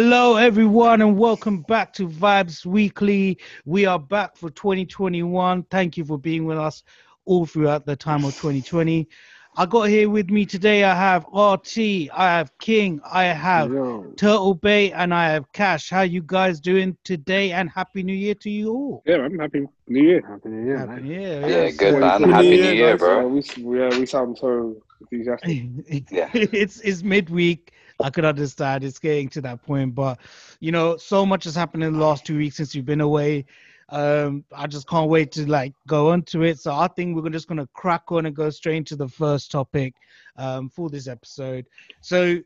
Hello, 0.00 0.36
everyone, 0.36 1.02
and 1.02 1.18
welcome 1.18 1.62
back 1.62 1.92
to 1.94 2.06
Vibes 2.06 2.64
Weekly. 2.64 3.36
We 3.64 3.84
are 3.84 3.98
back 3.98 4.36
for 4.36 4.48
2021. 4.48 5.64
Thank 5.72 5.96
you 5.96 6.04
for 6.04 6.16
being 6.16 6.44
with 6.44 6.56
us 6.56 6.84
all 7.24 7.46
throughout 7.46 7.84
the 7.84 7.96
time 7.96 8.24
of 8.24 8.32
2020. 8.36 9.08
I 9.56 9.66
got 9.66 9.88
here 9.88 10.08
with 10.08 10.30
me 10.30 10.46
today. 10.46 10.84
I 10.84 10.94
have 10.94 11.24
RT, 11.34 11.78
I 12.14 12.26
have 12.36 12.56
King, 12.58 13.00
I 13.04 13.24
have 13.24 13.72
Yo. 13.72 14.12
Turtle 14.16 14.54
Bay, 14.54 14.92
and 14.92 15.12
I 15.12 15.30
have 15.30 15.50
Cash. 15.50 15.90
How 15.90 16.02
you 16.02 16.22
guys 16.24 16.60
doing 16.60 16.96
today? 17.02 17.50
And 17.50 17.68
happy 17.68 18.04
New 18.04 18.14
Year 18.14 18.36
to 18.36 18.50
you 18.50 18.70
all. 18.70 19.02
Yeah, 19.04 19.16
man. 19.16 19.36
Happy 19.36 19.66
New 19.88 20.00
Year. 20.00 20.22
Happy 20.24 20.48
New 20.48 20.64
Year, 20.64 20.78
Happy. 20.78 21.02
New 21.02 21.20
Year. 21.20 21.40
Yeah, 21.40 21.46
yes. 21.48 21.76
good 21.76 21.98
man. 21.98 22.22
Happy 22.22 22.30
Happy 22.30 22.50
New 22.50 22.56
New 22.56 22.62
Year, 22.62 22.74
Year, 22.74 22.96
bro. 22.96 23.18
Yeah, 23.18 23.26
we, 23.26 23.64
we, 23.64 23.82
uh, 23.82 23.98
we 23.98 24.06
sound 24.06 24.38
so 24.38 24.76
enthusiastic. 25.00 26.06
Yeah. 26.12 26.30
it's 26.34 26.78
it's 26.82 27.02
midweek. 27.02 27.72
I 28.00 28.10
could 28.10 28.24
understand 28.24 28.84
it's 28.84 28.98
getting 28.98 29.28
to 29.30 29.40
that 29.42 29.62
point, 29.62 29.94
but 29.94 30.18
you 30.60 30.72
know, 30.72 30.96
so 30.96 31.26
much 31.26 31.44
has 31.44 31.54
happened 31.54 31.84
in 31.84 31.94
the 31.94 31.98
last 31.98 32.24
two 32.24 32.36
weeks 32.36 32.56
since 32.56 32.74
you've 32.74 32.86
been 32.86 33.00
away. 33.00 33.44
Um, 33.90 34.44
I 34.54 34.66
just 34.66 34.88
can't 34.88 35.08
wait 35.08 35.32
to 35.32 35.48
like 35.48 35.72
go 35.86 36.10
onto 36.10 36.42
it. 36.42 36.60
So 36.60 36.74
I 36.74 36.88
think 36.88 37.16
we're 37.16 37.30
just 37.30 37.48
gonna 37.48 37.68
crack 37.74 38.12
on 38.12 38.26
and 38.26 38.36
go 38.36 38.50
straight 38.50 38.76
into 38.76 38.96
the 38.96 39.08
first 39.08 39.50
topic 39.50 39.94
um, 40.36 40.68
for 40.68 40.90
this 40.90 41.08
episode. 41.08 41.66
So 42.00 42.38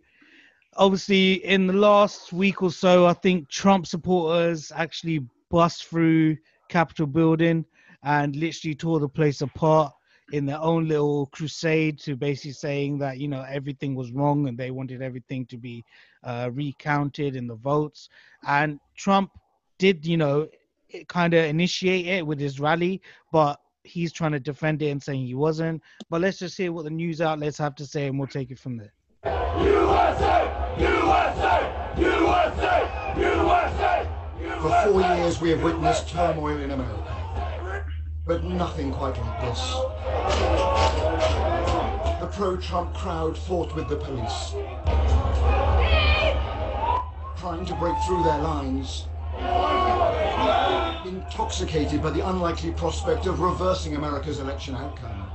obviously, 0.77 1.45
in 1.45 1.67
the 1.67 1.75
last 1.75 2.33
week 2.33 2.63
or 2.63 2.71
so, 2.71 3.07
I 3.07 3.13
think 3.13 3.49
Trump 3.49 3.87
supporters 3.87 4.73
actually 4.75 5.27
bust 5.51 5.87
through 5.87 6.39
Capitol 6.69 7.07
building 7.07 7.65
and 8.05 8.35
literally 8.37 8.75
tore 8.75 9.01
the 9.01 9.09
place 9.09 9.43
apart 9.43 9.93
in 10.33 10.47
their 10.47 10.61
own 10.61 10.89
little 10.89 11.27
crusade 11.27 11.99
to 12.01 12.17
basically 12.17 12.53
saying 12.53 12.99
that 12.99 13.19
you 13.19 13.29
know 13.29 13.45
everything 13.49 13.95
was 13.95 14.11
wrong 14.13 14.49
and 14.49 14.59
they 14.59 14.71
wanted 14.71 15.03
everything 15.03 15.47
to 15.47 15.57
be 15.57 15.85
uh, 16.25 16.51
recounted 16.53 17.37
in 17.37 17.47
the 17.47 17.55
votes. 17.55 18.09
And 18.47 18.81
trump 18.97 19.31
did 19.79 20.05
you 20.05 20.17
know 20.17 20.49
kind 21.09 21.35
of 21.35 21.45
initiate 21.45 22.07
it 22.07 22.27
with 22.27 22.39
his 22.39 22.61
rally 22.61 23.01
but 23.31 23.59
he's 23.85 24.13
trying 24.13 24.33
to 24.33 24.41
defend 24.41 24.83
it 24.83 24.89
and 24.89 25.03
saying 25.03 25.27
he 25.27 25.35
wasn't. 25.35 25.83
But 26.09 26.21
let's 26.21 26.39
just 26.39 26.57
hear 26.57 26.73
what 26.73 26.85
the 26.85 26.91
news 26.91 27.21
outlets 27.21 27.59
have 27.59 27.75
to 27.77 27.87
say 27.87 28.07
and 28.07 28.19
we'll 28.19 28.29
take 28.29 28.51
it 28.51 28.59
from 28.59 28.77
there. 28.77 28.93
USA, 29.25 30.75
USA, 30.79 31.95
USA, 31.99 33.15
USA. 33.19 34.09
USA. 34.41 34.63
For 34.63 34.93
four 34.93 35.17
years, 35.17 35.41
we 35.41 35.51
have 35.51 35.63
witnessed 35.63 36.09
turmoil 36.09 36.59
in 36.59 36.71
America, 36.71 37.12
but 38.25 38.45
nothing 38.45 38.93
quite 38.93 39.19
like 39.19 39.41
this. 39.41 39.61
The 42.21 42.29
pro-Trump 42.31 42.95
crowd 42.95 43.37
fought 43.37 43.75
with 43.75 43.89
the 43.89 43.97
police, 43.97 44.55
trying 47.37 47.65
to 47.67 47.75
break 47.75 47.97
through 48.07 48.23
their 48.23 48.39
lines, 48.39 49.09
intoxicated 51.05 52.01
by 52.01 52.11
the 52.11 52.29
unlikely 52.29 52.71
prospect 52.73 53.27
of 53.27 53.41
reversing 53.41 53.97
America's 53.97 54.39
election 54.39 54.77
outcome. 54.77 55.31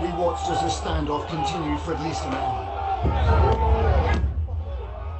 We 0.00 0.08
watched 0.22 0.48
as 0.50 0.60
the 0.60 0.68
standoff 0.68 1.26
continued 1.28 1.80
for 1.80 1.94
at 1.94 2.02
least 2.02 2.24
an 2.24 2.34
hour. 2.34 3.65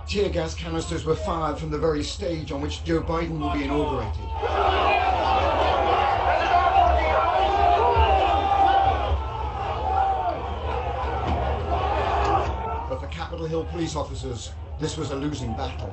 Tear 0.08 0.28
gas 0.28 0.54
canisters 0.54 1.04
were 1.04 1.16
fired 1.16 1.58
from 1.58 1.68
the 1.70 1.78
very 1.78 2.04
stage 2.04 2.52
on 2.52 2.60
which 2.60 2.84
Joe 2.84 3.02
Biden 3.02 3.40
will 3.40 3.52
be 3.52 3.64
inaugurated. 3.64 4.22
But 12.88 13.00
for 13.00 13.08
Capitol 13.08 13.46
Hill 13.46 13.64
police 13.64 13.96
officers, 13.96 14.52
this 14.78 14.96
was 14.96 15.10
a 15.10 15.16
losing 15.16 15.54
battle. 15.54 15.92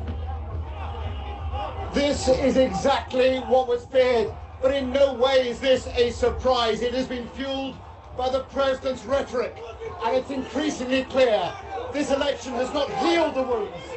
This 1.91 2.27
is 2.27 2.57
exactly 2.57 3.39
what 3.39 3.67
was 3.67 3.85
feared, 3.85 4.31
but 4.61 4.75
in 4.75 4.91
no 4.91 5.15
way 5.15 5.49
is 5.49 5.59
this 5.59 5.87
a 5.87 6.11
surprise. 6.11 6.83
It 6.83 6.93
has 6.93 7.07
been 7.07 7.27
fueled 7.29 7.75
by 8.15 8.29
the 8.29 8.41
president's 8.41 9.05
rhetoric, 9.05 9.59
and 10.03 10.15
it's 10.15 10.29
increasingly 10.29 11.03
clear 11.05 11.51
this 11.91 12.11
election 12.11 12.53
has 12.53 12.71
not 12.73 12.91
healed 12.99 13.33
the 13.33 13.41
wounds. 13.41 13.92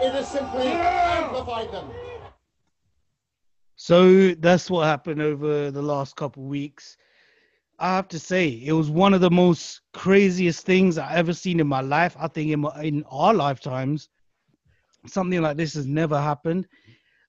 It 0.00 0.12
has 0.12 0.28
simply 0.28 0.66
amplified 0.66 1.72
them. 1.72 1.90
So 3.74 4.34
that's 4.34 4.70
what 4.70 4.86
happened 4.86 5.20
over 5.20 5.70
the 5.70 5.82
last 5.82 6.14
couple 6.16 6.44
weeks. 6.44 6.96
I 7.78 7.94
have 7.94 8.08
to 8.08 8.18
say, 8.18 8.48
it 8.48 8.72
was 8.72 8.90
one 8.90 9.14
of 9.14 9.20
the 9.20 9.30
most 9.30 9.80
craziest 9.92 10.64
things 10.64 10.98
I 10.98 11.14
ever 11.14 11.32
seen 11.32 11.60
in 11.60 11.66
my 11.66 11.80
life. 11.80 12.16
I 12.18 12.28
think 12.28 12.50
in, 12.50 12.60
my, 12.60 12.82
in 12.82 13.04
our 13.10 13.32
lifetimes, 13.32 14.08
something 15.06 15.40
like 15.40 15.56
this 15.56 15.74
has 15.74 15.86
never 15.86 16.20
happened. 16.20 16.66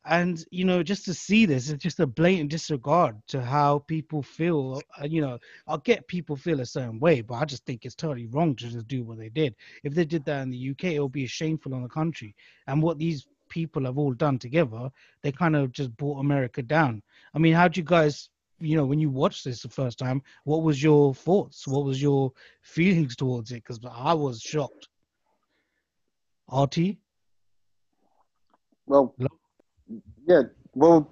And 0.10 0.44
you 0.50 0.66
know, 0.66 0.82
just 0.82 1.06
to 1.06 1.14
see 1.14 1.46
this, 1.46 1.70
it's 1.70 1.84
just 1.84 2.00
a 2.00 2.08
blatant 2.08 2.50
disregard 2.50 3.16
to 3.28 3.44
how 3.44 3.80
people 3.80 4.24
feel. 4.24 4.82
Uh, 5.00 5.06
You 5.06 5.22
know, 5.22 5.38
I'll 5.68 5.78
get 5.78 6.08
people 6.08 6.36
feel 6.36 6.62
a 6.62 6.66
certain 6.66 7.00
way, 7.00 7.22
but 7.22 7.36
I 7.36 7.46
just 7.46 7.64
think 7.64 7.86
it's 7.86 7.94
totally 7.94 8.26
wrong 8.26 8.56
to 8.56 8.70
just 8.70 8.88
do 8.88 9.04
what 9.04 9.20
they 9.20 9.30
did. 9.30 9.56
If 9.84 9.94
they 9.94 10.06
did 10.06 10.26
that 10.26 10.42
in 10.42 10.50
the 10.50 10.72
UK, 10.72 10.96
it 10.96 11.00
would 11.00 11.12
be 11.12 11.28
shameful 11.28 11.76
on 11.76 11.84
the 11.84 11.90
country. 11.90 12.36
And 12.66 12.82
what 12.82 12.98
these 12.98 13.28
people 13.50 13.86
have 13.86 14.00
all 14.00 14.14
done 14.14 14.40
together, 14.40 14.90
they 15.22 15.32
kind 15.32 15.56
of 15.56 15.72
just 15.72 15.96
brought 15.96 16.20
America 16.20 16.64
down. 16.64 17.04
I 17.36 17.38
mean, 17.38 17.54
how 17.54 17.68
do 17.68 17.80
you 17.80 17.86
guys, 17.86 18.30
you 18.60 18.76
know, 18.76 18.88
when 18.88 19.00
you 19.00 19.12
watched 19.12 19.44
this 19.44 19.62
the 19.62 19.70
first 19.70 20.00
time, 20.00 20.24
what 20.44 20.64
was 20.64 20.82
your 20.82 21.14
thoughts? 21.14 21.68
What 21.68 21.86
was 21.86 22.02
your 22.02 22.32
feelings 22.64 23.16
towards 23.16 23.52
it? 23.52 23.64
Because 23.64 23.80
I 23.88 24.16
was 24.16 24.42
shocked. 24.42 24.90
artie 26.48 26.98
Well, 28.88 29.14
Hello? 29.20 29.30
Yeah. 30.30 30.44
Well, 30.76 31.12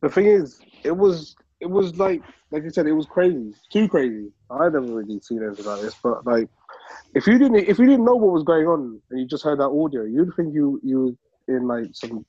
the 0.00 0.08
thing 0.08 0.26
is, 0.26 0.58
it 0.82 0.96
was 0.96 1.36
it 1.60 1.70
was 1.70 1.96
like 1.98 2.22
like 2.50 2.64
you 2.64 2.70
said, 2.70 2.86
it 2.86 2.92
was 2.92 3.06
crazy, 3.06 3.54
too 3.70 3.86
crazy. 3.88 4.32
I 4.50 4.64
never 4.64 4.80
really 4.80 5.20
seen 5.20 5.42
anything 5.44 5.64
like 5.64 5.82
this, 5.82 5.94
but 6.02 6.26
like, 6.26 6.48
if 7.14 7.26
you 7.26 7.38
didn't 7.38 7.56
if 7.56 7.78
you 7.78 7.86
didn't 7.86 8.04
know 8.04 8.16
what 8.16 8.32
was 8.32 8.42
going 8.42 8.66
on 8.66 9.00
and 9.10 9.20
you 9.20 9.26
just 9.26 9.44
heard 9.44 9.60
that 9.60 9.68
audio, 9.68 10.02
you'd 10.04 10.34
think 10.34 10.54
you 10.54 10.80
you 10.82 11.16
were 11.46 11.56
in 11.56 11.68
like 11.68 11.90
some 11.92 12.24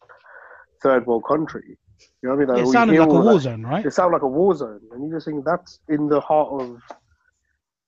third 0.83 1.07
world 1.07 1.23
country. 1.27 1.77
You 2.21 2.29
know 2.29 2.35
what 2.35 2.43
I 2.43 2.45
mean? 2.45 2.55
Like, 2.55 2.67
it 2.67 2.71
sounded 2.71 2.99
like 2.99 3.09
a 3.09 3.13
war 3.13 3.33
that- 3.33 3.39
zone, 3.39 3.63
right? 3.63 3.85
It 3.85 3.93
sounded 3.93 4.13
like 4.13 4.23
a 4.23 4.27
war 4.27 4.53
zone, 4.55 4.81
and 4.91 5.07
you 5.07 5.15
just 5.15 5.25
think 5.25 5.45
that's 5.45 5.79
in 5.87 6.09
the 6.09 6.19
heart 6.19 6.61
of 6.61 6.81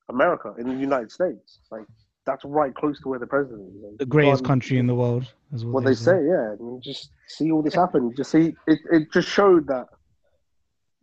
America, 0.10 0.54
in 0.58 0.68
the 0.68 0.76
United 0.76 1.12
States. 1.12 1.60
Like 1.70 1.86
that's 2.26 2.44
right 2.46 2.74
close 2.74 3.00
to 3.02 3.10
where 3.10 3.20
the 3.20 3.28
president 3.28 3.70
is. 3.76 3.82
Like, 3.84 3.98
The 4.00 4.06
greatest 4.06 4.42
can't- 4.44 4.48
country 4.48 4.78
in 4.78 4.88
the 4.88 4.96
world, 4.96 5.32
is 5.54 5.64
what, 5.64 5.76
what 5.76 5.86
they 5.86 5.94
say, 5.94 6.26
yeah. 6.26 6.52
And 6.54 6.60
you 6.60 6.80
just 6.84 7.10
see 7.28 7.52
all 7.52 7.62
this 7.62 7.76
happen. 7.76 8.14
Just 8.16 8.32
see 8.32 8.56
it. 8.68 8.80
It 8.92 9.12
just 9.14 9.28
showed 9.30 9.68
that 9.68 9.88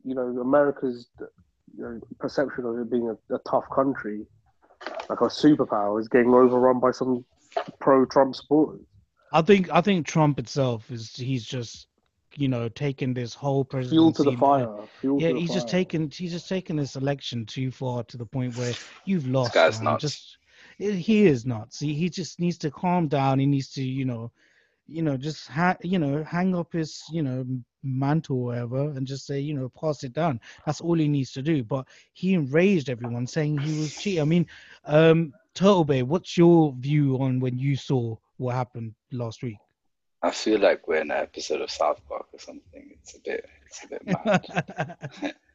you 0.05 0.15
know 0.15 0.23
America's 0.41 1.09
you 1.77 1.85
know, 1.85 2.01
perception 2.19 2.65
of 2.65 2.79
it 2.79 2.91
being 2.91 3.09
a, 3.09 3.35
a 3.35 3.39
tough 3.49 3.65
country, 3.75 4.27
like 5.09 5.21
a 5.21 5.25
superpower, 5.27 6.01
is 6.01 6.09
getting 6.09 6.35
overrun 6.35 6.81
by 6.81 6.91
some 6.91 7.25
pro-Trump 7.81 8.35
supporters. 8.35 8.81
I 9.33 9.43
think 9.43 9.71
I 9.73 9.81
think 9.81 10.07
Trump 10.07 10.39
itself 10.39 10.91
is 10.91 11.15
he's 11.15 11.45
just 11.45 11.87
you 12.35 12.49
know 12.49 12.69
taking 12.69 13.15
this 13.15 13.33
whole 13.35 13.65
presidency. 13.65 13.95
Fuel 13.97 14.13
to 14.13 14.23
the 14.25 14.37
fire. 14.37 14.69
Fuel 15.01 15.21
Yeah, 15.21 15.29
to 15.29 15.35
the 15.35 15.41
he's 15.41 15.53
just 15.53 15.69
taken 15.69 16.11
he's 16.11 16.33
just 16.33 16.49
taken 16.49 16.77
this 16.77 16.97
election 16.97 17.47
too 17.47 17.71
far 17.71 18.03
to 18.05 18.17
the 18.17 18.27
point 18.27 18.57
where 18.57 18.73
you've 19.05 19.27
lost. 19.29 19.55
guy's 19.55 19.79
man. 19.79 19.93
nuts. 19.93 20.03
Just 20.03 20.37
he 20.91 21.27
is 21.27 21.47
not. 21.47 21.73
See, 21.73 21.95
he 21.95 22.09
just 22.09 22.41
needs 22.41 22.59
to 22.59 22.71
calm 22.71 23.09
down. 23.09 23.39
He 23.39 23.47
needs 23.47 23.73
to 23.75 23.83
you 23.83 24.05
know, 24.05 24.31
you 24.87 25.03
know, 25.03 25.17
just 25.17 25.49
ha- 25.49 25.77
you 25.83 25.99
know 25.99 26.23
hang 26.25 26.55
up 26.55 26.73
his 26.73 27.03
you 27.11 27.23
know 27.23 27.47
mantle 27.83 28.37
or 28.37 28.45
whatever 28.45 28.91
and 28.91 29.07
just 29.07 29.27
say 29.27 29.41
you 29.41 29.55
know 29.55 29.71
pass 29.71 30.05
it 30.05 30.13
down. 30.13 30.41
That's 30.67 30.81
all 30.81 30.99
he 30.99 31.09
needs 31.09 31.33
to 31.33 31.43
do. 31.43 31.63
But 31.65 31.87
he 32.13 32.35
enraged 32.35 32.91
everyone 32.91 33.27
saying 33.27 33.59
he 33.59 33.81
was 33.81 33.97
cheating. 33.97 34.23
I 34.23 34.25
mean, 34.25 34.47
um, 34.85 35.33
Turtle 35.55 35.85
Bay, 35.85 36.03
what's 36.03 36.37
your 36.37 36.75
view 36.79 37.17
on 37.19 37.41
when 37.41 37.59
you 37.59 37.77
saw 37.77 38.17
what 38.37 38.55
happened 38.55 38.95
last 39.13 39.43
week? 39.43 39.59
I 40.23 40.31
feel 40.31 40.61
like 40.61 40.87
we're 40.87 41.01
in 41.01 41.11
an 41.11 41.17
episode 41.17 41.61
of 41.61 41.71
South 41.71 42.01
Park 42.09 42.27
or 42.33 42.39
something. 42.39 42.95
It's 43.03 43.17
a 43.17 43.21
bit, 43.21 43.45
it's 43.67 43.85
a 43.85 43.89
bit 43.89 44.07
mad. 44.07 45.35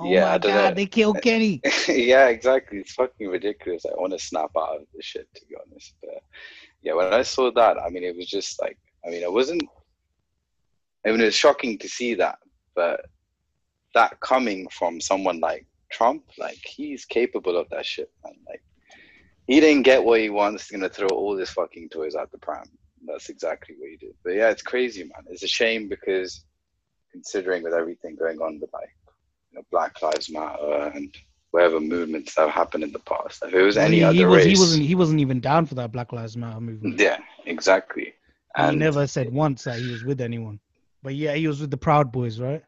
oh 0.00 0.10
Yeah, 0.10 0.24
my 0.24 0.30
I 0.34 0.38
god, 0.38 0.68
know. 0.70 0.74
they 0.74 0.86
killed 0.86 1.20
Kenny. 1.22 1.60
yeah, 1.88 2.28
exactly. 2.28 2.78
It's 2.78 2.92
fucking 2.94 3.28
ridiculous. 3.28 3.84
I 3.86 3.90
want 4.00 4.12
to 4.12 4.18
snap 4.18 4.50
out 4.56 4.76
of 4.76 4.82
this 4.94 5.04
shit, 5.04 5.28
to 5.34 5.42
be 5.48 5.54
honest. 5.60 5.94
But 6.02 6.22
yeah, 6.82 6.94
when 6.94 7.12
I 7.12 7.22
saw 7.22 7.50
that, 7.52 7.76
I 7.78 7.88
mean, 7.90 8.04
it 8.04 8.16
was 8.16 8.26
just 8.28 8.60
like, 8.60 8.78
I 9.06 9.10
mean, 9.10 9.22
it 9.22 9.32
wasn't. 9.32 9.62
I 11.06 11.10
mean, 11.10 11.20
it 11.20 11.24
was 11.26 11.34
shocking 11.34 11.78
to 11.78 11.88
see 11.88 12.14
that, 12.14 12.38
but 12.74 13.06
that 13.94 14.20
coming 14.20 14.68
from 14.68 15.00
someone 15.00 15.40
like 15.40 15.66
Trump, 15.90 16.24
like 16.38 16.58
he's 16.64 17.04
capable 17.04 17.56
of 17.56 17.68
that 17.70 17.86
shit, 17.86 18.10
man. 18.24 18.34
Like 18.48 18.62
he 19.46 19.60
didn't 19.60 19.82
get 19.82 20.04
what 20.04 20.20
he 20.20 20.30
wants. 20.30 20.68
He's 20.68 20.78
gonna 20.78 20.90
throw 20.90 21.08
all 21.08 21.36
his 21.36 21.50
fucking 21.50 21.88
toys 21.88 22.14
out 22.14 22.30
the 22.30 22.38
pram. 22.38 22.64
That's 23.06 23.30
exactly 23.30 23.74
what 23.78 23.88
he 23.90 23.96
did. 23.96 24.14
But 24.22 24.34
yeah, 24.34 24.50
it's 24.50 24.62
crazy, 24.62 25.02
man. 25.04 25.24
It's 25.30 25.42
a 25.42 25.48
shame 25.48 25.88
because 25.88 26.44
considering 27.10 27.62
with 27.62 27.72
everything 27.72 28.14
going 28.16 28.38
on 28.40 28.60
with 28.60 28.70
like 28.72 28.90
you 29.50 29.58
know 29.58 29.64
Black 29.70 30.00
Lives 30.02 30.30
Matter 30.30 30.92
and 30.94 31.14
whatever 31.50 31.80
movements 31.80 32.34
that 32.34 32.42
have 32.42 32.50
happened 32.50 32.84
in 32.84 32.92
the 32.92 32.98
past. 33.00 33.42
If 33.44 33.52
it 33.52 33.62
was 33.62 33.76
any 33.76 33.96
he, 33.98 34.02
other 34.04 34.14
he 34.14 34.24
was 34.24 34.44
race, 34.44 34.56
he 34.56 34.62
wasn't 34.62 34.86
he 34.86 34.94
wasn't 34.94 35.20
even 35.20 35.40
down 35.40 35.66
for 35.66 35.74
that 35.76 35.92
Black 35.92 36.12
Lives 36.12 36.36
Matter 36.36 36.60
movement. 36.60 36.98
yeah, 37.00 37.18
exactly. 37.46 38.14
he 38.56 38.74
never 38.76 39.06
said 39.06 39.32
once 39.32 39.64
that 39.64 39.78
he 39.78 39.90
was 39.90 40.04
with 40.04 40.20
anyone. 40.20 40.60
But 41.02 41.14
yeah, 41.14 41.34
he 41.34 41.48
was 41.48 41.60
with 41.60 41.70
the 41.70 41.76
Proud 41.78 42.12
Boys, 42.12 42.38
right? 42.40 42.62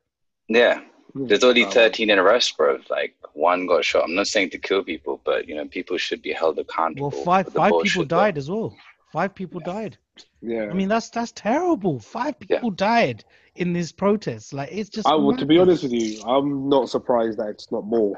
yeah, 0.48 0.80
there's 1.14 1.44
only 1.44 1.64
Um, 1.64 1.70
13 1.70 2.10
in 2.10 2.18
arrest, 2.18 2.56
bro. 2.56 2.78
Like 2.90 3.14
one 3.34 3.66
got 3.66 3.84
shot. 3.84 4.04
I'm 4.04 4.14
not 4.14 4.26
saying 4.26 4.50
to 4.50 4.58
kill 4.58 4.82
people, 4.82 5.20
but 5.24 5.48
you 5.48 5.54
know, 5.54 5.66
people 5.66 5.96
should 5.98 6.22
be 6.22 6.32
held 6.32 6.58
accountable. 6.58 7.10
Well, 7.10 7.24
five 7.24 7.46
five 7.46 7.54
people 7.54 7.70
bullshit 7.78 8.00
that- 8.08 8.08
died 8.08 8.38
as 8.38 8.50
well. 8.50 8.74
Five 9.12 9.34
people 9.34 9.60
died. 9.60 9.98
Yeah. 10.40 10.68
I 10.70 10.72
mean, 10.72 10.88
that's 10.88 11.10
that's 11.10 11.32
terrible. 11.32 12.00
Five 12.00 12.34
Yeah. 12.48 12.56
people 12.56 12.70
died 12.70 13.24
in 13.56 13.72
this 13.72 13.92
protest. 13.92 14.52
Like 14.52 14.70
it's 14.72 14.88
just. 14.88 15.06
I 15.06 15.14
would, 15.14 15.38
to 15.38 15.46
be 15.46 15.58
honest 15.58 15.82
with 15.82 15.92
you, 15.92 16.22
I'm 16.22 16.68
not 16.68 16.88
surprised 16.88 17.38
that 17.38 17.48
it's 17.48 17.70
not 17.70 17.84
more. 17.84 18.16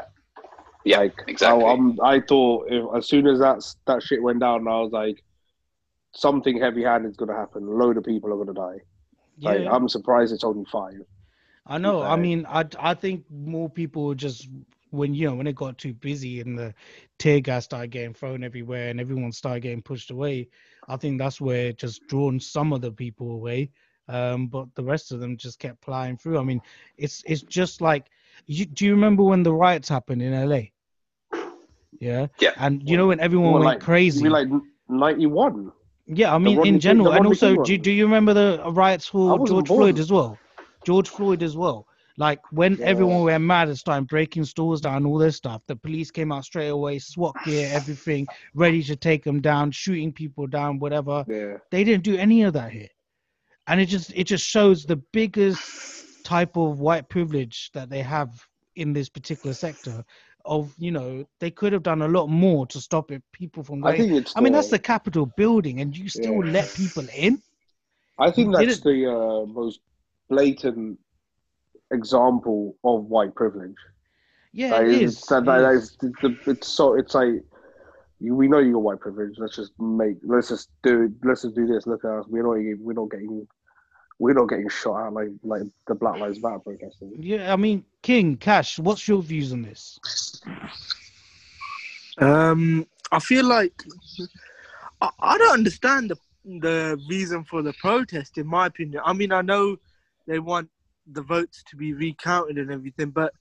Yeah, 0.85 0.99
like, 0.99 1.15
exactly. 1.27 1.65
I, 1.65 1.69
I'm, 1.73 2.01
I 2.01 2.21
thought 2.21 2.67
if, 2.71 2.85
as 2.97 3.09
soon 3.09 3.27
as 3.27 3.39
that's, 3.39 3.77
that 3.87 4.03
shit 4.03 4.23
went 4.23 4.41
down, 4.41 4.69
I 4.69 4.81
was 4.81 4.93
like, 4.93 5.25
something 6.15 6.61
heavy-handed 6.61 7.11
is 7.11 7.17
gonna 7.17 7.35
happen. 7.35 7.65
A 7.65 7.71
load 7.71 7.97
of 7.97 8.05
people 8.05 8.33
are 8.33 8.37
gonna 8.37 8.53
die. 8.53 8.83
Yeah, 9.39 9.53
Like, 9.53 9.69
I'm 9.73 9.89
surprised 9.89 10.33
it's 10.33 10.45
only 10.45 10.67
five. 10.71 11.01
I 11.67 11.79
know. 11.79 12.03
I 12.03 12.17
mean, 12.17 12.47
I 12.47 12.67
I 12.79 12.95
think 12.95 13.25
more 13.31 13.71
people 13.71 14.05
were 14.07 14.15
just 14.15 14.49
when 14.91 15.15
you 15.15 15.27
know 15.27 15.35
when 15.35 15.47
it 15.47 15.57
got 15.57 15.79
too 15.79 15.95
busy 15.95 16.41
and 16.41 16.59
the 16.59 16.75
tear 17.19 17.41
gas 17.41 17.65
started 17.65 17.91
getting 17.91 18.15
thrown 18.15 18.45
everywhere 18.45 18.91
and 18.91 19.01
everyone 19.01 19.33
started 19.33 19.61
getting 19.61 19.83
pushed 19.83 20.11
away. 20.11 20.49
I 20.89 20.97
think 20.97 21.19
that's 21.19 21.41
where 21.41 21.67
it 21.69 21.79
just 21.79 22.07
drawn 22.09 22.39
some 22.39 22.73
of 22.73 22.81
the 22.81 22.93
people 22.93 23.33
away. 23.33 23.71
Um, 24.09 24.49
but 24.49 24.67
the 24.75 24.85
rest 24.85 25.13
of 25.13 25.21
them 25.21 25.37
just 25.37 25.59
kept 25.59 25.81
plying 25.81 26.17
through. 26.17 26.39
I 26.39 26.43
mean, 26.43 26.61
it's 26.99 27.23
it's 27.27 27.43
just 27.43 27.81
like 27.81 28.11
you, 28.47 28.67
do 28.67 28.85
you 28.85 28.93
remember 28.93 29.23
when 29.23 29.43
the 29.43 29.53
riots 29.53 29.89
happened 29.89 30.21
in 30.21 30.49
LA? 30.49 30.61
Yeah. 32.01 32.27
Yeah. 32.39 32.51
And 32.57 32.87
you 32.89 32.97
know 32.97 33.09
when 33.09 33.21
everyone 33.21 33.53
went 33.53 33.65
like, 33.65 33.81
crazy. 33.81 34.29
Like 34.29 34.49
91? 34.89 35.73
Yeah, 36.07 36.35
I 36.35 36.39
mean 36.39 36.59
Rodney 36.59 36.69
in 36.69 36.81
general, 36.81 37.13
and 37.13 37.27
also, 37.27 37.57
do, 37.63 37.79
do 37.79 37.91
you 37.91 38.05
remember 38.05 38.35
the 38.35 38.63
riots 38.73 39.07
for 39.07 39.39
George 39.39 39.67
born. 39.67 39.79
Floyd 39.79 39.99
as 39.99 40.13
well? 40.13 40.39
George 40.85 41.09
Floyd 41.09 41.43
as 41.43 41.57
well. 41.57 41.87
Like 42.17 42.41
when 42.53 42.77
Yeah. 42.77 42.87
everyone 42.87 43.23
went 43.25 43.43
mad 43.45 43.69
and 43.69 43.79
started 43.79 44.07
breaking 44.09 44.45
stores 44.45 44.81
down, 44.81 45.05
all 45.05 45.19
this 45.19 45.37
stuff, 45.37 45.63
the 45.67 45.75
police 45.77 46.11
came 46.13 46.31
out 46.31 46.45
straight 46.45 46.69
away, 46.69 46.99
SWAT 47.01 47.35
gear, 47.45 47.69
everything, 47.73 48.27
ready 48.55 48.83
to 48.85 48.95
take 48.97 49.25
them 49.25 49.41
down, 49.41 49.71
shooting 49.73 50.13
people 50.13 50.47
down, 50.47 50.79
whatever. 50.79 51.25
Yeah. 51.29 51.57
They 51.71 51.83
didn't 51.83 52.05
do 52.05 52.17
any 52.17 52.43
of 52.45 52.53
that 52.53 52.71
here, 52.71 52.89
and 53.67 53.81
it 53.81 53.87
just 53.87 54.13
it 54.15 54.25
just 54.25 54.47
shows 54.47 54.85
the 54.85 54.97
biggest 55.13 56.25
type 56.25 56.57
of 56.57 56.79
white 56.79 57.09
privilege 57.09 57.71
that 57.75 57.91
they 57.91 58.03
have 58.03 58.31
in 58.77 58.93
this 58.93 59.09
particular 59.09 59.53
sector. 59.55 60.05
Of 60.47 60.75
you 60.79 60.91
know, 60.93 61.25
they 61.41 61.51
could 61.51 61.73
have 61.73 61.83
done 61.83 62.03
a 62.03 62.09
lot 62.09 62.29
more 62.29 62.67
to 62.67 62.79
stop 62.81 63.11
it, 63.11 63.23
people 63.33 63.65
from 63.65 63.83
I 63.85 63.97
think 63.97 64.13
it's. 64.13 64.35
I 64.37 64.41
mean, 64.41 64.53
that's 64.53 64.69
the- 64.69 64.79
Capitol 64.79 65.27
building, 65.37 65.81
and 65.81 65.97
you 65.97 66.09
still 66.09 66.45
Yeah. 66.45 66.53
let 66.53 66.73
people 66.75 67.07
in. 67.15 67.43
I 68.19 68.31
think 68.31 68.55
that's 68.55 68.81
the 68.81 69.11
uh, 69.11 69.47
most 69.47 69.81
blatant 70.29 70.99
example 71.95 72.77
of 72.85 73.05
white 73.05 73.35
privilege. 73.35 73.77
Yeah, 74.53 74.73
Like, 74.73 74.87
it's- 74.89 75.01
is. 75.15 75.21
That, 75.23 75.43
it 75.43 75.47
that, 75.47 75.71
is. 75.73 75.97
it's, 76.03 76.21
the, 76.23 76.39
it's 76.51 76.69
so 76.69 76.95
it's 76.95 77.15
like 77.15 77.43
you, 78.21 78.35
we 78.37 78.47
know 78.49 78.59
you 78.59 78.75
got 78.75 78.83
white 78.83 79.01
privilege. 79.01 79.35
Let's 79.39 79.57
just 79.57 79.73
make. 79.81 80.17
Let's 80.23 80.49
just 80.49 80.71
do. 80.83 81.13
Let's 81.25 81.43
just 81.43 81.55
do 81.57 81.67
this. 81.67 81.87
Look 81.87 82.05
at 82.05 82.11
us. 82.11 82.27
We're 82.29 82.43
not. 82.45 82.79
We're 82.81 82.93
not 82.93 83.11
getting. 83.11 83.47
We're 84.21 84.35
not 84.35 84.49
getting 84.49 84.69
shot 84.69 85.07
at 85.09 85.13
like 85.13 85.31
like 85.43 85.63
the 85.89 85.95
Black 85.97 86.21
Lives 86.21 86.41
Matter 86.41 86.61
protesters. 86.61 87.13
Yeah, 87.19 87.53
I 87.53 87.57
mean, 87.57 87.85
King 88.03 88.37
Cash, 88.37 88.79
what's 88.79 89.09
your 89.09 89.21
views 89.23 89.53
on 89.53 89.63
this? 89.63 89.99
Um, 92.19 92.87
I 93.11 93.19
feel 93.19 93.45
like 93.45 93.73
I, 95.01 95.11
I 95.19 95.39
don't 95.39 95.53
understand 95.55 96.11
the 96.11 96.17
the 96.61 97.01
reason 97.09 97.43
for 97.45 97.63
the 97.63 97.73
protest. 97.75 98.39
In 98.39 98.47
my 98.47 98.67
opinion, 98.67 99.03
I 99.05 99.13
mean, 99.15 99.33
I 99.33 99.41
know 99.43 99.77
they 100.27 100.39
want 100.39 100.69
the 101.11 101.23
votes 101.23 101.63
to 101.71 101.77
be 101.77 101.93
recounted 101.93 102.59
and 102.59 102.71
everything, 102.71 103.11
but 103.11 103.33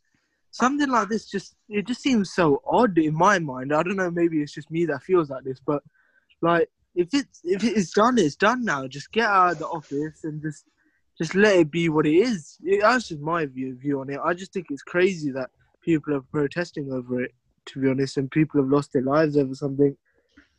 something 0.51 0.89
like 0.89 1.09
this 1.09 1.25
just 1.25 1.55
it 1.69 1.87
just 1.87 2.01
seems 2.01 2.33
so 2.33 2.61
odd 2.65 2.97
in 2.97 3.15
my 3.15 3.39
mind. 3.39 3.73
I 3.73 3.83
don't 3.83 3.97
know. 3.97 4.11
Maybe 4.11 4.41
it's 4.41 4.53
just 4.53 4.71
me 4.71 4.85
that 4.85 5.03
feels 5.03 5.29
like 5.29 5.43
this, 5.43 5.59
but 5.65 5.83
like 6.41 6.69
if 6.95 7.09
it's 7.13 7.41
if 7.43 7.63
it 7.63 7.75
is 7.75 7.91
done, 7.91 8.17
it's 8.17 8.35
done 8.35 8.63
now. 8.63 8.87
Just 8.87 9.11
get 9.11 9.25
out 9.25 9.53
of 9.53 9.59
the 9.59 9.67
office 9.67 10.23
and 10.23 10.41
just 10.41 10.65
just 11.17 11.35
let 11.35 11.57
it 11.57 11.71
be 11.71 11.89
what 11.89 12.05
it 12.05 12.15
is. 12.15 12.57
It, 12.63 12.81
that's 12.81 13.09
just 13.09 13.21
my 13.21 13.45
view 13.45 13.75
view 13.75 14.01
on 14.01 14.09
it. 14.09 14.19
I 14.23 14.33
just 14.33 14.53
think 14.53 14.67
it's 14.69 14.83
crazy 14.83 15.31
that 15.31 15.49
people 15.81 16.15
are 16.15 16.21
protesting 16.31 16.91
over 16.91 17.21
it 17.21 17.31
to 17.65 17.79
be 17.79 17.89
honest, 17.89 18.17
and 18.17 18.29
people 18.29 18.61
have 18.61 18.69
lost 18.69 18.93
their 18.93 19.01
lives 19.01 19.37
over 19.37 19.55
something. 19.55 19.95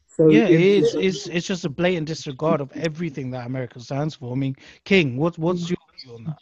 So 0.07 0.29
Yeah, 0.29 0.47
it 0.47 0.61
is. 0.61 0.95
It's 0.95 1.27
it's 1.27 1.47
just 1.47 1.65
a 1.65 1.69
blatant 1.69 2.07
disregard 2.07 2.61
of 2.61 2.73
everything 2.73 3.31
that 3.33 3.47
America 3.47 3.81
stands 3.81 4.15
for. 4.15 4.33
I 4.33 4.37
mean, 4.37 4.57
King, 4.85 5.17
what 5.17 5.39
what's 5.39 5.69
your 5.69 5.79
view 6.03 6.15
on 6.15 6.25
that? 6.25 6.39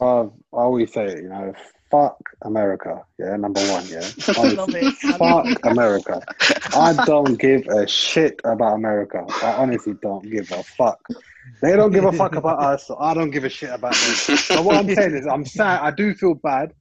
Uh, 0.00 0.24
I 0.24 0.28
always 0.52 0.92
say 0.92 1.06
it, 1.06 1.22
you 1.22 1.28
know, 1.28 1.52
fuck 1.90 2.18
America. 2.42 3.02
Yeah, 3.18 3.36
number 3.36 3.60
one. 3.70 3.86
Yeah, 3.88 3.98
Honestly, 4.38 4.56
love 4.56 4.74
it. 4.74 4.94
I 5.04 5.16
love 5.16 5.46
fuck 5.46 5.64
America. 5.64 6.22
I 6.74 7.04
don't 7.04 7.34
give 7.38 7.66
a 7.66 7.86
shit 7.88 8.40
about 8.44 8.74
America. 8.74 9.24
I 9.42 9.54
honestly 9.54 9.94
don't 10.00 10.28
give 10.30 10.50
a 10.52 10.62
fuck. 10.62 11.00
They 11.62 11.74
don't 11.76 11.90
give 11.92 12.04
a 12.04 12.12
fuck 12.12 12.36
about 12.36 12.60
us, 12.60 12.86
so 12.86 12.96
I 12.98 13.14
don't 13.14 13.30
give 13.30 13.44
a 13.44 13.48
shit 13.48 13.70
about 13.70 13.94
them. 13.94 14.36
So 14.36 14.62
what 14.62 14.76
I'm 14.76 14.94
saying 14.94 15.16
is, 15.16 15.26
I'm 15.26 15.44
sad. 15.44 15.80
I 15.80 15.90
do 15.90 16.14
feel 16.14 16.34
bad, 16.34 16.72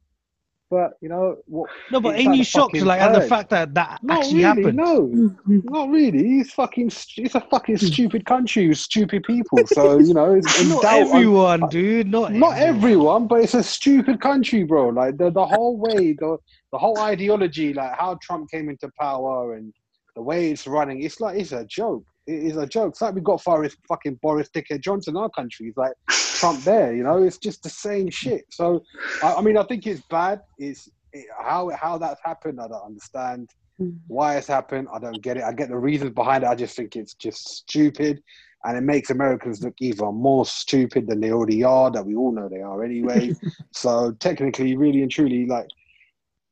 but 0.69 0.91
you 1.01 1.09
know 1.09 1.37
what? 1.45 1.69
No, 1.91 2.01
but 2.01 2.15
It's 2.15 2.19
ain't 2.19 2.27
like 2.29 2.37
you 2.37 2.43
the 2.43 2.49
shocked 2.49 2.81
like 2.81 3.01
at 3.01 3.13
the 3.13 3.21
fact 3.21 3.49
that 3.51 3.73
that 3.73 3.99
Not 4.03 4.19
actually 4.19 4.43
really. 4.43 4.61
happened? 4.63 4.77
No, 4.77 5.01
mm-hmm. 5.07 5.59
not 5.65 5.89
really. 5.89 6.39
It's 6.39 6.51
fucking. 6.53 6.89
st- 6.89 7.25
It's 7.25 7.35
a 7.35 7.41
fucking 7.41 7.75
mm. 7.75 7.93
stupid 7.93 8.25
country 8.25 8.67
with 8.67 8.77
stupid 8.77 9.23
people. 9.23 9.59
So 9.67 9.99
you 9.99 10.13
know, 10.13 10.33
it's 10.33 10.61
in 10.61 10.69
Not 10.69 10.81
doubt. 10.81 11.07
everyone, 11.07 11.69
dude. 11.69 12.07
Not 12.07 12.33
not 12.33 12.57
everyone, 12.57 13.27
but 13.27 13.41
it's 13.41 13.53
a 13.53 13.63
stupid 13.63 14.19
country, 14.21 14.63
bro. 14.63 14.89
Like 14.89 15.17
the 15.17 15.29
the 15.29 15.45
whole 15.45 15.77
way, 15.77 16.13
the 16.13 16.37
the 16.71 16.77
whole 16.77 16.99
ideology, 16.99 17.73
like 17.73 17.97
how 17.97 18.17
Trump 18.21 18.49
came 18.51 18.69
into 18.69 18.89
power 18.99 19.53
and 19.55 19.73
the 20.15 20.21
way 20.21 20.51
it's 20.51 20.67
running, 20.67 21.03
it's 21.03 21.21
like 21.21 21.39
it's 21.39 21.51
a 21.51 21.65
joke. 21.65 22.03
It 22.25 22.43
is 22.43 22.57
a 22.57 22.67
joke. 22.67 22.89
It's 22.91 23.01
like 23.01 23.15
we 23.15 23.21
got 23.21 23.43
Boris 23.43 23.75
fucking 23.87 24.19
Boris 24.21 24.49
Dickhead 24.53 24.81
Johnson 24.81 25.15
in 25.15 25.21
our 25.21 25.29
country. 25.29 25.67
It's 25.67 25.77
like 25.77 25.93
Trump 26.37 26.63
there, 26.63 26.93
you 26.93 27.03
know. 27.03 27.23
It's 27.23 27.37
just 27.37 27.63
the 27.63 27.69
same 27.69 28.09
shit. 28.09 28.45
So 28.49 28.83
I, 29.23 29.35
I 29.35 29.41
mean, 29.41 29.57
I 29.57 29.63
think 29.63 29.85
it's 29.87 30.01
bad. 30.09 30.41
It's 30.57 30.89
it, 31.13 31.25
how 31.39 31.69
how 31.69 31.97
that's 31.97 32.21
happened. 32.23 32.59
I 32.61 32.67
don't 32.67 32.85
understand 32.85 33.49
hmm. 33.77 33.91
why 34.07 34.37
it's 34.37 34.47
happened. 34.47 34.87
I 34.93 34.99
don't 34.99 35.21
get 35.21 35.37
it. 35.37 35.43
I 35.43 35.53
get 35.53 35.69
the 35.69 35.77
reasons 35.77 36.13
behind 36.13 36.43
it. 36.43 36.47
I 36.47 36.55
just 36.55 36.75
think 36.75 36.95
it's 36.95 37.13
just 37.13 37.47
stupid. 37.47 38.21
And 38.63 38.75
it 38.77 38.81
makes 38.81 39.11
Americans 39.11 39.63
look 39.63 39.75
even 39.79 40.15
more 40.15 40.45
stupid 40.45 41.07
than 41.07 41.21
they 41.21 41.31
already 41.31 41.63
are, 41.63 41.91
that 41.91 42.05
we 42.05 42.15
all 42.15 42.31
know 42.31 42.49
they 42.49 42.61
are 42.61 42.83
anyway. 42.83 43.33
so 43.71 44.11
technically, 44.13 44.75
really 44.75 45.03
and 45.03 45.11
truly, 45.11 45.45
like 45.45 45.67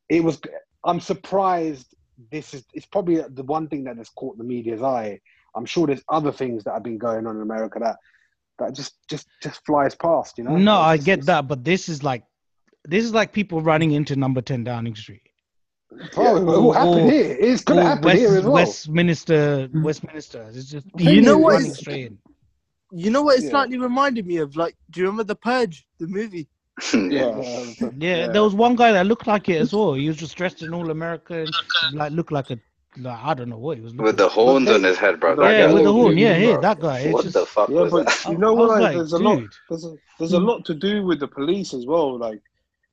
it 0.09 0.23
was 0.23 0.39
I'm 0.83 0.99
surprised 0.99 1.95
this 2.31 2.53
is 2.53 2.63
it's 2.73 2.85
probably 2.85 3.21
the 3.21 3.43
one 3.43 3.67
thing 3.67 3.83
that 3.85 3.97
has 3.97 4.09
caught 4.09 4.37
the 4.37 4.43
media's 4.43 4.81
eye. 4.81 5.19
I'm 5.55 5.65
sure 5.65 5.87
there's 5.87 6.03
other 6.09 6.31
things 6.31 6.63
that 6.63 6.73
have 6.73 6.83
been 6.83 6.97
going 6.97 7.25
on 7.27 7.37
in 7.37 7.41
America 7.41 7.79
that 7.79 7.97
that 8.59 8.73
just 8.75 8.95
just 9.09 9.27
just 9.41 9.65
flies 9.65 9.95
past, 9.95 10.37
you 10.37 10.43
know? 10.43 10.55
No, 10.57 10.75
It's 10.91 11.01
I 11.01 11.05
get 11.05 11.13
it's- 11.19 11.25
that, 11.27 11.47
but 11.47 11.63
this 11.63 11.89
is 11.89 12.03
like 12.03 12.23
this 12.85 13.03
is 13.03 13.13
like 13.13 13.33
people 13.33 13.61
running 13.61 13.91
into 13.93 14.15
number 14.15 14.41
10 14.41 14.63
Downing 14.63 14.95
Street. 14.95 15.21
Bro, 16.13 16.37
it 16.37 16.43
will 16.43 16.71
happen 16.71 17.05
Or- 17.07 17.11
here. 17.11 17.37
It's 17.39 17.63
gonna 17.63 17.83
happen 17.83 18.03
West, 18.05 18.17
here 18.19 18.37
as 18.37 18.43
well. 18.43 18.53
Westminster, 18.53 19.67
mm. 19.69 19.83
Westminster. 19.83 20.49
It's 20.53 20.69
just 20.69 20.87
You 20.97 21.21
know 21.21 21.37
what 21.37 21.53
running 21.53 21.73
straight 21.73 22.07
in. 22.07 22.17
you 22.91 23.09
know 23.11 23.21
what 23.23 23.39
it 23.39 23.43
Yeah. 23.45 23.49
slightly 23.51 23.77
reminded 23.77 24.25
me 24.27 24.37
of? 24.37 24.55
Like, 24.55 24.75
do 24.91 24.99
you 24.99 25.05
remember 25.07 25.23
the 25.23 25.35
Purge, 25.35 25.85
the 25.99 26.07
movie? 26.07 26.47
yeah. 26.93 27.31
Yeah, 27.79 27.89
Yeah. 27.97 28.27
there 28.27 28.43
was 28.43 28.53
one 28.53 28.75
guy 28.75 28.91
that 28.91 29.05
looked 29.07 29.25
like 29.27 29.47
it 29.49 29.61
as 29.61 29.73
well. 29.73 29.93
He 29.93 30.07
was 30.07 30.17
just 30.17 30.35
dressed 30.35 30.61
in 30.61 30.73
all 30.73 30.91
American, 30.91 31.47
like 31.93 32.11
looked 32.11 32.31
like 32.31 32.51
a, 32.51 32.59
like, 32.97 33.19
I 33.23 33.33
don't 33.33 33.49
know 33.49 33.57
what 33.57 33.77
he 33.77 33.83
was. 33.83 33.93
With 33.93 34.17
the 34.17 34.29
horns 34.29 34.69
on 34.69 34.83
his 34.83 34.97
head, 34.97 35.19
bro. 35.19 35.31
Yeah, 35.31 35.35
That 35.35 35.51
yeah, 35.51 35.67
guy 35.67 35.73
with 35.73 35.83
the 35.83 35.91
looked- 35.91 36.01
horn. 36.03 36.17
Yeah, 36.17 36.37
yeah, 36.37 36.57
that 36.57 36.79
guy. 36.79 37.11
What 37.11 37.23
just, 37.23 37.33
the 37.33 37.45
fuck 37.45 37.69
yeah, 37.69 37.81
was 37.81 37.91
but 37.91 38.05
that? 38.07 38.25
You 38.31 38.37
know 38.37 38.53
what? 38.53 38.69
Like, 38.69 38.81
like, 38.81 38.95
there's 38.95 39.13
a 39.13 39.19
lot. 39.19 39.43
There's 39.69 39.85
a, 39.85 39.95
there's 40.19 40.33
a 40.33 40.39
lot 40.39 40.65
to 40.65 40.73
do 40.73 41.05
with 41.05 41.19
the 41.19 41.27
police 41.27 41.73
as 41.73 41.85
well. 41.85 42.17
Like 42.17 42.41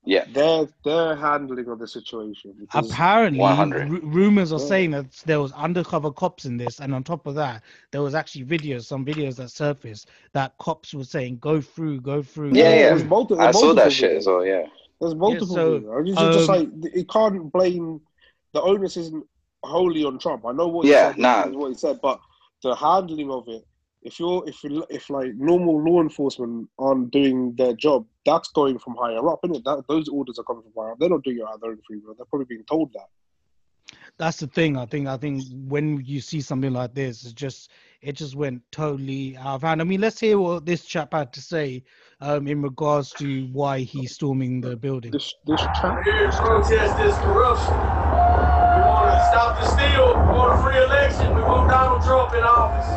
Yeah. 0.04 0.24
their 0.32 0.66
their 0.84 1.14
handling 1.16 1.68
of 1.68 1.78
the 1.78 1.86
situation. 1.86 2.66
Apparently, 2.74 3.38
100. 3.38 3.88
ru- 3.88 4.00
rumors 4.02 4.52
are 4.52 4.58
Yeah. 4.58 4.66
saying 4.66 4.90
that 4.92 5.12
there 5.26 5.40
was 5.40 5.52
undercover 5.52 6.10
cops 6.10 6.44
in 6.44 6.56
this, 6.56 6.80
and 6.80 6.92
on 6.94 7.04
top 7.04 7.26
of 7.26 7.34
that, 7.36 7.62
there 7.92 8.02
was 8.02 8.14
actually 8.14 8.44
videos, 8.44 8.84
some 8.86 9.04
videos 9.04 9.36
that 9.36 9.50
surfaced 9.50 10.08
that 10.32 10.56
cops 10.58 10.92
were 10.94 11.04
saying, 11.04 11.38
"Go 11.40 11.60
through, 11.60 12.00
go 12.00 12.22
through." 12.22 12.48
Yeah, 12.52 12.64
go 12.64 12.70
yeah. 12.70 12.88
There's 12.88 13.00
through." 13.02 13.10
multi- 13.10 13.34
I 13.36 13.44
there's 13.44 13.56
saw 13.60 13.60
that 13.68 13.74
multiple 13.76 13.90
shit 13.90 14.16
as 14.16 14.26
well. 14.26 14.44
Yeah. 14.44 14.66
There's 15.00 15.14
multiple. 15.14 15.46
so, 15.48 15.80
videos. 15.80 16.08
It's 16.08 16.18
just, 16.18 16.32
just 16.38 16.50
um, 16.50 16.80
like 16.82 16.94
you 16.96 17.04
can't 17.04 17.52
blame 17.52 18.00
the 18.52 18.60
onus 18.62 18.96
isn't 18.96 19.24
wholly 19.64 20.04
on 20.04 20.18
Trump. 20.18 20.44
I 20.46 20.52
know 20.52 20.68
what 20.68 20.86
Yeah, 20.86 21.08
he 21.08 21.12
said, 21.14 21.18
nah. 21.18 21.46
what 21.58 21.68
he 21.68 21.74
said, 21.74 22.00
but 22.02 22.20
the 22.62 22.74
handling 22.74 23.30
of 23.30 23.48
it. 23.48 23.64
If 24.02 24.18
you're 24.18 24.42
if 24.48 24.62
you 24.64 24.84
if 24.90 25.10
like 25.10 25.34
normal 25.36 25.80
law 25.82 26.00
enforcement 26.02 26.68
aren't 26.78 27.12
doing 27.12 27.54
their 27.56 27.72
job, 27.74 28.06
that's 28.26 28.50
going 28.50 28.78
from 28.78 28.96
higher 28.96 29.28
up, 29.28 29.40
isn't 29.44 29.56
it? 29.56 29.64
That 29.64 29.84
those 29.88 30.08
orders 30.08 30.38
are 30.40 30.44
coming 30.44 30.62
from 30.64 30.72
higher 30.76 30.92
up. 30.92 30.98
They're 30.98 31.08
not 31.08 31.22
doing 31.22 31.38
it 31.38 31.42
out 31.44 31.54
of 31.54 31.60
their 31.60 31.70
own 31.70 31.80
free 31.86 32.00
will. 32.04 32.14
They're 32.16 32.26
probably 32.26 32.46
being 32.46 32.64
told 32.68 32.92
that. 32.94 33.06
that's 34.18 34.38
the 34.38 34.46
thing. 34.46 34.76
I 34.76 34.86
think 34.86 35.06
I 35.08 35.16
think 35.16 35.42
when 35.68 36.02
you 36.04 36.20
see 36.20 36.40
something 36.40 36.72
like 36.72 36.94
this, 36.94 37.24
it 37.24 37.34
just 37.34 37.70
it 38.00 38.12
just 38.12 38.34
went 38.36 38.62
totally 38.72 39.36
out 39.36 39.56
of 39.56 39.62
hand. 39.62 39.80
I 39.80 39.84
mean, 39.84 40.00
let's 40.00 40.20
hear 40.20 40.38
what 40.38 40.66
this 40.66 40.84
chap 40.84 41.12
had 41.12 41.32
to 41.34 41.40
say 41.40 41.84
um, 42.20 42.46
in 42.46 42.62
regards 42.62 43.12
to 43.14 43.46
why 43.52 43.80
he's 43.80 44.14
storming 44.14 44.60
the 44.60 44.76
building. 44.76 45.12
This 45.12 45.32
this 45.46 45.60
chap. 45.80 45.98
Here 46.04 46.30
protest 46.32 46.96
this 46.96 47.18
corruption. 47.18 48.51
We 49.22 49.38
want 49.38 49.54
to 49.56 49.62
stop 49.62 49.62
the 49.62 49.66
steal. 49.70 50.06
We 50.08 50.34
want 50.34 50.58
a 50.58 50.62
free 50.62 50.82
election. 50.82 51.34
We 51.34 51.42
want 51.42 51.70
Donald 51.70 52.02
Trump 52.02 52.34
in 52.34 52.42
office. 52.42 52.90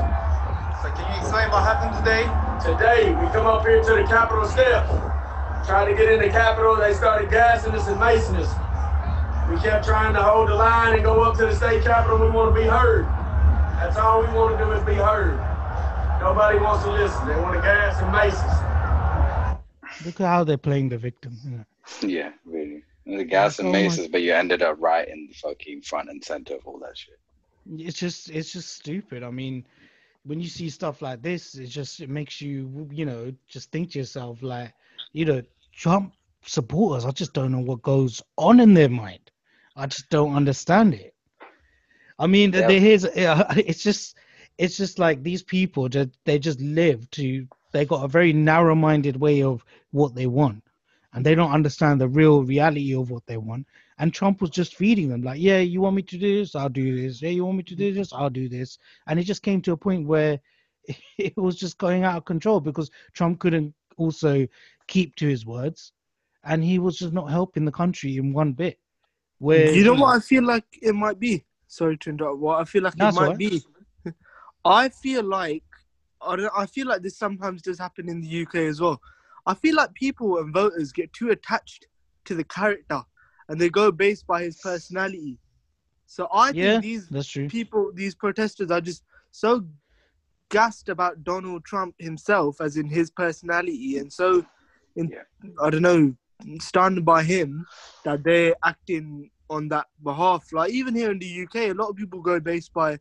So 0.82 0.89
can 0.89 1.05
you 1.13 1.22
explain 1.22 1.50
what 1.51 1.62
happened 1.62 1.94
today? 2.01 2.25
Today, 2.65 3.13
we 3.13 3.29
come 3.32 3.46
up 3.46 3.65
here 3.65 3.84
to 3.84 3.94
the 3.94 4.03
Capitol 4.10 4.46
steps. 4.46 4.89
Trying 5.67 5.89
to 5.89 5.96
get 5.96 6.12
in 6.12 6.20
the 6.22 6.29
Capitol, 6.29 6.77
they 6.77 6.94
started 6.94 7.29
gassing 7.29 7.74
us 7.74 7.88
and 7.88 7.98
macing 7.98 8.38
us. 8.41 8.50
We 9.50 9.58
kept 9.62 9.86
trying 9.86 10.13
to 10.15 10.24
hold 10.24 10.50
the 10.50 10.55
line 10.55 10.96
and 10.96 11.03
go 11.03 11.22
up 11.22 11.38
to 11.38 11.46
the 11.46 11.55
state 11.55 11.84
capitol. 11.84 12.17
We 12.17 12.29
want 12.32 12.55
to 12.55 12.60
be 12.60 12.67
heard. 12.67 13.05
That's 13.77 13.98
all 13.98 14.22
we 14.22 14.27
want 14.34 14.58
to 14.58 14.65
do 14.65 14.72
is 14.72 14.84
be 14.84 14.96
heard. 14.96 15.38
Nobody 16.20 16.58
wants 16.58 16.84
to 16.86 16.91
listen. 16.91 17.27
They 17.27 17.36
want 17.36 17.53
to 17.55 17.62
gas 17.62 18.01
and 18.01 18.12
mace 18.12 18.34
us. 18.34 20.05
Look 20.05 20.20
at 20.20 20.25
how 20.25 20.44
they're 20.44 20.58
playing 20.58 20.89
the 20.89 20.98
victim. 20.98 21.38
you 21.46 21.51
know. 21.58 21.65
Yeah, 22.01 22.32
really. 22.46 22.82
The 23.06 23.24
gas 23.24 23.60
and 23.60 23.68
oh 23.70 23.72
much- 23.72 23.82
maces, 23.84 24.08
but 24.08 24.22
you 24.22 24.34
ended 24.34 24.62
up 24.62 24.78
right 24.80 25.08
in 25.08 25.28
the 25.28 25.34
fucking 25.36 25.82
front 25.82 26.10
and 26.10 26.24
center 26.24 26.56
of 26.56 26.66
all 26.66 26.80
that 26.80 26.98
shit. 26.98 27.20
It's 27.78 27.98
just 28.00 28.30
it's 28.30 28.52
just 28.52 28.76
stupid. 28.76 29.24
I 29.24 29.30
mean, 29.32 29.66
when 30.24 30.40
you 30.40 30.48
see 30.48 30.70
stuff 30.70 31.02
like 31.02 31.22
this, 31.22 31.56
it 31.56 31.68
just 31.68 32.00
it 32.00 32.10
makes 32.10 32.42
you 32.42 32.88
you 32.92 33.06
know 33.06 33.34
just 33.48 33.72
think 33.72 33.92
to 33.92 34.00
yourself 34.00 34.42
like, 34.42 34.74
you 35.14 35.26
know, 35.26 35.42
Trump 35.74 36.14
supporters. 36.44 37.06
I 37.06 37.12
just 37.12 37.34
don't 37.34 37.52
know 37.52 37.60
what 37.60 37.82
goes 37.82 38.22
on 38.38 38.60
in 38.60 38.74
their 38.74 38.90
mind. 38.90 39.32
I 39.76 39.88
just 39.88 40.10
don't 40.10 40.36
understand 40.36 40.94
it. 40.94 41.14
I 42.18 42.28
mean, 42.28 42.54
Yeah. 42.54 42.68
there 42.68 42.80
here's 42.80 43.04
it's 43.16 43.84
just 43.84 44.16
it's 44.58 44.78
just 44.78 45.00
like 45.00 45.22
these 45.22 45.44
people 45.44 45.90
just 45.90 46.10
they 46.24 46.40
just 46.40 46.60
live 46.62 47.10
to 47.12 47.48
they 47.72 47.86
got 47.86 48.06
a 48.06 48.08
very 48.08 48.32
narrow-minded 48.32 49.18
way 49.18 49.44
of 49.44 49.64
what 49.92 50.16
they 50.16 50.28
want, 50.28 50.64
and 51.16 51.26
they 51.26 51.34
don't 51.34 51.52
understand 51.52 52.00
the 52.00 52.10
real 52.10 52.44
reality 52.44 52.94
of 52.94 53.10
what 53.10 53.26
they 53.26 53.38
want. 53.38 53.66
And 53.98 54.14
Trump 54.14 54.42
was 54.42 54.50
just 54.50 54.76
feeding 54.76 55.08
them, 55.08 55.24
like, 55.24 55.40
yeah, 55.40 55.60
you 55.60 55.80
want 55.80 55.96
me 55.96 56.02
to 56.04 56.18
do 56.18 56.40
this, 56.40 56.54
I'll 56.54 56.68
do 56.68 57.02
this. 57.02 57.22
Yeah, 57.22 57.30
you 57.30 57.46
want 57.46 57.58
me 57.58 57.64
to 57.64 57.76
do 57.76 57.94
this, 57.94 58.12
I'll 58.12 58.30
do 58.30 58.50
this. 58.50 58.78
And 59.08 59.18
it 59.18 59.24
just 59.24 59.42
came 59.42 59.62
to 59.62 59.72
a 59.72 59.78
point 59.78 60.06
where 60.06 60.40
it 61.18 61.36
was 61.38 61.56
just 61.56 61.78
going 61.78 62.04
out 62.04 62.18
of 62.18 62.26
control 62.26 62.60
because 62.60 62.92
Trump 63.14 63.40
couldn't 63.40 63.74
also 63.96 64.46
keep 64.88 65.16
to 65.16 65.28
his 65.28 65.46
words, 65.46 65.94
and 66.44 66.62
he 66.62 66.80
was 66.80 66.98
just 66.98 67.14
not 67.14 67.32
helping 67.32 67.64
the 67.64 67.72
country 67.72 68.18
in 68.18 68.34
one 68.34 68.52
bit. 68.52 68.78
Where 69.40 69.72
you 69.72 69.86
know 69.86 69.94
what 69.94 70.16
I 70.16 70.20
feel 70.20 70.44
like 70.44 70.66
it 70.82 70.94
might 70.94 71.20
be? 71.20 71.46
Sorry 71.68 71.98
to 71.98 72.10
interrupt. 72.10 72.40
What 72.40 72.60
I 72.60 72.66
feel 72.66 72.84
like 72.84 72.94
it 72.94 73.00
might 73.00 73.16
right. 73.16 73.38
be. 73.38 73.64
I 74.66 74.90
feel 74.90 75.24
like 75.24 75.64
I 76.22 76.36
don't. 76.36 76.52
I 76.56 76.66
feel 76.66 76.88
like 76.88 77.02
this 77.02 77.18
sometimes 77.18 77.62
does 77.62 77.80
happen 77.80 78.10
in 78.10 78.20
the 78.20 78.42
UK 78.44 78.56
as 78.56 78.82
well. 78.82 79.02
I 79.46 79.54
feel 79.54 79.75
like 79.75 79.94
people 79.94 80.38
and 80.40 80.54
voters 80.54 80.92
get 80.92 81.14
too 81.14 81.30
attached 81.30 81.88
to 82.25 82.36
the 82.36 82.44
character, 82.44 83.02
and 83.48 83.60
they 83.60 83.70
go 83.70 83.92
based 83.92 84.25
by 84.25 84.44
his 84.44 84.60
personality. 84.62 85.38
So 86.08 86.28
I 86.34 86.52
Yeah, 86.52 86.74
think 86.74 86.84
these 86.84 87.08
that's 87.10 87.28
true. 87.28 87.48
people, 87.48 87.92
these 87.94 88.16
protesters, 88.16 88.72
are 88.72 88.82
just 88.82 89.04
so 89.32 89.66
gassed 90.50 90.90
about 90.90 91.24
Donald 91.24 91.64
Trump 91.66 91.96
himself, 92.00 92.62
as 92.62 92.78
in 92.78 92.88
his 92.88 93.12
personality, 93.12 93.98
and 93.98 94.12
so, 94.12 94.46
in, 94.96 95.10
Yeah. 95.10 95.24
I 95.62 95.70
don't 95.70 95.82
know, 95.82 96.16
stunned 96.60 97.06
by 97.06 97.24
him 97.24 97.66
that 98.04 98.24
they're 98.24 98.56
acting 98.64 99.30
on 99.50 99.68
that 99.70 99.88
behalf. 100.04 100.48
Like 100.52 100.72
even 100.72 100.96
here 100.96 101.12
in 101.12 101.20
the 101.20 101.44
UK, 101.44 101.56
a 101.70 101.74
lot 101.74 101.90
of 101.90 101.96
people 101.96 102.22
go 102.22 102.40
based 102.40 102.74
by 102.74 103.00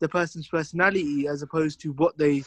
the 0.00 0.08
person's 0.08 0.48
personality 0.48 1.26
as 1.28 1.42
opposed 1.42 1.80
to 1.80 1.92
what 1.92 2.16
they 2.16 2.44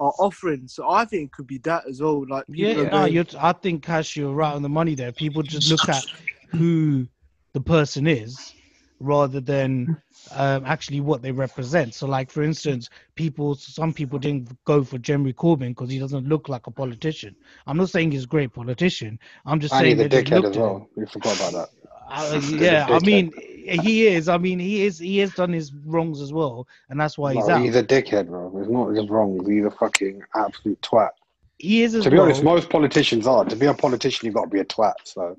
are 0.00 0.12
offering. 0.18 0.68
So 0.68 0.88
I 0.90 1.04
think 1.04 1.24
it 1.24 1.32
could 1.32 1.46
be 1.46 1.58
that 1.58 1.86
as 1.88 2.00
well. 2.00 2.24
Like 2.28 2.44
Yeah, 2.48 2.74
no, 2.74 2.90
going- 2.90 3.12
you're, 3.14 3.24
I 3.38 3.52
think 3.52 3.82
Cash, 3.84 4.16
you're 4.16 4.32
right 4.32 4.54
on 4.54 4.62
the 4.62 4.68
money 4.68 4.94
there. 4.94 5.12
People 5.12 5.42
just 5.42 5.70
look 5.70 5.88
at 5.88 6.04
who 6.50 7.06
the 7.54 7.60
person 7.60 8.06
is 8.06 8.54
rather 9.00 9.40
than 9.40 9.96
um, 10.32 10.64
actually 10.66 11.00
what 11.00 11.22
they 11.22 11.32
represent. 11.32 11.94
So, 11.94 12.06
like 12.06 12.30
for 12.30 12.42
instance, 12.42 12.88
people, 13.16 13.54
some 13.54 13.92
people 13.92 14.18
didn't 14.18 14.50
go 14.64 14.84
for 14.84 14.98
Jeremy 14.98 15.32
Corbyn 15.32 15.68
because 15.68 15.90
he 15.90 15.98
doesn't 15.98 16.28
look 16.28 16.48
like 16.48 16.66
a 16.66 16.70
politician. 16.70 17.34
I'm 17.66 17.76
not 17.76 17.90
saying 17.90 18.10
he's 18.12 18.24
a 18.24 18.28
great 18.28 18.52
politician. 18.52 19.18
I'm 19.46 19.60
just 19.60 19.74
And 19.74 19.84
saying 19.84 19.96
he's 19.96 20.06
a 20.06 20.08
they 20.08 20.22
just 20.22 20.44
dickhead 20.44 20.50
as 20.50 20.56
well. 20.58 20.88
We 20.96 21.06
forgot 21.06 21.36
about 21.38 21.52
that. 21.52 21.68
Uh, 22.10 22.40
yeah, 22.52 22.86
I 22.88 22.98
mean, 23.00 23.32
he 23.68 24.06
is. 24.06 24.28
I 24.28 24.38
mean, 24.38 24.58
he 24.58 24.84
is. 24.84 24.98
He 24.98 25.18
has 25.18 25.32
done 25.34 25.52
his 25.52 25.72
wrongs 25.86 26.20
as 26.20 26.32
well, 26.32 26.66
and 26.88 26.98
that's 27.00 27.16
why 27.18 27.34
he's 27.34 27.46
No, 27.48 27.54
out. 27.54 27.62
he's 27.62 27.76
a 27.76 27.82
dickhead, 27.82 28.28
bro. 28.28 28.52
It's 28.60 28.70
not 28.70 28.94
just 28.94 29.08
wrong. 29.10 29.44
He's 29.50 29.64
a 29.64 29.70
fucking 29.70 30.22
absolute 30.34 30.80
twat. 30.82 31.10
he 31.58 31.82
is 31.82 31.94
as 31.94 32.04
To 32.04 32.10
be 32.10 32.16
well. 32.16 32.26
honest, 32.26 32.42
most 32.42 32.70
politicians 32.70 33.26
are. 33.26 33.44
To 33.44 33.56
be 33.56 33.66
a 33.66 33.74
politician, 33.74 34.26
you've 34.26 34.34
got 34.34 34.44
to 34.44 34.50
be 34.50 34.60
a 34.60 34.64
twat. 34.64 34.94
So 35.04 35.36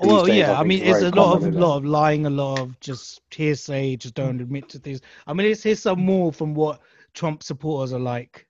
Well, 0.00 0.24
days, 0.26 0.36
yeah, 0.36 0.52
I 0.52 0.60
I 0.60 0.64
mean, 0.64 0.82
it's 0.82 1.02
it's 1.02 1.12
a 1.12 1.16
lot 1.16 1.34
of 1.34 1.40
common, 1.40 1.48
isn't 1.50 1.60
lot 1.60 1.76
of 1.76 1.84
lying, 1.84 2.26
a 2.26 2.30
lot 2.30 2.60
of 2.60 2.80
just 2.80 3.20
hearsay, 3.30 3.96
just 3.96 4.14
don't 4.14 4.40
admit 4.40 4.68
to 4.70 4.78
things. 4.78 5.00
I 5.26 5.32
mean, 5.32 5.46
it's 5.50 5.62
here's 5.62 5.80
some 5.82 6.00
more 6.00 6.32
from 6.32 6.54
what 6.54 6.80
Trump 7.14 7.42
supporters 7.42 7.92
are 7.92 7.98
like. 8.00 8.46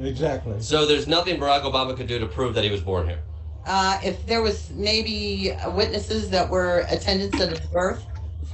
Exactly. 0.00 0.60
So 0.60 0.86
there's 0.86 1.06
nothing 1.06 1.38
Barack 1.38 1.62
Obama 1.62 1.96
could 1.96 2.06
do 2.06 2.18
to 2.18 2.26
prove 2.26 2.54
that 2.54 2.64
he 2.64 2.70
was 2.70 2.80
born 2.80 3.06
here. 3.08 3.22
Uh, 3.66 4.00
if 4.02 4.24
there 4.26 4.40
was 4.40 4.70
maybe 4.70 5.52
witnesses 5.74 6.30
that 6.30 6.48
were 6.48 6.86
attendants 6.88 7.38
at 7.40 7.50
his 7.50 7.60
birth. 7.68 8.04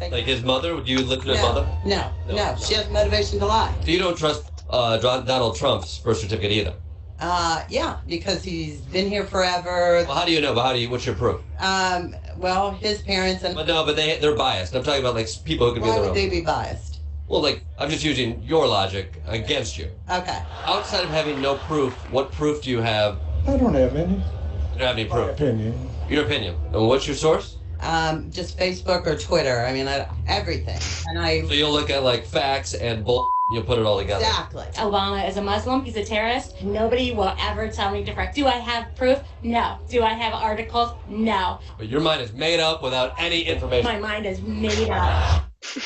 Like 0.01 0.25
his 0.25 0.43
mother, 0.43 0.75
would 0.75 0.89
you 0.89 0.99
listen 0.99 1.21
to 1.25 1.31
his 1.33 1.41
No, 1.41 1.49
mother? 1.53 1.69
no, 1.85 2.11
no, 2.29 2.57
she 2.57 2.75
has 2.75 2.89
motivation 2.91 3.39
to 3.39 3.47
lie. 3.47 3.75
So 3.85 3.91
you 3.91 3.99
don't 3.99 4.17
trust 4.19 4.51
uh, 4.69 4.99
Donald 4.99 5.57
Trump's 5.57 5.99
birth 5.99 6.19
certificate 6.19 6.51
either. 6.53 6.75
Uh, 7.21 7.63
yeah, 7.69 7.99
because 8.07 8.43
he's 8.43 8.81
been 8.81 9.09
here 9.09 9.25
forever. 9.25 10.05
Well, 10.07 10.15
how 10.17 10.25
do 10.25 10.33
you 10.33 10.41
know? 10.41 10.53
But 10.53 10.65
how 10.65 10.73
do 10.73 10.81
you? 10.81 10.91
What's 10.91 11.07
your 11.07 11.15
proof? 11.15 11.41
Um, 11.61 12.15
well, 12.37 12.73
his 12.73 13.03
parents 13.03 13.45
and 13.45 13.55
But 13.55 13.69
no, 13.69 13.87
but 13.87 13.95
they 13.97 14.19
they're 14.19 14.35
biased. 14.35 14.75
I'm 14.75 14.83
talking 14.83 15.01
about 15.01 15.15
like 15.15 15.29
people 15.45 15.69
who 15.69 15.75
could 15.75 15.83
be 15.83 15.89
why 15.89 15.95
in 15.97 16.03
the 16.03 16.09
would 16.09 16.17
room. 16.17 16.17
they 16.17 16.29
be 16.29 16.45
biased? 16.45 17.01
Well, 17.29 17.41
like 17.41 17.65
I'm 17.79 17.89
just 17.89 18.05
using 18.05 18.43
your 18.43 18.67
logic 18.67 19.23
against 19.27 19.79
you. 19.79 19.91
Okay. 20.11 20.43
Outside 20.65 21.05
of 21.05 21.11
having 21.11 21.41
no 21.41 21.57
proof, 21.57 21.95
what 22.11 22.33
proof 22.33 22.63
do 22.63 22.71
you 22.71 22.81
have? 22.81 23.19
I 23.47 23.57
don't 23.57 23.75
have 23.75 23.95
any. 23.95 24.15
You 24.15 24.79
don't 24.79 24.89
have 24.89 24.99
any 24.99 25.09
My 25.09 25.15
proof. 25.15 25.31
opinion. 25.31 25.89
Your 26.11 26.25
opinion. 26.25 26.57
And 26.73 26.89
what's 26.89 27.07
your 27.07 27.17
source? 27.17 27.59
Um, 27.85 28.31
just 28.31 28.59
Facebook 28.59 29.07
or 29.07 29.17
Twitter. 29.19 29.65
I 29.65 29.73
mean, 29.73 29.87
I, 29.87 30.09
everything. 30.27 30.79
And 31.09 31.19
I 31.19 31.43
So 31.43 31.53
you'll 31.53 31.73
look 31.73 31.91
at 31.91 32.03
like 32.03 32.25
facts 32.25 32.75
and 32.75 33.05
bull. 33.05 33.31
You'll 33.53 33.63
put 33.63 33.79
it 33.79 33.85
all 33.85 33.99
together. 33.99 34.25
exactly. 34.25 34.65
Obama 34.77 35.29
is 35.29 35.37
a 35.37 35.43
Muslim. 35.43 35.85
He's 35.85 35.97
a 35.97 36.05
terrorist. 36.05 36.63
Nobody 36.63 37.13
will 37.13 37.35
ever 37.39 37.69
tell 37.69 37.91
me 37.91 38.03
different. 38.03 38.35
Do 38.35 38.47
I 38.47 38.53
have 38.53 38.97
proof? 38.97 39.21
No. 39.43 39.79
Do 39.91 40.03
I 40.03 40.15
have 40.15 40.33
articles? 40.33 40.93
No. 41.09 41.61
But 41.77 41.89
your 41.89 42.01
mind 42.01 42.23
is 42.23 42.33
made 42.33 42.59
up 42.59 42.83
without 42.83 43.13
any 43.19 43.43
information. 43.43 43.85
My 43.85 43.99
mind 43.99 44.25
is 44.25 44.41
made 44.41 44.89
up. 44.89 45.45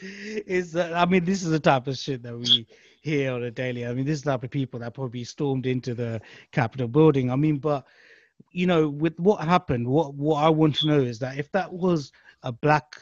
is 0.00 0.72
that 0.72 0.92
I 0.92 1.06
mean, 1.06 1.24
this 1.24 1.44
is 1.44 1.50
the 1.50 1.60
type 1.60 1.86
of 1.86 1.96
shit 1.96 2.22
that 2.24 2.36
we 2.36 2.66
hear 3.02 3.32
on 3.32 3.44
a 3.44 3.50
daily. 3.52 3.86
I 3.86 3.94
mean, 3.94 4.04
this 4.04 4.18
is 4.18 4.22
the 4.22 4.32
type 4.32 4.42
of 4.42 4.50
people 4.50 4.80
that 4.80 4.92
probably 4.94 5.22
stormed 5.22 5.66
into 5.66 5.94
the 5.94 6.20
Capitol 6.50 6.88
building. 6.88 7.30
I 7.30 7.36
mean, 7.36 7.58
but 7.58 7.86
you 8.52 8.66
know, 8.66 8.88
with 8.88 9.18
what 9.18 9.40
happened, 9.44 9.86
what 9.86 10.14
what 10.14 10.42
I 10.42 10.48
want 10.48 10.76
to 10.76 10.86
know 10.86 11.00
is 11.00 11.18
that 11.20 11.38
if 11.38 11.50
that 11.52 11.72
was 11.72 12.12
a 12.42 12.52
black 12.52 12.96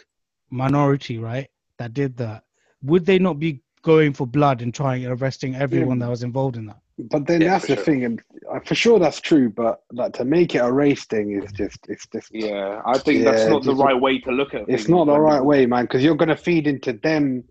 minority, 0.50 1.18
right, 1.18 1.48
that 1.78 1.94
did 1.94 2.16
that, 2.18 2.44
would 2.82 3.06
they 3.06 3.18
not 3.18 3.38
be 3.38 3.60
going 3.82 4.12
for 4.12 4.26
blood 4.26 4.62
and 4.62 4.74
trying 4.74 5.06
arresting 5.06 5.54
everyone 5.54 5.98
that 6.00 6.08
was 6.08 6.22
involved 6.22 6.56
in 6.56 6.66
that? 6.66 6.78
But 6.98 7.26
then 7.26 7.40
Yeah, 7.42 7.52
that's 7.54 7.66
the 7.66 7.74
sure. 7.74 7.84
thing, 7.84 8.04
and 8.04 8.22
uh, 8.50 8.60
for 8.60 8.74
sure 8.74 8.98
that's 8.98 9.20
true. 9.20 9.50
But 9.50 9.80
like 9.92 10.12
to 10.14 10.24
make 10.24 10.54
it 10.54 10.58
a 10.58 10.70
race 10.70 11.04
thing 11.04 11.32
is 11.32 11.50
just 11.52 11.78
it's 11.88 12.06
just 12.06 12.32
Yeah, 12.32 12.82
I 12.86 12.98
think 12.98 13.24
that's 13.24 13.46
not 13.46 13.64
the 13.64 13.74
right 13.74 14.00
way 14.00 14.18
to 14.20 14.30
look 14.30 14.54
at 14.54 14.62
it. 14.62 14.68
it's 14.68 14.88
not 14.88 15.06
the 15.06 15.18
right 15.18 15.44
way, 15.44 15.66
man. 15.66 15.84
Because 15.84 16.04
you're 16.04 16.14
gonna 16.16 16.36
feed 16.36 16.66
into 16.66 16.92
them. 16.92 17.44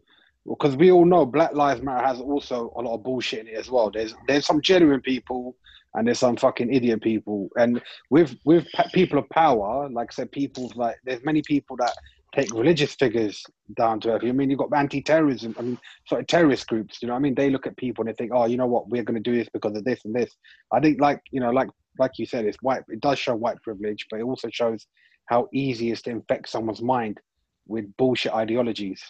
Because 0.46 0.76
we 0.76 0.92
all 0.92 1.06
know 1.06 1.26
Black 1.26 1.54
Lives 1.54 1.82
Matter 1.82 2.06
has 2.06 2.20
also 2.20 2.74
a 2.76 2.82
lot 2.82 2.96
of 2.96 3.04
bullshit 3.04 3.42
in 3.42 3.48
it 3.48 3.54
as 3.58 3.70
well. 3.70 3.90
There's 3.92 4.14
there's 4.28 4.46
some 4.46 4.62
genuine 4.62 5.02
people 5.02 5.56
and 5.96 6.08
there's 6.08 6.20
some 6.20 6.36
fucking 6.36 6.74
idiot 6.74 7.02
people. 7.02 7.50
And 7.58 7.82
with 8.10 8.36
with 8.46 8.68
people 8.94 9.20
of 9.20 9.30
power, 9.30 9.90
like 9.90 10.12
I 10.12 10.14
said, 10.14 10.32
people 10.32 10.72
like 10.76 10.98
there's 11.04 11.24
many 11.24 11.42
people 11.42 11.78
that 11.78 11.94
take 12.34 12.54
religious 12.54 12.96
figures 12.96 13.44
down 13.78 14.00
to 14.00 14.14
earth. 14.14 14.24
I 14.24 14.32
mean, 14.32 14.50
you've 14.50 14.60
got 14.60 14.76
anti-terrorism. 14.76 15.56
I 15.58 15.62
mean, 15.62 15.80
sort 16.08 16.22
of 16.22 16.28
terrorist 16.28 16.68
groups. 16.68 16.98
You 17.02 17.08
know, 17.08 17.14
I 17.14 17.20
mean, 17.20 17.36
they 17.36 17.52
look 17.52 17.68
at 17.68 17.78
people 17.78 18.02
and 18.02 18.10
they 18.10 18.18
think, 18.18 18.32
oh, 18.34 18.46
you 18.46 18.58
know 18.58 18.66
what, 18.66 18.90
we're 18.90 19.04
going 19.04 19.22
to 19.22 19.32
do 19.32 19.38
this 19.38 19.50
because 19.54 19.78
of 19.78 19.84
this 19.84 20.04
and 20.06 20.16
this. 20.16 20.32
I 20.72 20.80
think, 20.80 21.00
like 21.00 21.22
you 21.32 21.40
know, 21.40 21.52
like 21.52 21.70
like 22.00 22.12
you 22.18 22.26
said, 22.26 22.46
it's 22.46 22.58
white. 22.62 22.84
It 22.90 23.02
does 23.02 23.20
show 23.20 23.36
white 23.36 23.62
privilege, 23.62 24.08
but 24.10 24.20
it 24.20 24.24
also 24.24 24.50
shows 24.52 24.88
how 25.28 25.48
easy 25.54 25.90
it 25.90 25.94
is 25.94 26.02
to 26.04 26.10
infect 26.10 26.50
someone's 26.50 26.82
mind 26.82 27.20
with 27.68 27.86
bullshit 27.98 28.34
ideologies. 28.34 29.02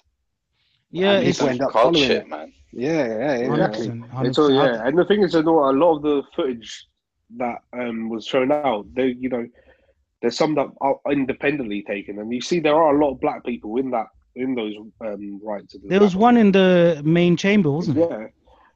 Yeah, 0.93 1.13
And 1.13 1.27
it's 1.27 1.39
people 1.39 1.49
end 1.49 1.61
up 1.61 1.71
Cult 1.71 1.83
following 1.95 2.07
shit, 2.07 2.21
it. 2.21 2.27
man. 2.27 2.53
Yeah, 2.71 3.05
yeah, 3.07 3.33
exactly. 3.33 3.87
100%, 3.89 4.25
It's 4.27 4.37
all, 4.37 4.49
100%. 4.49 4.55
yeah, 4.55 4.87
and 4.87 4.97
the 4.97 5.05
thing 5.05 5.23
is, 5.23 5.33
you 5.33 5.41
know, 5.43 5.69
a 5.69 5.73
lot 5.73 5.95
of 5.97 6.01
the 6.03 6.21
footage 6.35 6.85
that 7.37 7.57
um, 7.73 8.09
was 8.09 8.25
shown 8.27 8.51
out, 8.51 8.85
they, 8.93 9.07
you 9.19 9.29
know, 9.29 9.45
there's 10.21 10.37
some 10.37 10.53
that 10.55 10.67
are 10.81 10.97
independently 11.11 11.81
taken, 11.83 12.19
and 12.19 12.31
you 12.31 12.41
see 12.41 12.59
there 12.59 12.75
are 12.75 12.95
a 12.95 12.99
lot 13.03 13.11
of 13.13 13.19
black 13.19 13.43
people 13.43 13.75
in 13.77 13.89
that 13.91 14.05
in 14.35 14.55
those 14.55 14.73
um, 15.01 15.41
rights. 15.43 15.75
There 15.83 15.99
was 15.99 16.15
one 16.15 16.37
in 16.37 16.51
the 16.51 17.01
main 17.03 17.35
chamber, 17.37 17.71
wasn't 17.71 17.97
it? 17.97 18.09
Yeah, 18.09 18.27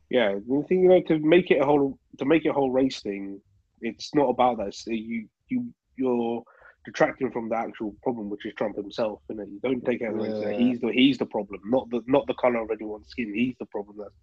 yeah. 0.09 0.39
The 0.47 0.63
thing 0.67 0.81
you 0.81 0.89
know 0.89 1.01
to 1.03 1.19
make 1.19 1.49
it 1.51 1.61
a 1.61 1.65
whole 1.65 1.97
to 2.17 2.25
make 2.25 2.45
it 2.45 2.49
a 2.49 2.53
whole 2.53 2.71
race 2.71 2.99
thing, 3.01 3.39
it's 3.81 4.13
not 4.13 4.27
about 4.29 4.57
that. 4.57 4.67
It's, 4.67 4.85
you 4.87 5.27
you 5.47 5.73
you're 5.95 6.43
detracting 6.87 7.29
from 7.29 7.49
the 7.49 7.55
actual 7.55 7.93
problem, 8.01 8.29
which 8.29 8.45
is 8.45 8.53
Trump 8.57 8.77
himself. 8.77 9.19
And 9.27 9.39
you 9.39 9.59
don't 9.61 9.83
take 9.83 10.01
like 10.01 10.31
Yeah. 10.39 10.53
he's 10.53 10.79
the 10.79 10.91
he's 10.93 11.17
the 11.17 11.25
problem, 11.25 11.59
not 11.65 11.89
the 11.89 12.01
not 12.07 12.25
the 12.27 12.33
color 12.35 12.61
of 12.61 12.71
anyone's 12.71 13.09
skin. 13.09 13.33
He's 13.35 13.55
the 13.59 13.65
problem 13.65 13.97
that 13.97 14.13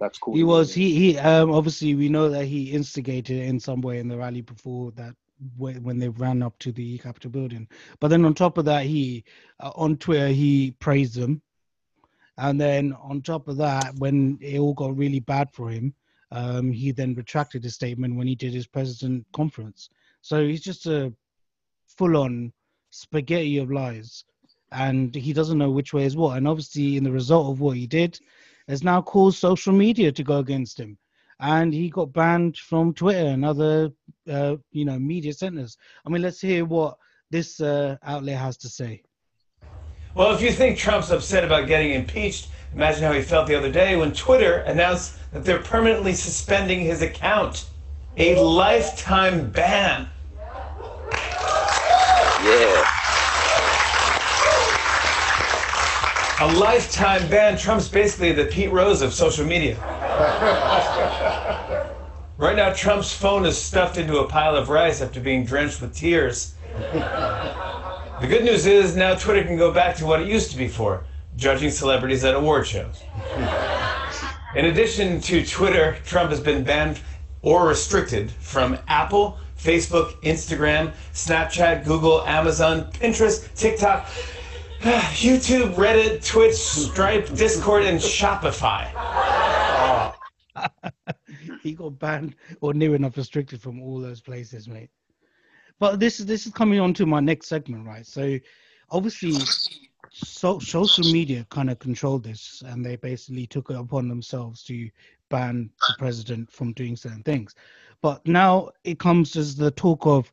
that's 0.00 0.18
cool. 0.18 0.34
He 0.34 0.42
was 0.42 0.72
he 0.72 0.94
he 0.94 1.18
um 1.18 1.52
obviously 1.52 1.94
we 1.94 2.08
know 2.08 2.30
that 2.30 2.46
he 2.46 2.72
instigated 2.72 3.42
in 3.42 3.60
some 3.60 3.82
way 3.82 3.98
in 3.98 4.08
the 4.08 4.16
rally 4.16 4.40
before 4.40 4.90
that 4.92 5.14
when 5.58 5.98
they 5.98 6.08
ran 6.08 6.42
up 6.42 6.58
to 6.60 6.72
the 6.72 6.96
Capitol 6.98 7.30
building. 7.30 7.68
But 8.00 8.08
then 8.08 8.24
on 8.24 8.32
top 8.32 8.56
of 8.56 8.64
that, 8.64 8.84
he 8.86 9.24
uh, 9.60 9.72
on 9.74 9.98
Twitter 9.98 10.28
he 10.28 10.70
praised 10.80 11.14
them, 11.14 11.42
and 12.38 12.58
then 12.58 12.94
on 13.02 13.20
top 13.20 13.48
of 13.48 13.58
that, 13.58 13.94
when 13.96 14.38
it 14.40 14.58
all 14.58 14.72
got 14.72 14.96
really 14.96 15.20
bad 15.20 15.50
for 15.52 15.68
him, 15.68 15.94
um, 16.30 16.72
he 16.72 16.90
then 16.92 17.14
retracted 17.14 17.64
his 17.64 17.74
statement 17.74 18.16
when 18.16 18.28
he 18.28 18.34
did 18.34 18.54
his 18.54 18.66
president 18.66 19.26
conference. 19.34 19.90
So 20.22 20.46
he's 20.46 20.62
just 20.62 20.86
a 20.86 21.12
full-on 21.96 22.52
spaghetti 22.90 23.58
of 23.58 23.70
lies, 23.70 24.24
and 24.70 25.14
he 25.14 25.32
doesn't 25.32 25.58
know 25.58 25.70
which 25.70 25.92
way 25.92 26.04
is 26.04 26.16
what. 26.16 26.36
And 26.36 26.48
obviously, 26.48 26.96
in 26.96 27.04
the 27.04 27.12
result 27.12 27.50
of 27.50 27.60
what 27.60 27.76
he 27.76 27.86
did, 27.86 28.18
has 28.68 28.82
now 28.82 29.02
caused 29.02 29.38
social 29.38 29.72
media 29.72 30.12
to 30.12 30.22
go 30.22 30.38
against 30.38 30.78
him, 30.78 30.98
and 31.40 31.72
he 31.72 31.90
got 31.90 32.12
banned 32.12 32.56
from 32.56 32.94
Twitter 32.94 33.28
and 33.28 33.44
other, 33.44 33.90
uh, 34.30 34.56
you 34.70 34.84
know, 34.84 34.98
media 34.98 35.32
centers. 35.32 35.76
I 36.06 36.10
mean, 36.10 36.22
let's 36.22 36.40
hear 36.40 36.64
what 36.64 36.96
this 37.30 37.60
uh, 37.60 37.96
outlet 38.02 38.38
has 38.38 38.56
to 38.58 38.68
say. 38.68 39.02
Well, 40.14 40.34
if 40.34 40.42
you 40.42 40.52
think 40.52 40.76
Trump's 40.76 41.10
upset 41.10 41.42
about 41.42 41.66
getting 41.66 41.92
impeached, 41.92 42.48
imagine 42.74 43.02
how 43.02 43.12
he 43.12 43.22
felt 43.22 43.46
the 43.46 43.54
other 43.54 43.72
day 43.72 43.96
when 43.96 44.12
Twitter 44.12 44.58
announced 44.58 45.16
that 45.32 45.42
they're 45.42 45.62
permanently 45.62 46.12
suspending 46.12 46.80
his 46.80 47.00
account. 47.00 47.64
A 48.18 48.38
lifetime 48.38 49.50
ban. 49.50 50.10
Lifetime 56.54 57.28
ban. 57.28 57.56
Trump's 57.56 57.88
basically 57.88 58.32
the 58.32 58.44
Pete 58.44 58.70
Rose 58.70 59.00
of 59.00 59.14
social 59.14 59.44
media. 59.46 59.76
Right 62.36 62.56
now, 62.56 62.72
Trump's 62.72 63.12
phone 63.14 63.46
is 63.46 63.56
stuffed 63.56 63.96
into 63.96 64.18
a 64.18 64.26
pile 64.26 64.54
of 64.54 64.68
rice 64.68 65.00
after 65.00 65.20
being 65.20 65.44
drenched 65.44 65.80
with 65.80 65.94
tears. 65.94 66.54
The 66.72 68.26
good 68.28 68.44
news 68.44 68.66
is 68.66 68.94
now 68.94 69.14
Twitter 69.14 69.44
can 69.44 69.56
go 69.56 69.72
back 69.72 69.96
to 69.96 70.06
what 70.06 70.20
it 70.20 70.28
used 70.28 70.50
to 70.50 70.58
be 70.58 70.68
for 70.68 71.04
judging 71.36 71.70
celebrities 71.70 72.24
at 72.24 72.34
award 72.34 72.66
shows. 72.66 73.02
In 74.54 74.66
addition 74.66 75.20
to 75.22 75.46
Twitter, 75.46 75.96
Trump 76.04 76.30
has 76.30 76.40
been 76.40 76.62
banned 76.62 77.00
or 77.40 77.66
restricted 77.66 78.30
from 78.30 78.78
Apple, 78.88 79.38
Facebook, 79.58 80.20
Instagram, 80.22 80.92
Snapchat, 81.14 81.86
Google, 81.86 82.22
Amazon, 82.26 82.90
Pinterest, 82.92 83.52
TikTok, 83.54 84.06
YouTube, 85.12 85.74
Reddit, 85.74 86.26
Twitch, 86.26 86.56
Stripe, 86.56 87.32
Discord, 87.34 87.84
and 87.84 88.00
Shopify. 88.00 88.90
he 91.62 91.74
got 91.74 91.96
banned 92.00 92.34
or 92.60 92.74
near 92.74 92.96
enough 92.96 93.16
restricted 93.16 93.62
from 93.62 93.80
all 93.80 94.00
those 94.00 94.20
places, 94.20 94.66
mate. 94.66 94.90
But 95.78 96.00
this 96.00 96.18
is 96.18 96.26
this 96.26 96.46
is 96.46 96.52
coming 96.52 96.80
on 96.80 96.94
to 96.94 97.06
my 97.06 97.20
next 97.20 97.46
segment, 97.46 97.86
right? 97.86 98.04
So 98.04 98.40
obviously 98.90 99.34
so, 100.10 100.58
social 100.58 101.04
media 101.12 101.46
kind 101.48 101.70
of 101.70 101.78
controlled 101.78 102.24
this 102.24 102.62
and 102.66 102.84
they 102.84 102.96
basically 102.96 103.46
took 103.46 103.70
it 103.70 103.76
upon 103.76 104.08
themselves 104.08 104.64
to 104.64 104.90
ban 105.30 105.70
the 105.78 105.94
president 105.96 106.50
from 106.50 106.72
doing 106.72 106.96
certain 106.96 107.22
things. 107.22 107.54
But 108.02 108.26
now 108.26 108.70
it 108.82 108.98
comes 108.98 109.36
as 109.36 109.54
the 109.54 109.70
talk 109.70 110.06
of 110.06 110.32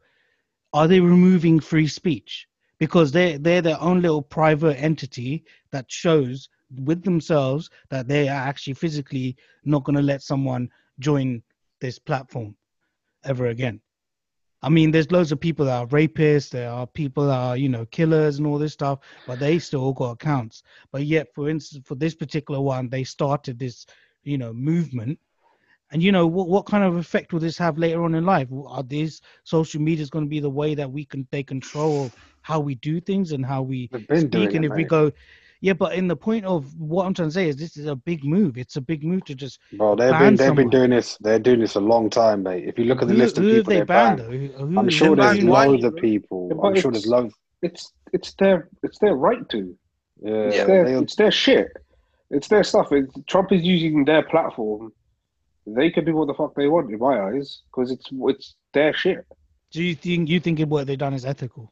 are 0.73 0.88
they 0.88 0.99
removing 0.99 1.59
free 1.59 1.88
speech? 1.88 2.48
Because 2.79 3.11
they 3.11 3.37
they're 3.37 3.61
their 3.61 3.81
own 3.81 4.01
little 4.01 4.21
private 4.21 4.79
entity 4.79 5.43
that 5.71 5.91
shows 5.91 6.49
with 6.83 7.03
themselves 7.03 7.69
that 7.89 8.07
they 8.07 8.29
are 8.29 8.41
actually 8.41 8.73
physically 8.73 9.35
not 9.65 9.83
going 9.83 9.95
to 9.95 10.01
let 10.01 10.21
someone 10.21 10.69
join 10.99 11.41
this 11.81 11.99
platform 11.99 12.55
ever 13.23 13.47
again. 13.47 13.81
I 14.61 14.69
mean, 14.69 14.91
there's 14.91 15.11
loads 15.11 15.31
of 15.31 15.39
people 15.39 15.65
that 15.65 15.77
are 15.77 15.87
rapists, 15.87 16.49
there 16.49 16.69
are 16.69 16.85
people 16.85 17.27
that 17.27 17.37
are, 17.37 17.55
you 17.55 17.69
know, 17.69 17.85
killers 17.85 18.37
and 18.37 18.47
all 18.47 18.57
this 18.57 18.73
stuff, 18.73 18.99
but 19.25 19.39
they 19.39 19.57
still 19.57 19.93
got 19.93 20.11
accounts. 20.11 20.63
But 20.91 21.05
yet, 21.05 21.33
for 21.33 21.49
instance, 21.49 21.85
for 21.87 21.95
this 21.95 22.13
particular 22.13 22.59
one, 22.59 22.89
they 22.89 23.05
started 23.05 23.57
this, 23.57 23.85
you 24.23 24.37
know, 24.37 24.51
movement. 24.51 25.17
And 25.91 26.04
you 26.04 26.12
know, 26.12 26.28
what 26.28 26.47
what 26.47 26.65
kind 26.65 26.84
of 26.84 26.95
effect 26.97 27.34
will 27.34 27.39
this 27.39 27.58
have 27.58 27.78
later 27.78 28.04
on 28.04 28.13
in 28.15 28.25
life? 28.25 28.47
Are 28.67 28.84
these 28.84 29.21
social 29.43 29.82
medias 29.82 30.10
going 30.10 30.25
to 30.25 30.30
be 30.30 30.39
the 30.39 30.49
way 30.49 30.75
that 30.75 30.91
we 30.91 31.04
can 31.06 31.28
take 31.32 31.47
control 31.47 32.06
of 32.06 32.15
how 32.41 32.60
we 32.60 32.75
do 32.75 33.02
things 33.02 33.32
and 33.32 33.43
how 33.45 33.63
we 33.63 33.88
been 33.88 34.06
speak? 34.21 34.30
doing 34.32 34.56
And 34.58 34.65
it, 34.65 34.71
if 34.71 34.78
we 34.78 34.84
go, 34.84 35.12
yeah, 35.62 35.73
but 35.73 35.93
in 35.95 36.08
the 36.08 36.15
point 36.15 36.45
of 36.45 36.73
what 36.80 37.06
I'm 37.08 37.13
trying 37.15 37.30
to 37.30 37.34
say 37.34 37.49
is 37.49 37.56
this 37.56 37.75
is 37.75 37.88
a 37.88 37.95
big 37.95 38.23
move. 38.23 38.58
It's 38.58 38.75
a 38.75 38.82
big 38.82 39.04
move 39.04 39.25
to 39.25 39.36
just 39.36 39.60
Bro, 39.73 39.95
they've 39.95 40.12
ban 40.12 40.19
been 40.21 40.36
they've 40.36 40.47
someone. 40.47 40.56
been 40.56 40.69
doing 40.69 40.89
this. 40.91 41.17
They're 41.21 41.39
doing 41.39 41.60
this 41.60 41.73
a 41.75 41.80
long 41.80 42.10
time, 42.10 42.43
mate. 42.43 42.65
If 42.67 42.78
you 42.78 42.86
look 42.86 43.02
at 43.02 43.08
the 43.08 43.15
Who- 43.15 43.19
list 43.19 43.38
of 43.39 43.43
who 43.45 43.56
people 43.56 43.69
they 43.73 43.80
they 43.80 43.86
banned, 43.86 44.17
banned, 44.19 44.32
though? 44.54 44.65
Who- 44.67 44.80
I'm 44.80 44.89
sure 44.89 45.15
there's 45.15 45.43
loads 45.43 45.84
of 45.84 45.95
people. 45.95 46.49
But 46.49 46.67
I'm 46.67 46.75
sure 46.75 46.91
it's- 46.91 47.02
there's 47.04 47.08
loads. 47.08 47.34
It's 47.63 47.91
it's 48.13 48.34
their 48.36 48.69
it's 48.84 48.99
their 48.99 49.15
right 49.15 49.47
to. 49.49 49.75
Yeah, 50.21 50.32
It's 50.34 50.56
yeah. 50.58 50.65
their, 50.65 50.86
it's 51.02 51.15
their 51.15 51.32
shit. 51.32 51.67
It's 52.30 52.47
their 52.47 52.63
stuff. 52.63 52.91
It's, 52.91 53.12
Trump 53.28 53.52
is 53.52 53.63
using 53.63 54.06
their 54.06 54.21
platform. 54.21 54.93
They 55.75 55.89
can 55.91 56.05
do 56.05 56.15
what 56.15 56.27
the 56.27 56.34
fuck 56.34 56.55
they 56.55 56.67
want 56.67 56.91
in 56.91 56.99
my 56.99 57.19
eyes 57.27 57.62
because 57.71 57.91
it's 57.91 58.05
it's 58.12 58.55
their 58.73 58.93
shit. 58.93 59.25
Do 59.71 59.84
you 59.84 59.95
think 59.95 60.29
you 60.29 60.39
think 60.39 60.60
what 60.62 60.88
they've 60.88 60.97
done 60.97 61.13
is 61.13 61.25
ethical? 61.25 61.71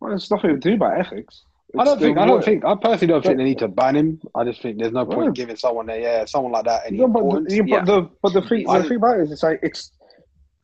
Well, 0.00 0.12
it's 0.14 0.30
nothing 0.30 0.50
to 0.50 0.56
do 0.58 0.74
about 0.74 0.98
ethics. 0.98 1.42
I 1.78 1.84
don't 1.84 1.98
think. 1.98 2.18
I 2.18 2.26
don't 2.26 2.38
way- 2.38 2.44
think. 2.44 2.64
I 2.64 2.74
personally 2.76 3.12
don't 3.12 3.24
think 3.24 3.38
they 3.38 3.44
need 3.44 3.58
to 3.58 3.68
ban 3.68 3.96
him. 3.96 4.20
I 4.34 4.44
just 4.44 4.60
think 4.62 4.78
there's 4.78 4.92
no 4.92 5.04
point 5.06 5.26
Yeah. 5.36 5.42
giving 5.44 5.56
someone 5.56 5.88
a 5.90 6.00
yeah, 6.00 6.24
someone 6.26 6.52
like 6.52 6.66
that 6.66 6.82
any 6.86 6.98
No, 6.98 7.08
but 7.08 7.20
importance. 7.20 7.52
the, 7.52 7.56
yeah, 7.66 7.80
but 7.80 7.84
the 7.86 8.10
but 8.22 8.32
the 8.34 8.42
thing 8.42 8.68
I- 8.68 8.78
the 8.80 8.88
thing 8.88 8.96
about 8.98 9.18
it 9.18 9.22
is 9.24 9.32
it's 9.32 9.42
like 9.42 9.60
it's 9.62 9.90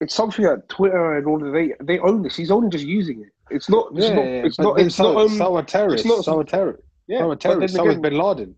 it's 0.00 0.14
something 0.14 0.44
that 0.44 0.68
Twitter 0.68 1.16
and 1.16 1.26
all 1.26 1.44
of 1.44 1.52
they 1.52 1.74
they 1.82 1.98
own 1.98 2.22
this. 2.22 2.36
He's 2.36 2.50
only 2.50 2.68
just 2.68 2.84
using 2.84 3.22
it. 3.22 3.28
It's 3.50 3.68
not. 3.68 3.88
It's 3.96 4.06
yeah, 4.08 4.14
not. 4.14 4.24
yeah, 4.24 4.30
It's 4.46 4.56
but 4.56 4.62
not. 4.62 4.76
then 4.76 4.86
It's 4.86 4.94
so, 4.96 5.12
not. 5.12 5.22
Um, 5.22 5.28
so 5.30 5.56
are 5.56 5.62
terrorists. 5.64 6.06
It's 6.06 6.14
not. 6.16 6.24
so 6.24 6.38
are 6.38 6.44
terrorists. 6.44 6.86
yeah, 7.08 7.18
so 7.18 7.24
are 7.24 7.28
but 7.30 7.40
then 7.40 7.50
terrorists. 7.52 7.76
So 7.76 7.84
is 7.86 7.90
again- 7.96 8.02
Bin 8.02 8.14
Laden. 8.18 8.54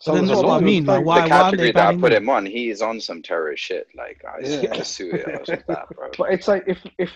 So 0.00 0.14
then 0.14 0.26
that's 0.26 0.42
what 0.42 0.62
I 0.62 0.64
mean, 0.64 0.84
them. 0.84 0.94
like, 0.94 1.00
the 1.00 1.06
why- 1.06 1.20
why 1.22 1.28
category 1.28 1.68
they 1.68 1.72
that 1.72 1.94
I 1.94 1.96
put 1.96 2.12
him 2.12 2.28
on, 2.28 2.46
he 2.46 2.70
is 2.70 2.82
on 2.82 3.00
some 3.00 3.20
terrorist 3.20 3.62
shit. 3.64 3.88
Like, 3.96 4.24
I 4.24 4.40
just 4.42 4.62
Yeah. 4.62 4.70
want 4.70 4.78
to 4.78 4.84
sue 4.84 5.10
it 5.10 5.48
with 5.48 5.66
that, 5.66 5.88
bro. 5.94 6.10
But 6.16 6.32
it's 6.32 6.46
like 6.46 6.64
if 6.68 6.78
if 6.98 7.10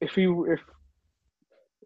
if 0.00 0.16
you 0.16 0.44
if 0.52 0.60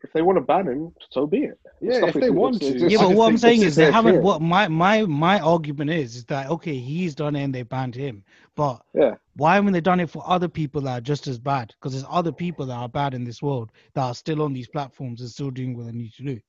if 0.04 0.12
they 0.12 0.20
want 0.20 0.36
to 0.36 0.42
ban 0.42 0.66
him, 0.66 0.92
so 1.10 1.26
be 1.26 1.44
it. 1.44 1.58
It's 1.80 1.98
Yeah, 2.00 2.06
if 2.06 2.14
they 2.14 2.28
want 2.28 2.60
to. 2.60 2.66
it's- 2.66 2.92
yeah, 2.92 2.98
but 2.98 3.14
what 3.14 3.28
I'm 3.30 3.38
saying 3.38 3.62
is 3.62 3.76
they 3.76 3.84
their 3.84 3.92
haven't. 3.92 4.16
shit. 4.16 4.22
What 4.22 4.42
my 4.42 4.68
my 4.68 5.02
my 5.06 5.40
argument 5.40 5.90
is 5.90 6.16
is 6.16 6.24
that 6.26 6.50
okay, 6.50 6.76
he's 6.76 7.14
done 7.14 7.34
it 7.34 7.44
and 7.44 7.54
they 7.54 7.62
banned 7.62 7.94
him, 7.94 8.22
but 8.54 8.84
Yeah. 8.94 9.14
why 9.36 9.54
haven't 9.54 9.72
they 9.72 9.80
done 9.80 10.00
it 10.00 10.10
for 10.10 10.22
other 10.26 10.48
people 10.48 10.82
that 10.82 10.98
are 10.98 11.00
just 11.00 11.28
as 11.28 11.38
bad? 11.38 11.72
Because 11.80 11.92
there's 11.92 12.04
other 12.10 12.32
people 12.32 12.66
that 12.66 12.74
are 12.76 12.88
bad 12.90 13.14
in 13.14 13.24
this 13.24 13.40
world 13.40 13.70
that 13.94 14.02
are 14.02 14.14
still 14.14 14.42
on 14.42 14.52
these 14.52 14.68
platforms 14.68 15.22
and 15.22 15.30
still 15.30 15.50
doing 15.50 15.74
what 15.76 15.86
they 15.86 15.92
need 15.92 16.12
to 16.14 16.24
do. 16.24 16.40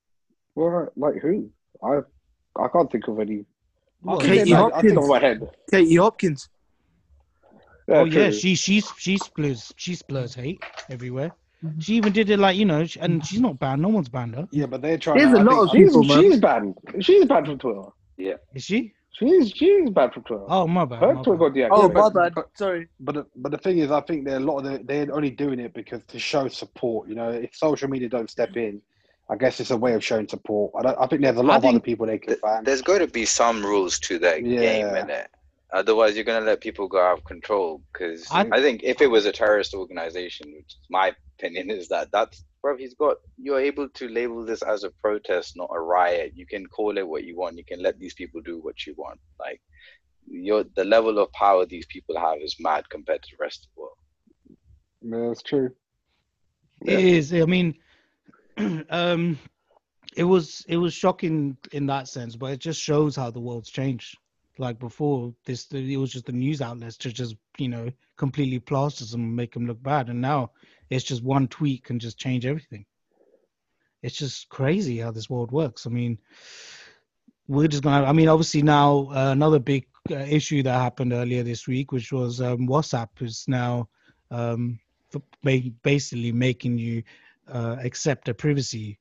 Well, 0.55 0.89
like 0.97 1.15
who? 1.21 1.49
I 1.81 1.99
I 2.57 2.67
can't 2.67 2.91
think 2.91 3.07
of 3.07 3.19
any. 3.19 3.45
Well, 4.03 4.19
Katie 4.19 4.43
think 4.45 4.55
Hopkins. 4.57 4.97
off 4.97 5.07
my 5.07 5.19
head. 5.19 5.49
Katie 5.71 5.95
Hopkins. 5.95 6.49
oh 7.89 8.05
yeah, 8.05 8.29
true. 8.29 8.31
she 8.31 8.55
she's 8.55 8.91
she 8.97 9.17
splurs 9.17 9.73
she 9.77 9.95
splurs 9.95 10.33
hate 10.35 10.61
everywhere. 10.89 11.31
Mm-hmm. 11.63 11.79
She 11.79 11.95
even 11.95 12.11
did 12.11 12.29
it 12.29 12.39
like 12.39 12.57
you 12.57 12.65
know, 12.65 12.85
and 12.99 13.25
she's 13.25 13.39
not 13.39 13.59
banned. 13.59 13.81
No 13.81 13.89
one's 13.89 14.09
banned 14.09 14.35
her. 14.35 14.47
Yeah, 14.51 14.65
but 14.65 14.81
they're 14.81 14.97
trying. 14.97 15.17
There's 15.19 15.31
to, 15.31 15.37
a 15.37 15.39
I 15.39 15.43
lot 15.43 15.71
think- 15.71 15.87
of 15.87 15.93
people, 15.93 16.03
man. 16.03 16.21
she's 16.21 16.39
banned. 16.39 16.77
She's 16.99 17.25
banned 17.25 17.45
from 17.47 17.57
Twitter. 17.59 17.83
Yeah. 18.17 18.33
Is 18.53 18.63
she? 18.65 18.93
She's 19.17 19.51
she's 19.51 19.89
banned 19.91 20.13
from 20.13 20.23
Twitter. 20.23 20.43
Oh 20.47 20.67
my 20.67 20.83
bad. 20.85 20.99
Her 20.99 21.13
my 21.13 21.21
Twitter 21.23 21.37
bad. 21.49 21.53
got 21.53 21.53
deactivated. 21.53 21.69
Oh, 21.71 21.81
Yeah, 21.87 21.93
my 21.93 22.09
but- 22.09 22.35
bad. 22.35 22.43
Sorry. 22.55 22.87
But 22.99 23.15
the, 23.15 23.25
but 23.37 23.51
the 23.53 23.57
thing 23.59 23.77
is, 23.77 23.91
I 23.91 24.01
think 24.01 24.25
they're 24.25 24.37
a 24.37 24.39
lot 24.41 24.57
of 24.59 24.63
the, 24.65 24.81
they're 24.83 25.13
only 25.15 25.29
doing 25.29 25.59
it 25.59 25.73
because 25.73 26.01
to 26.07 26.19
show 26.19 26.47
support. 26.49 27.07
You 27.07 27.15
know, 27.15 27.29
if 27.29 27.55
social 27.55 27.87
media 27.89 28.09
don't 28.09 28.29
step 28.29 28.57
in, 28.57 28.81
I 29.29 29.36
guess 29.36 29.59
it's 29.59 29.71
a 29.71 29.77
way 29.77 29.93
of 29.93 30.03
showing 30.03 30.27
support. 30.27 30.73
I, 30.77 30.81
don't, 30.81 30.99
I 30.99 31.07
think 31.07 31.21
there's 31.21 31.38
a 31.38 31.43
lot 31.43 31.53
I 31.53 31.57
of 31.57 31.65
other 31.65 31.79
people 31.79 32.05
they 32.05 32.17
can 32.17 32.29
Th- 32.29 32.41
ban. 32.41 32.63
There's 32.63 32.81
got 32.81 32.99
to 32.99 33.07
be 33.07 33.25
some 33.25 33.65
rules 33.65 33.99
to 33.99 34.19
that 34.19 34.43
game 34.43 34.95
in 34.95 35.09
it. 35.09 35.29
Otherwise, 35.73 36.15
you're 36.15 36.23
gonna 36.23 36.45
let 36.45 36.62
people 36.62 36.88
go 36.88 37.01
out 37.01 37.17
of 37.17 37.23
control. 37.23 37.81
Because 37.91 38.27
I- 38.31 38.47
I, 38.51 38.62
think 38.62 38.81
if 38.83 39.01
it 39.01 39.07
was 39.07 39.25
a 39.25 39.31
terrorist 39.31 39.73
organization, 39.73 40.53
which 40.55 40.67
is 40.67 40.88
my 40.89 41.13
opinion 41.39 41.71
is 41.79 41.88
that 41.88 42.12
that's 42.12 42.43
bro, 42.62 42.77
he's 42.77 42.93
got. 42.93 43.17
You're 43.38 43.59
able 43.59 43.89
to 43.89 44.07
label 44.07 44.45
this 44.45 44.62
as 44.62 44.83
a 44.83 44.91
protest, 45.01 45.55
not 45.55 45.69
a 45.73 45.79
riot. 45.79 46.33
You 46.36 46.45
can 46.45 46.67
call 46.67 46.97
it 46.97 47.07
what 47.07 47.23
you 47.23 47.36
want. 47.38 47.57
You 47.57 47.65
can 47.65 47.81
let 47.81 47.97
these 47.97 48.13
people 48.13 48.41
do 48.41 48.59
what 48.62 48.86
you 48.86 48.93
want. 48.97 49.19
Like, 49.39 49.62
your 50.27 50.63
the 50.75 50.83
level 50.86 51.17
of 51.17 51.31
power 51.31 51.65
these 51.65 51.88
people 51.88 52.19
have 52.19 52.39
is 52.41 52.55
mad 52.59 52.89
compared 52.89 53.23
to 53.23 53.29
the 53.31 53.43
rest 53.43 53.65
of 53.65 53.69
the 53.73 53.81
world. 53.81 53.97
Yeah, 55.01 55.27
that's 55.29 55.41
true. 55.43 55.71
It 56.86 56.99
is. 56.99 57.33
I 57.33 57.45
mean, 57.45 57.75
um, 58.89 59.37
it 60.15 60.23
was 60.23 60.65
it 60.67 60.77
was 60.77 60.93
shocking 60.93 61.57
in 61.71 61.85
that 61.87 62.07
sense, 62.07 62.35
but 62.35 62.51
it 62.51 62.59
just 62.59 62.81
shows 62.81 63.15
how 63.15 63.31
the 63.31 63.39
world's 63.39 63.69
changed. 63.69 64.17
Like 64.59 64.77
before, 64.79 65.33
this 65.45 65.67
it 65.71 65.97
was 65.97 66.11
just 66.11 66.27
the 66.27 66.31
news 66.31 66.61
outlets 66.61 66.97
to 66.97 67.11
just 67.11 67.35
you 67.57 67.69
know 67.69 67.89
completely 68.17 68.59
plaster 68.59 69.05
them 69.05 69.21
and 69.21 69.35
make 69.35 69.53
them 69.53 69.65
look 69.65 69.81
bad, 69.81 70.09
and 70.09 70.21
now 70.21 70.51
it's 70.89 71.03
just 71.03 71.23
one 71.23 71.47
tweet 71.47 71.83
can 71.83 71.99
just 71.99 72.19
change 72.19 72.45
everything. 72.45 72.85
It's 74.03 74.17
just 74.17 74.49
crazy 74.49 74.99
how 74.99 75.11
this 75.11 75.29
world 75.29 75.51
works. 75.51 75.87
I 75.87 75.89
mean, 75.89 76.19
we're 77.47 77.67
just 77.67 77.83
gonna. 77.83 78.05
I 78.05 78.11
mean, 78.11 78.27
obviously 78.27 78.61
now 78.61 79.09
uh, 79.09 79.31
another 79.31 79.59
big 79.59 79.87
uh, 80.11 80.15
issue 80.15 80.61
that 80.63 80.79
happened 80.79 81.13
earlier 81.13 81.41
this 81.41 81.67
week, 81.67 81.91
which 81.91 82.11
was 82.11 82.41
um, 82.41 82.67
WhatsApp 82.67 83.09
is 83.21 83.45
now 83.47 83.89
um, 84.29 84.79
basically 85.83 86.31
making 86.31 86.77
you 86.77 87.03
uh, 87.51 87.77
accept 87.84 88.29
a 88.29 88.34
privacy 88.34 88.99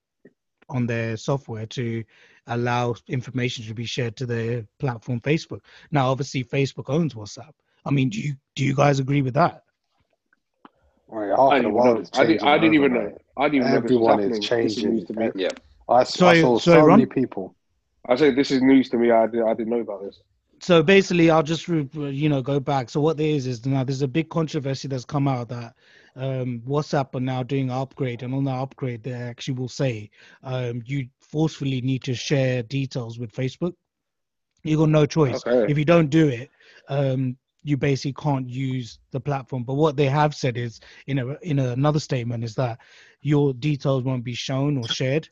on 0.68 0.86
their 0.86 1.16
software 1.16 1.66
to 1.66 2.02
allow 2.46 2.94
information 3.08 3.64
to 3.66 3.74
be 3.74 3.84
shared 3.84 4.16
to 4.16 4.26
their 4.26 4.64
platform 4.78 5.20
Facebook. 5.20 5.60
Now, 5.90 6.08
obviously, 6.10 6.44
Facebook 6.44 6.84
owns 6.88 7.14
WhatsApp. 7.14 7.52
I 7.84 7.90
mean, 7.90 8.08
do 8.08 8.20
you 8.20 8.34
do 8.56 8.64
you 8.64 8.74
guys 8.74 8.98
agree 9.00 9.22
with 9.22 9.34
that? 9.34 9.64
Right, 11.08 11.30
I 11.38 11.56
didn't 11.58 11.74
world 11.74 11.98
know. 12.14 12.20
I 12.20 12.24
didn't- 12.26 12.42
I 12.42 12.58
didn't 12.58 12.74
even 12.74 12.92
overnight. 12.92 13.12
know. 13.14 13.18
I 13.36 13.48
didn't 13.48 13.54
even 13.68 13.70
know 13.70 13.76
Everyone 13.76 14.20
is 14.20 14.24
happening. 14.24 14.30
This 14.30 14.38
is 14.44 14.48
changing. 14.78 14.90
news 14.94 15.04
to 15.08 15.12
me. 15.14 15.30
Yeah. 15.34 15.48
I, 15.88 16.00
s- 16.02 16.14
I 16.14 16.18
Sorry- 16.18 16.40
saw 16.40 16.58
sorry, 16.58 16.80
so 16.80 16.86
Ron? 16.86 16.98
many 17.00 17.06
people. 17.06 17.54
I 18.08 18.16
say 18.16 18.30
this 18.34 18.50
is 18.50 18.62
news 18.62 18.88
to 18.90 18.96
me. 18.96 19.10
I, 19.10 19.26
did, 19.26 19.42
I 19.42 19.52
didn't 19.54 19.70
know 19.70 19.80
about 19.80 20.02
this. 20.02 20.20
so 20.60 20.80
basically 20.82 21.28
i'll 21.28 21.42
just 21.42 21.66
you 21.68 22.28
know 22.28 22.40
go 22.40 22.60
back 22.60 22.88
so 22.88 23.00
what 23.00 23.16
there 23.16 23.26
is 23.38 23.48
is 23.48 23.66
now 23.66 23.82
there's 23.82 24.02
a 24.02 24.06
big 24.06 24.28
controversy 24.28 24.86
that's 24.86 25.04
come 25.04 25.26
out 25.26 25.48
that 25.48 25.74
um 26.16 26.60
whatsapp 26.66 27.14
are 27.14 27.20
now 27.20 27.42
doing 27.42 27.70
an 27.70 27.76
upgrade 27.76 28.22
and 28.22 28.34
on 28.34 28.44
the 28.44 28.50
upgrade 28.50 29.02
they 29.02 29.12
actually 29.12 29.54
will 29.54 29.68
say 29.68 30.10
um 30.42 30.82
you 30.84 31.06
forcefully 31.20 31.80
need 31.80 32.02
to 32.02 32.14
share 32.14 32.62
details 32.62 33.18
with 33.18 33.32
facebook 33.32 33.72
you 34.62 34.76
got 34.76 34.88
no 34.88 35.06
choice 35.06 35.44
Okay. 35.46 35.66
if 35.66 35.78
you 35.78 35.84
don't 35.84 36.10
do 36.10 36.28
it 36.28 36.50
um 36.88 37.36
you 37.64 37.76
basically 37.76 38.12
can't 38.22 38.48
use 38.48 38.98
the 39.12 39.20
platform 39.20 39.62
but 39.64 39.74
what 39.74 39.96
they 39.96 40.06
have 40.06 40.34
said 40.34 40.56
is 40.56 40.80
in 41.06 41.18
a 41.18 41.26
in 41.42 41.58
another 41.58 42.00
statement 42.00 42.44
is 42.44 42.54
that 42.54 42.78
your 43.22 43.54
details 43.54 44.02
won't 44.02 44.24
be 44.24 44.34
shown 44.34 44.76
or 44.76 44.88
shared 44.88 45.28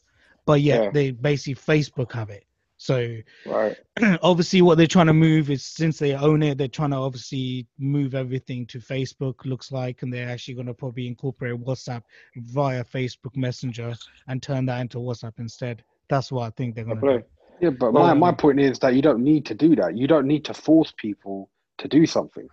but 0.47 0.61
yet 0.61 0.85
Yeah. 0.85 0.91
they 0.93 1.11
basically 1.11 1.55
facebook 1.55 2.13
have 2.13 2.31
it 2.31 2.45
so 2.81 3.17
Right. 3.45 3.77
obviously 4.23 4.63
what 4.63 4.79
they're 4.79 4.87
trying 4.87 5.07
to 5.07 5.13
move 5.13 5.51
is 5.51 5.65
since 5.65 5.99
they 5.99 6.15
own 6.15 6.43
it 6.43 6.57
they're 6.57 6.69
trying 6.69 6.91
to 6.91 6.97
obviously 6.97 7.67
move 7.79 8.15
everything 8.15 8.67
to 8.67 8.79
facebook 8.79 9.45
looks 9.45 9.71
like 9.71 10.03
and 10.03 10.13
they're 10.13 10.29
actually 10.29 10.55
going 10.55 10.67
to 10.67 10.75
probably 10.75 11.07
incorporate 11.07 11.61
whatsapp 11.61 12.03
via 12.37 12.83
facebook 12.83 13.37
messenger 13.37 13.95
and 14.29 14.43
turn 14.43 14.65
that 14.65 14.81
into 14.81 14.99
whatsapp 14.99 15.39
instead 15.39 15.85
that's 16.09 16.33
what 16.33 16.47
i 16.47 16.51
think 16.57 16.75
they're 16.75 16.85
going 16.85 17.01
to 17.01 17.19
do 17.19 17.23
Yeah, 17.61 17.71
but 17.71 17.93
my, 17.93 18.15
my 18.15 18.33
mm. 18.33 18.39
point 18.39 18.59
is 18.59 18.79
that 18.79 18.95
you 18.95 19.03
don't 19.03 19.23
need 19.23 19.45
to 19.47 19.55
do 19.55 19.77
that. 19.77 19.97
You 19.97 20.07
don't 20.07 20.27
need 20.27 20.47
to 20.47 20.55
force 20.55 20.93
people 20.97 21.51
to 21.79 21.89
do 21.89 22.07
something. 22.07 22.49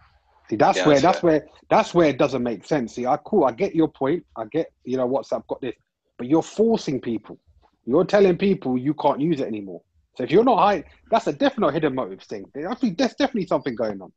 See, 0.50 0.58
that's 0.58 0.80
Yeah, 0.80 0.86
where 0.88 1.00
that's 1.00 1.04
that's 1.04 1.24
where 1.24 1.46
that's 1.70 1.94
where 1.94 2.10
it 2.10 2.18
doesn't 2.18 2.44
make 2.44 2.66
sense. 2.66 2.96
See, 2.96 3.06
I 3.06 3.18
cool, 3.26 3.46
I 3.46 3.52
get 3.52 3.74
your 3.74 3.88
point. 3.88 4.26
I 4.36 4.46
get 4.52 4.72
you 4.84 4.98
know 4.98 5.08
WhatsApp 5.08 5.48
got 5.48 5.62
this, 5.62 5.76
but 6.18 6.28
you're 6.28 6.44
forcing 6.44 7.00
people. 7.00 7.38
You're 7.86 8.06
telling 8.06 8.38
people 8.38 8.78
you 8.78 8.94
can't 8.94 9.22
use 9.22 9.40
it 9.40 9.48
anymore. 9.48 9.82
So 10.18 10.24
if 10.24 10.32
you're 10.32 10.44
not 10.44 10.58
high, 10.58 10.84
that's 11.12 11.28
a 11.28 11.34
definite 11.34 11.74
hidden 11.74 11.94
motive 11.94 12.24
thing. 12.24 12.44
I 12.68 12.74
think 12.74 12.98
there's 12.98 13.14
definitely 13.14 13.46
something 13.46 13.76
going 13.76 14.02
on. 14.02 14.12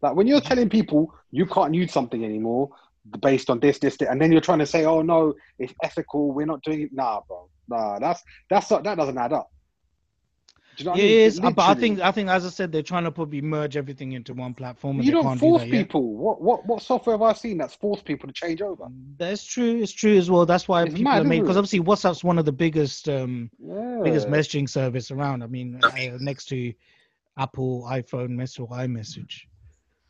Like 0.00 0.16
when 0.16 0.26
you're 0.26 0.40
telling 0.40 0.70
people 0.70 1.14
you 1.32 1.44
can't 1.44 1.74
use 1.74 1.92
something 1.92 2.24
anymore 2.24 2.70
based 3.20 3.50
on 3.50 3.60
this, 3.60 3.78
this, 3.78 3.98
this, 3.98 4.08
and 4.08 4.18
then 4.22 4.32
you're 4.32 4.40
trying 4.40 4.60
to 4.60 4.66
say, 4.66 4.86
"Oh 4.86 5.02
no, 5.02 5.34
it's 5.58 5.74
ethical. 5.82 6.32
We're 6.32 6.46
not 6.46 6.62
doing 6.62 6.80
it." 6.80 6.94
Nah, 6.94 7.20
bro. 7.28 7.50
Nah, 7.68 7.98
that's 7.98 8.22
that's 8.48 8.70
not, 8.70 8.84
that 8.84 8.96
doesn't 8.96 9.18
add 9.18 9.34
up. 9.34 9.50
Do 10.78 10.84
you 10.84 10.90
know 10.90 10.96
yeah, 10.96 11.02
I 11.02 11.06
mean? 11.06 11.12
it 11.12 11.18
is, 11.22 11.40
uh, 11.40 11.50
but 11.50 11.64
I 11.64 11.74
think 11.74 12.00
I 12.00 12.12
think 12.12 12.28
as 12.28 12.46
I 12.46 12.50
said, 12.50 12.70
they're 12.70 12.84
trying 12.84 13.02
to 13.02 13.10
probably 13.10 13.40
merge 13.40 13.76
everything 13.76 14.12
into 14.12 14.32
one 14.32 14.54
platform. 14.54 14.98
And 14.98 15.04
you 15.04 15.10
don't 15.10 15.36
force 15.36 15.64
do 15.64 15.68
yet. 15.68 15.72
people. 15.86 16.14
What 16.14 16.40
what 16.40 16.66
what 16.66 16.82
software 16.82 17.14
have 17.14 17.22
I 17.22 17.32
seen 17.32 17.58
that's 17.58 17.74
forced 17.74 18.04
people 18.04 18.28
to 18.28 18.32
change 18.32 18.62
over? 18.62 18.86
That's 19.16 19.44
true. 19.44 19.82
It's 19.82 19.90
true 19.90 20.16
as 20.16 20.30
well. 20.30 20.46
That's 20.46 20.68
why 20.68 20.84
It's 20.84 20.94
people 20.94 21.10
mad, 21.10 21.22
are 21.22 21.24
made 21.24 21.40
because 21.40 21.56
obviously 21.56 21.80
WhatsApp's 21.80 22.22
one 22.22 22.38
of 22.38 22.44
the 22.44 22.52
biggest 22.52 23.08
um 23.08 23.50
biggest 24.04 24.28
messaging 24.28 24.68
service 24.68 25.10
around. 25.10 25.42
I 25.42 25.48
mean, 25.48 25.80
uh, 25.82 25.90
next 26.20 26.44
to 26.50 26.72
Apple, 27.36 27.82
iPhone, 27.90 28.30
Mess 28.30 28.56
or 28.60 28.68
iMessage. 28.68 29.46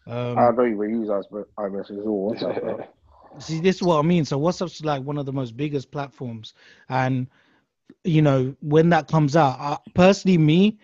Um, 0.07 0.39
I 0.39 0.53
don't 0.53 0.75
even 0.75 1.01
use 1.01 1.09
iMessage 1.09 2.07
or 2.07 2.35
WhatsApp. 2.35 2.89
See, 3.39 3.61
this 3.61 3.77
is 3.77 3.83
what 3.83 3.99
I 3.99 4.03
mean. 4.03 4.27
So 4.27 4.39
WhatsApp's 4.39 4.85
like 4.85 5.03
one 5.03 5.17
of 5.17 5.25
the 5.25 5.33
most 5.33 5.57
biggest 5.57 5.91
platforms, 5.91 6.53
and 6.91 7.27
you 8.05 8.23
know 8.23 8.55
when 8.61 8.91
that 8.91 9.09
comes 9.09 9.37
out, 9.37 9.59
I, 9.59 9.79
personally, 9.95 10.39
me, 10.39 10.79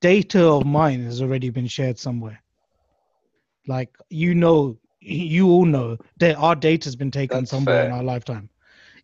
data 0.00 0.42
of 0.44 0.64
mine 0.66 1.02
has 1.04 1.22
already 1.22 1.50
been 1.50 1.66
shared 1.66 1.98
somewhere. 1.98 2.42
Like 3.66 3.96
you 4.10 4.34
know, 4.34 4.78
you 5.00 5.48
all 5.48 5.64
know 5.66 5.98
that 6.18 6.36
our 6.36 6.56
data 6.56 6.86
has 6.86 6.96
been 6.96 7.10
taken 7.10 7.46
That's 7.46 7.50
somewhere 7.50 7.82
in 7.82 7.90
our 7.90 8.02
lifetime. 8.02 8.50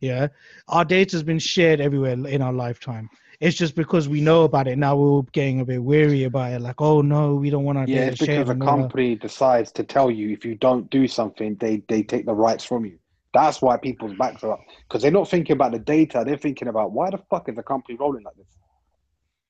Yeah, 0.00 0.28
our 0.68 0.84
data 0.84 1.16
has 1.16 1.22
been 1.24 1.38
shared 1.38 1.80
everywhere 1.80 2.12
in 2.12 2.42
our 2.42 2.52
lifetime. 2.52 3.10
It's 3.40 3.56
just 3.56 3.74
because 3.76 4.08
we 4.08 4.20
know 4.20 4.44
about 4.44 4.68
it 4.68 4.78
now, 4.78 4.96
we're 4.96 5.22
getting 5.32 5.60
a 5.60 5.66
bit 5.66 5.82
weary 5.82 6.24
about 6.24 6.52
it. 6.52 6.60
Like, 6.60 6.80
oh 6.80 7.02
no, 7.02 7.34
we 7.36 7.50
don't 7.50 7.64
want 7.64 7.78
our 7.78 7.86
Yeah, 7.86 8.02
data 8.02 8.12
it's 8.12 8.16
shared. 8.16 8.48
because 8.48 8.50
a 8.50 8.56
all 8.62 8.92
company 8.94 9.16
decides 9.16 9.72
to 9.72 9.84
tell 9.84 10.10
you 10.10 10.30
if 10.30 10.44
you 10.46 10.56
don't 10.56 10.90
do 10.90 11.08
something, 11.08 11.56
they 11.56 11.78
they 11.88 12.02
take 12.04 12.26
the 12.26 12.34
rights 12.34 12.64
from 12.64 12.86
you. 12.86 12.99
That's 13.32 13.62
why 13.62 13.76
people's 13.76 14.16
backs 14.18 14.42
are 14.42 14.52
up 14.52 14.60
because 14.88 15.02
they're 15.02 15.10
not 15.10 15.28
thinking 15.28 15.54
about 15.54 15.72
the 15.72 15.78
data. 15.78 16.24
They're 16.26 16.36
thinking 16.36 16.68
about 16.68 16.92
why 16.92 17.10
the 17.10 17.18
fuck 17.30 17.48
is 17.48 17.54
the 17.56 17.62
company 17.62 17.96
rolling 17.98 18.24
like 18.24 18.34
this? 18.36 18.46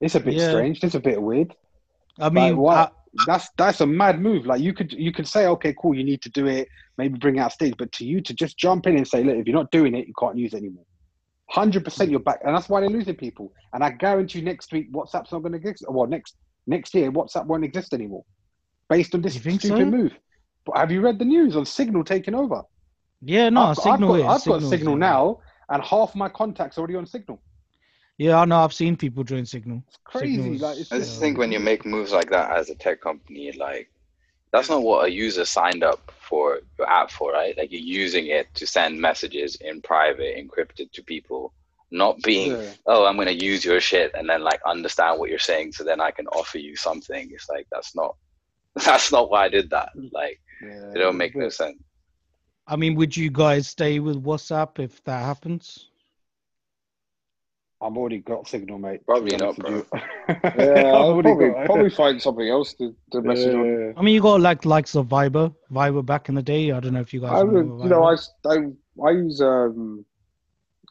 It's 0.01 0.15
a 0.15 0.21
bit 0.21 0.35
Yeah. 0.35 0.49
strange. 0.49 0.85
It's 0.85 0.95
a 0.95 1.01
bit 1.01 1.21
weird. 1.21 1.55
I 2.19 2.29
mean, 2.29 2.57
like, 2.57 2.59
why? 2.59 2.75
I- 2.77 2.91
that's 3.27 3.49
that's 3.57 3.81
a 3.81 3.87
mad 3.87 4.21
move. 4.21 4.47
Like 4.47 4.61
you 4.61 4.73
could 4.73 4.93
you 4.93 5.13
could 5.13 5.27
say, 5.27 5.47
okay, 5.47 5.75
cool, 5.81 5.95
you 5.95 6.05
need 6.05 6.23
to 6.23 6.31
do 6.31 6.47
it, 6.47 6.69
maybe 6.97 7.19
bring 7.19 7.39
out 7.41 7.53
stage, 7.53 7.75
but 7.77 7.91
to 7.93 8.05
you 8.05 8.21
to 8.21 8.33
just 8.35 8.57
jump 8.57 8.87
in 8.87 8.97
and 8.97 9.07
say, 9.09 9.25
look, 9.25 9.37
if 9.37 9.47
you're 9.49 9.57
not 9.57 9.71
doing 9.73 9.95
it, 9.97 10.07
you 10.07 10.15
can't 10.19 10.37
use 10.37 10.55
it 10.55 10.59
anymore. 10.59 10.85
Hundred 11.49 11.85
percent, 11.85 12.11
you're 12.11 12.21
back, 12.21 12.39
and 12.45 12.55
that's 12.55 12.69
why 12.69 12.81
they're 12.81 12.89
losing 12.89 13.17
people. 13.17 13.53
And 13.73 13.83
I 13.83 13.91
guarantee 13.91 14.39
you, 14.39 14.45
next 14.45 14.73
week, 14.73 14.93
WhatsApp's 14.93 15.33
not 15.33 15.41
going 15.41 15.53
to 15.53 15.59
exist. 15.59 15.85
Well, 15.91 16.07
next 16.07 16.37
next 16.69 16.95
year, 16.95 17.11
WhatsApp 17.11 17.47
won't 17.47 17.65
exist 17.65 17.93
anymore, 17.93 18.25
based 18.89 19.13
on 19.17 19.23
this 19.23 19.35
stupid 19.35 19.61
so? 19.63 19.85
move. 19.85 20.13
But 20.65 20.77
have 20.77 20.93
you 20.93 21.01
read 21.01 21.19
the 21.19 21.25
news 21.25 21.57
on 21.57 21.67
Signal 21.67 22.05
taking 22.05 22.37
over? 22.37 22.63
Yeah, 23.23 23.49
no, 23.51 23.63
I've, 23.63 23.77
got- 23.77 23.83
Signal 23.85 24.13
I've 24.15 24.19
is. 24.19 24.23
got, 24.25 24.31
I've 24.31 24.31
got 24.31 24.41
Signal 24.43 24.63
is, 24.63 24.71
Signal 24.71 24.97
now, 24.97 25.41
and 25.69 25.83
half 25.83 26.15
my 26.15 26.29
contacts 26.29 26.79
already 26.79 26.97
on 26.97 27.07
Signal. 27.07 27.41
Yeah, 28.19 28.39
I 28.41 28.45
know. 28.45 28.59
I've 28.59 28.75
seen 28.75 28.97
people 28.97 29.25
join 29.25 29.47
Signal. 29.47 29.83
It's 29.89 29.99
crazy. 30.05 30.37
Signal's, 30.37 30.61
Like, 30.63 30.79
it's 30.79 30.93
I 30.93 30.99
just- 30.99 31.11
just 31.11 31.21
think 31.21 31.39
when 31.39 31.53
you 31.53 31.61
make 31.61 31.87
moves 31.87 32.13
like 32.13 32.31
that 32.31 32.51
as 32.57 32.69
a 32.71 32.75
tech 32.75 33.01
company, 33.01 33.53
like 33.53 33.91
that's 34.53 34.69
not 34.69 34.83
what 34.83 35.07
a 35.07 35.11
user 35.11 35.45
signed 35.45 35.85
up 35.85 36.11
for 36.21 36.61
your 36.79 36.91
app 36.91 37.11
for, 37.11 37.33
right? 37.33 37.57
Like 37.57 37.71
you're 37.71 37.81
using 37.81 38.27
it 38.27 38.53
to 38.57 38.67
send 38.67 39.01
messages 39.01 39.55
in 39.57 39.81
private, 39.81 40.37
encrypted 40.37 40.91
to 40.93 41.03
people, 41.05 41.55
not 41.93 42.21
being, 42.23 42.51
Yeah. 42.53 42.71
oh, 42.87 43.05
I'm 43.07 43.17
gonna 43.17 43.31
use 43.31 43.65
your 43.65 43.81
shit 43.81 44.11
and 44.15 44.29
then 44.29 44.43
like 44.43 44.61
understand 44.67 45.19
what 45.21 45.31
you're 45.31 45.39
saying, 45.39 45.73
so 45.73 45.85
then 45.85 46.01
I 46.01 46.11
can 46.11 46.27
offer 46.29 46.59
you 46.59 46.75
something. 46.77 47.31
It's 47.33 47.49
like 47.49 47.69
that's 47.71 47.95
not, 47.95 48.17
that's 48.75 49.13
not 49.13 49.31
why 49.31 49.45
I 49.45 49.49
did 49.49 49.71
that. 49.71 49.91
Like 50.13 50.41
Yeah, 50.61 50.91
it 50.95 50.99
don't 50.99 51.17
make 51.17 51.35
no 51.37 51.49
sense. 51.49 51.79
I 52.71 52.77
mean, 52.77 52.95
would 52.95 53.17
you 53.17 53.31
guys 53.31 53.67
stay 53.67 53.99
with 53.99 54.23
WhatsApp 54.23 54.79
if 54.79 55.03
that 55.05 55.25
happens? 55.25 55.89
I've 57.83 57.97
already 57.97 58.19
got 58.19 58.47
Signal, 58.47 58.79
mate. 58.79 59.05
Probably 59.07 59.37
not, 59.37 59.59
honest 59.65 59.87
with 59.93 60.03
Yeah. 60.45 60.93
I'll 60.95 61.21
probably, 61.21 61.49
got- 61.51 61.67
probably 61.67 61.91
find 61.91 62.23
something 62.23 62.47
else 62.49 62.75
to, 62.75 62.95
to 63.13 63.23
message 63.23 63.55
on. 63.55 63.65
Yeah. 63.67 63.93
I 63.97 64.03
mean, 64.03 64.15
you 64.15 64.21
got 64.23 64.41
like 64.41 64.65
likes 64.65 64.95
of 64.95 65.07
Viber, 65.09 65.53
Viber 65.73 66.05
back 66.07 66.29
in 66.29 66.35
the 66.37 66.43
day. 66.43 66.71
I 66.71 66.79
don't 66.79 66.93
know 66.95 67.01
if 67.01 67.13
you 67.13 67.21
guys 67.21 67.33
I 67.33 67.43
would, 67.43 67.67
you 67.83 67.89
know, 67.89 68.05
I, 68.05 68.09
I, 68.09 68.11
I, 68.11 68.13
s- 68.13 68.31
I, 68.47 68.57
I 69.03 69.11
use 69.13 69.41
um, 69.41 70.05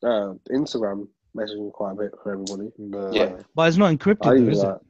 uh, 0.04 0.34
Instagram 0.52 1.08
messaging 1.38 1.72
quite 1.72 1.92
a 1.92 1.96
bit 1.96 2.12
for 2.22 2.34
everybody. 2.34 2.72
But- 2.78 3.14
Yeah. 3.14 3.36
but 3.56 3.68
it's 3.70 3.78
not 3.78 3.92
I 3.92 3.96
encrypted, 3.96 4.24
though, 4.46 4.52
is 4.52 4.62
that. 4.64 4.82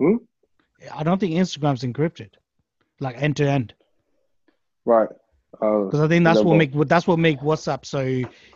it? 0.00 0.20
I 0.92 1.02
don't 1.04 1.20
think 1.20 1.34
Instagram's 1.34 1.82
encrypted, 1.84 2.30
like 2.98 3.20
end 3.22 3.36
to 3.36 3.48
end. 3.48 3.74
Right. 4.84 5.08
Uh, 5.60 5.84
Because 5.84 6.00
I 6.00 6.08
think 6.08 6.24
that's 6.24 6.38
no, 6.38 6.44
what 6.44 6.52
but- 6.58 6.74
make 6.76 6.88
that's 6.88 7.06
what 7.06 7.18
make 7.18 7.40
WhatsApp 7.40 7.84
so 7.84 8.00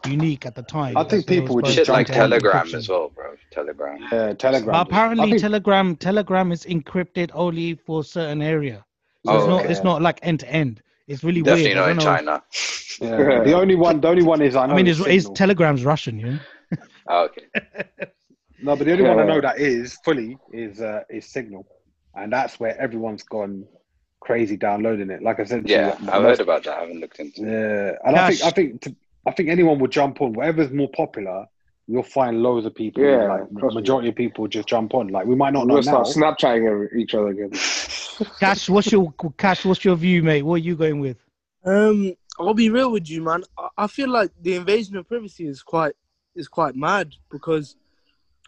unique 0.09 0.47
at 0.47 0.55
the 0.55 0.63
time. 0.63 0.97
I 0.97 1.03
think 1.05 1.27
because 1.27 1.41
people 1.41 1.55
would 1.57 1.65
just 1.67 1.77
Shit 1.77 1.89
like 1.89 2.07
Telegram 2.07 2.67
encryption. 2.67 2.75
as 2.75 2.89
well, 2.89 3.11
bro. 3.15 3.35
Telegram. 3.51 3.99
Yeah, 4.11 4.33
Telegram. 4.33 4.73
But 4.73 4.87
apparently, 4.89 5.31
think- 5.31 5.41
Telegram 5.43 5.97
Telegram 5.97 6.53
is 6.53 6.65
encrypted 6.65 7.31
only 7.35 7.75
for 7.75 8.01
a 8.01 8.05
certain 8.05 8.41
area. 8.43 8.85
So 9.27 9.33
Oh, 9.33 9.37
it's 9.39 9.47
not 9.49 9.61
okay. 9.63 9.71
it's 9.73 9.85
not 9.85 10.03
like 10.03 10.19
end 10.23 10.41
to 10.41 10.49
end. 10.51 10.83
It's 11.07 11.23
really 11.23 11.43
Definitely 11.43 11.75
weird. 11.75 11.79
I 11.79 11.81
not 11.81 11.91
in 11.91 11.97
know. 11.97 12.03
China. 12.05 12.43
Yeah. 12.99 13.43
the 13.45 13.53
only 13.53 13.75
one, 13.75 14.01
the 14.01 14.09
only 14.09 14.23
one 14.23 14.41
is 14.41 14.57
I 14.57 14.65
know. 14.65 14.73
I 14.73 14.77
mean, 14.77 14.87
is 14.87 15.01
it's, 15.01 15.27
it's 15.27 15.39
Telegram's 15.39 15.85
Russian, 15.85 16.19
you 16.19 16.27
know. 16.31 16.39
Oh, 17.09 17.25
okay. 17.27 17.47
no, 18.63 18.75
but 18.75 18.87
the 18.87 18.93
only 18.93 19.05
one 19.05 19.19
I 19.21 19.25
know 19.25 19.41
that 19.43 19.59
is 19.61 19.99
fully 20.03 20.39
is 20.51 20.81
uh, 20.81 21.03
is 21.11 21.27
Signal, 21.27 21.67
and 22.15 22.33
that's 22.33 22.59
where 22.59 22.75
everyone's 22.81 23.23
gone 23.23 23.67
crazy 24.27 24.57
downloading 24.57 25.11
it. 25.11 25.23
Like 25.23 25.39
I 25.41 25.45
said, 25.45 25.67
to 25.67 25.71
Yeah, 25.73 25.87
you, 25.87 25.93
I've 25.93 26.23
most- 26.23 26.39
heard 26.39 26.41
about 26.41 26.65
that. 26.65 26.77
I 26.77 26.81
haven't 26.81 27.01
looked 27.01 27.19
into 27.21 27.43
it. 27.43 27.49
Yeah, 27.51 27.97
and 28.05 28.17
I 28.17 28.31
think 28.31 28.43
I 28.43 28.51
think 28.51 28.81
to, 28.83 28.97
I 29.27 29.31
think 29.33 29.49
anyone 29.49 29.79
would 29.79 29.93
jump 29.93 30.21
on. 30.21 30.33
Whatever's 30.35 30.71
more 30.73 30.91
popular, 30.91 31.47
you'll 31.87 32.03
find 32.03 32.43
loads 32.43 32.67
of 32.67 32.75
people. 32.75 33.03
Yeah, 33.03 33.29
like 33.29 33.51
trust 33.59 33.75
me. 33.77 33.81
majority 33.81 34.09
of 34.09 34.17
people 34.17 34.49
just 34.49 34.69
jump 34.69 34.95
on. 34.95 35.09
Like 35.09 35.27
we 35.27 35.37
might 35.37 35.53
not 35.53 35.67
We'll 35.67 35.83
know 35.83 35.91
now. 35.93 36.03
start 36.05 36.39
Snapchatting 36.39 36.97
each 36.97 37.15
other 37.15 37.29
again. 37.29 37.51
Cash, 38.41 38.69
what's 38.69 38.91
your 38.91 39.13
Cash? 39.39 39.65
What's 39.65 39.85
your 39.85 39.97
view, 39.97 40.23
mate? 40.23 40.43
What 40.43 40.55
are 40.55 40.59
you 40.59 40.75
going 40.77 41.01
with? 41.01 41.19
Um, 41.65 42.15
I'll 42.39 42.55
be 42.55 42.71
real 42.71 42.91
with 42.93 43.09
you, 43.11 43.23
man. 43.23 43.43
I, 43.59 43.69
I 43.79 43.87
feel 43.87 44.09
like 44.09 44.31
the 44.41 44.55
invasion 44.57 44.97
of 44.97 45.07
privacy 45.09 45.47
is 45.47 45.63
quite 45.63 45.95
is 46.35 46.49
quite 46.49 46.75
mad 46.77 47.15
because 47.31 47.77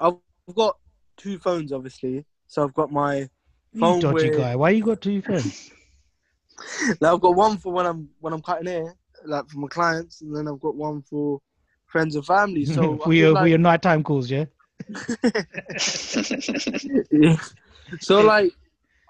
I've 0.00 0.16
got 0.54 0.76
two 1.16 1.38
phones, 1.38 1.72
obviously. 1.72 2.24
So 2.46 2.64
I've 2.64 2.74
got 2.74 2.90
my 2.92 3.28
You 3.78 3.84
phone. 3.84 4.00
dodgy 4.00 4.30
where- 4.30 4.38
guy. 4.38 4.56
Why 4.56 4.70
you 4.70 4.84
got 4.84 5.00
two 5.00 5.22
phones? 5.22 5.70
Like, 7.00 7.02
I've 7.12 7.20
got 7.20 7.36
one 7.36 7.56
for 7.58 7.72
when 7.72 7.86
I'm 7.86 8.08
when 8.20 8.32
I'm 8.32 8.42
cutting 8.42 8.66
hair, 8.66 8.94
like 9.24 9.48
for 9.48 9.58
my 9.58 9.68
clients, 9.68 10.20
and 10.20 10.34
then 10.34 10.48
I've 10.48 10.60
got 10.60 10.74
one 10.74 11.02
for 11.02 11.40
friends 11.86 12.16
and 12.16 12.26
family. 12.26 12.64
So 12.64 12.94
I 12.94 12.96
for 12.96 13.04
feel 13.04 13.12
your 13.14 13.30
uh, 13.30 13.34
like- 13.34 13.42
for 13.42 13.46
your 13.48 13.58
nighttime 13.58 14.02
calls, 14.02 14.30
yeah. 14.30 14.46
yeah. 17.10 17.36
So 18.00 18.20
like, 18.20 18.52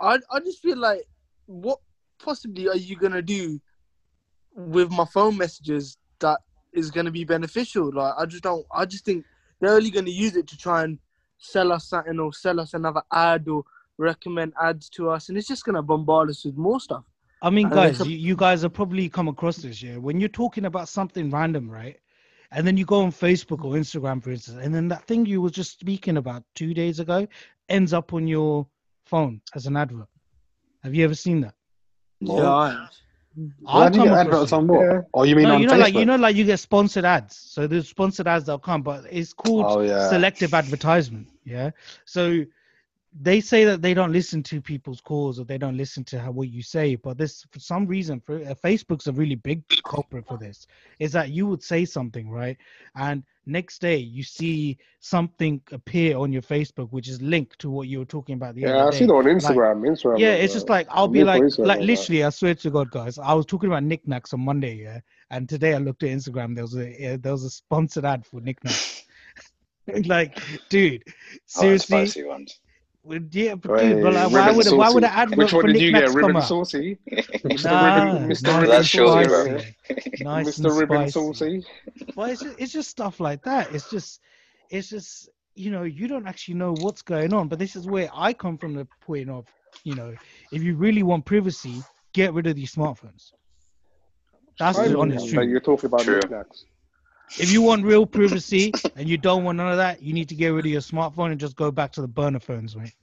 I 0.00 0.18
I 0.30 0.40
just 0.40 0.60
feel 0.60 0.76
like, 0.76 1.04
what 1.46 1.78
possibly 2.22 2.68
are 2.68 2.76
you 2.76 2.96
gonna 2.96 3.22
do 3.22 3.60
with 4.54 4.90
my 4.90 5.04
phone 5.06 5.36
messages 5.36 5.96
that 6.20 6.40
is 6.72 6.90
gonna 6.90 7.10
be 7.10 7.24
beneficial? 7.24 7.90
Like, 7.92 8.14
I 8.18 8.26
just 8.26 8.42
don't. 8.42 8.66
I 8.74 8.84
just 8.84 9.04
think 9.06 9.24
they're 9.60 9.74
only 9.74 9.90
gonna 9.90 10.10
use 10.10 10.36
it 10.36 10.46
to 10.48 10.58
try 10.58 10.84
and 10.84 10.98
sell 11.38 11.72
us 11.72 11.88
something 11.88 12.18
or 12.18 12.32
sell 12.34 12.60
us 12.60 12.74
another 12.74 13.02
ad 13.12 13.48
or 13.48 13.64
recommend 13.98 14.52
ads 14.62 14.88
to 14.90 15.10
us, 15.10 15.28
and 15.28 15.36
it's 15.36 15.48
just 15.48 15.64
gonna 15.64 15.82
bombard 15.82 16.30
us 16.30 16.44
with 16.44 16.56
more 16.56 16.80
stuff. 16.80 17.04
I 17.42 17.50
mean, 17.50 17.66
And 17.66 17.74
guys, 17.74 18.00
a- 18.00 18.08
you, 18.08 18.16
you 18.16 18.36
guys 18.36 18.62
have 18.62 18.72
probably 18.72 19.08
come 19.08 19.28
across 19.28 19.58
this, 19.58 19.82
yeah. 19.82 19.96
When 19.96 20.18
you're 20.18 20.28
talking 20.28 20.64
about 20.64 20.88
something 20.88 21.30
random, 21.30 21.70
right? 21.70 21.96
And 22.50 22.66
then 22.66 22.76
you 22.78 22.86
go 22.86 23.02
on 23.02 23.12
Facebook 23.12 23.62
or 23.64 23.74
Instagram, 23.74 24.22
for 24.22 24.30
instance, 24.30 24.58
and 24.62 24.74
then 24.74 24.88
that 24.88 25.04
thing 25.04 25.26
you 25.26 25.42
were 25.42 25.50
just 25.50 25.78
speaking 25.78 26.16
about 26.16 26.42
two 26.54 26.72
days 26.72 26.98
ago 26.98 27.28
ends 27.68 27.92
up 27.92 28.14
on 28.14 28.26
your 28.26 28.66
phone 29.04 29.42
as 29.54 29.66
an 29.66 29.76
advert. 29.76 30.08
Have 30.82 30.94
you 30.94 31.04
ever 31.04 31.14
seen 31.14 31.42
that? 31.42 31.54
Yeah, 32.20 32.34
oh. 32.34 32.52
I 32.56 32.70
have. 32.70 32.90
I've 33.68 33.92
come 33.92 34.08
across 34.08 34.18
adverts 34.26 34.52
on 34.52 34.66
what? 34.66 35.04
Oh, 35.14 35.22
you 35.22 35.36
mean 35.36 35.44
no, 35.46 35.54
on 35.56 35.60
you 35.60 35.66
know, 35.68 35.74
Facebook? 35.74 35.78
like 35.80 35.94
you 35.94 36.04
know, 36.06 36.16
like 36.16 36.34
you 36.34 36.44
get 36.44 36.58
sponsored 36.58 37.04
ads. 37.04 37.36
So 37.36 37.66
there's 37.68 37.88
sponsored 37.88 38.26
ads 38.26 38.46
that'll 38.46 38.58
come, 38.58 38.82
but 38.82 39.04
it's 39.10 39.32
called 39.32 39.66
Oh, 39.68 39.80
yeah. 39.80 40.08
selective 40.08 40.54
advertisement. 40.54 41.28
Yeah. 41.44 41.70
So 42.04 42.44
they 43.20 43.40
say 43.40 43.64
that 43.64 43.82
they 43.82 43.94
don't 43.94 44.12
listen 44.12 44.42
to 44.44 44.60
people's 44.60 45.00
calls 45.00 45.40
or 45.40 45.44
they 45.44 45.58
don't 45.58 45.76
listen 45.76 46.04
to 46.04 46.20
how, 46.20 46.30
what 46.30 46.48
you 46.50 46.62
say, 46.62 46.94
but 46.94 47.18
this 47.18 47.44
for 47.50 47.58
some 47.58 47.86
reason, 47.86 48.20
for 48.20 48.36
uh, 48.36 48.54
Facebook's 48.62 49.06
a 49.08 49.12
really 49.12 49.34
big 49.34 49.62
culprit 49.84 50.26
for 50.26 50.36
this. 50.36 50.66
Is 50.98 51.12
that 51.12 51.30
you 51.30 51.46
would 51.46 51.62
say 51.62 51.84
something 51.84 52.30
right, 52.30 52.56
and 52.96 53.22
next 53.46 53.80
day 53.80 53.96
you 53.96 54.22
see 54.22 54.78
something 55.00 55.60
appear 55.72 56.16
on 56.16 56.32
your 56.32 56.42
Facebook 56.42 56.88
which 56.90 57.08
is 57.08 57.20
linked 57.22 57.58
to 57.60 57.70
what 57.70 57.88
you 57.88 57.98
were 57.98 58.04
talking 58.04 58.34
about 58.34 58.54
the 58.54 58.62
Yeah, 58.62 58.90
day. 58.90 58.96
seen 58.96 59.10
it 59.10 59.12
on 59.12 59.24
Like, 59.24 59.36
Instagram. 59.36 59.86
Instagram. 59.88 60.20
yeah, 60.20 60.32
it's 60.32 60.52
just 60.52 60.68
like 60.68 60.86
I'll 60.90 61.08
be 61.08 61.24
like, 61.24 61.42
Instagram 61.42 61.66
like 61.66 61.80
literally, 61.80 62.24
I 62.24 62.30
swear 62.30 62.54
to 62.54 62.70
God, 62.70 62.90
guys, 62.90 63.18
I 63.18 63.34
was 63.34 63.46
talking 63.46 63.68
about 63.68 63.82
Nik 63.82 64.06
Naks 64.06 64.32
on 64.32 64.40
Monday, 64.40 64.76
yeah, 64.76 65.00
and 65.30 65.48
today 65.48 65.74
I 65.74 65.78
looked 65.78 66.02
at 66.02 66.10
Instagram. 66.10 66.54
There 66.54 66.64
was 66.64 66.76
a 66.76 66.94
yeah, 67.00 67.16
there 67.16 67.32
was 67.32 67.44
a 67.44 67.50
sponsored 67.50 68.04
ad 68.04 68.26
for 68.26 68.40
Nik 68.40 68.60
Naks. 68.62 69.02
like, 70.06 70.38
dude, 70.68 71.02
Oh, 71.06 71.46
seriously, 71.46 72.06
spicy 72.06 72.24
ones. 72.24 72.60
Well, 72.60 72.67
yeah, 73.32 73.54
but 73.54 73.72
Hey, 73.78 73.94
dude, 73.94 74.00
but 74.00 74.12
like, 74.14 74.30
why 74.32 74.50
ribbon 74.50 74.56
would 74.56 74.66
why 74.76 74.88
would 74.90 75.04
an 75.04 75.10
saucy. 75.10 75.20
ad 75.20 75.36
Which 75.36 75.50
for 75.50 75.62
one 75.62 75.66
did 75.66 75.80
you 75.80 75.92
get? 75.92 76.14
come 76.14 76.14
Ribbon 76.14 76.36
out? 76.36 76.42
saucy? 76.42 76.98
Mr. 77.44 77.64
Nah, 77.64 77.82
Ribbon, 77.82 78.28
Mr. 78.28 78.42
nice 78.44 78.60
Ribbon 78.60 78.68
That 78.68 78.84
shows 78.84 79.14
you, 79.14 79.24
saucy. 79.24 79.28
spicy. 79.28 79.74
Nice 80.18 80.46
Mr. 80.60 80.78
Ribbon 80.78 81.08
saucy. 81.08 81.64
But 82.14 82.30
it's 82.30 82.42
just, 82.42 82.60
it's 82.60 82.72
just 82.72 82.90
stuff 82.90 83.20
like 83.20 83.42
that. 83.44 83.72
It's 83.72 83.88
just, 83.90 84.20
it's 84.70 84.88
just, 84.88 85.28
you 85.54 85.70
know, 85.70 85.84
you 85.84 86.06
don't 86.08 86.26
actually 86.26 86.54
know 86.54 86.72
what's 86.72 87.02
going 87.02 87.32
on. 87.32 87.48
But 87.48 87.58
this 87.58 87.76
is 87.76 87.86
where 87.86 88.10
I 88.14 88.32
come 88.32 88.58
from 88.58 88.74
the 88.74 88.86
point 89.00 89.30
of, 89.30 89.46
you 89.84 89.94
know, 89.94 90.14
if 90.50 90.62
you 90.62 90.76
really 90.76 91.02
want 91.02 91.24
privacy, 91.24 91.82
get 92.12 92.32
rid 92.34 92.46
of 92.46 92.56
these 92.56 92.74
smartphones. 92.74 93.32
That's 94.58 94.78
the 94.78 94.98
honest 94.98 95.28
truth. 95.28 95.48
you're 95.48 95.60
talking 95.60 95.86
about 95.86 96.00
True. 96.00 96.16
Nik 96.16 96.30
Naks. 96.30 96.64
If 97.36 97.52
you 97.52 97.62
want 97.62 97.84
real 97.84 98.06
privacy 98.06 98.72
and 98.96 99.08
you 99.08 99.18
don't 99.18 99.44
want 99.44 99.58
none 99.58 99.70
of 99.70 99.76
that, 99.76 100.02
you 100.02 100.12
need 100.14 100.28
to 100.30 100.34
get 100.34 100.48
rid 100.48 100.64
of 100.64 100.70
your 100.72 100.80
smartphone 100.80 101.30
and 101.30 101.38
just 101.38 101.56
go 101.56 101.70
back 101.70 101.92
to 101.92 102.00
the 102.00 102.08
burner 102.08 102.40
phones, 102.40 102.74
mate. 102.76 102.94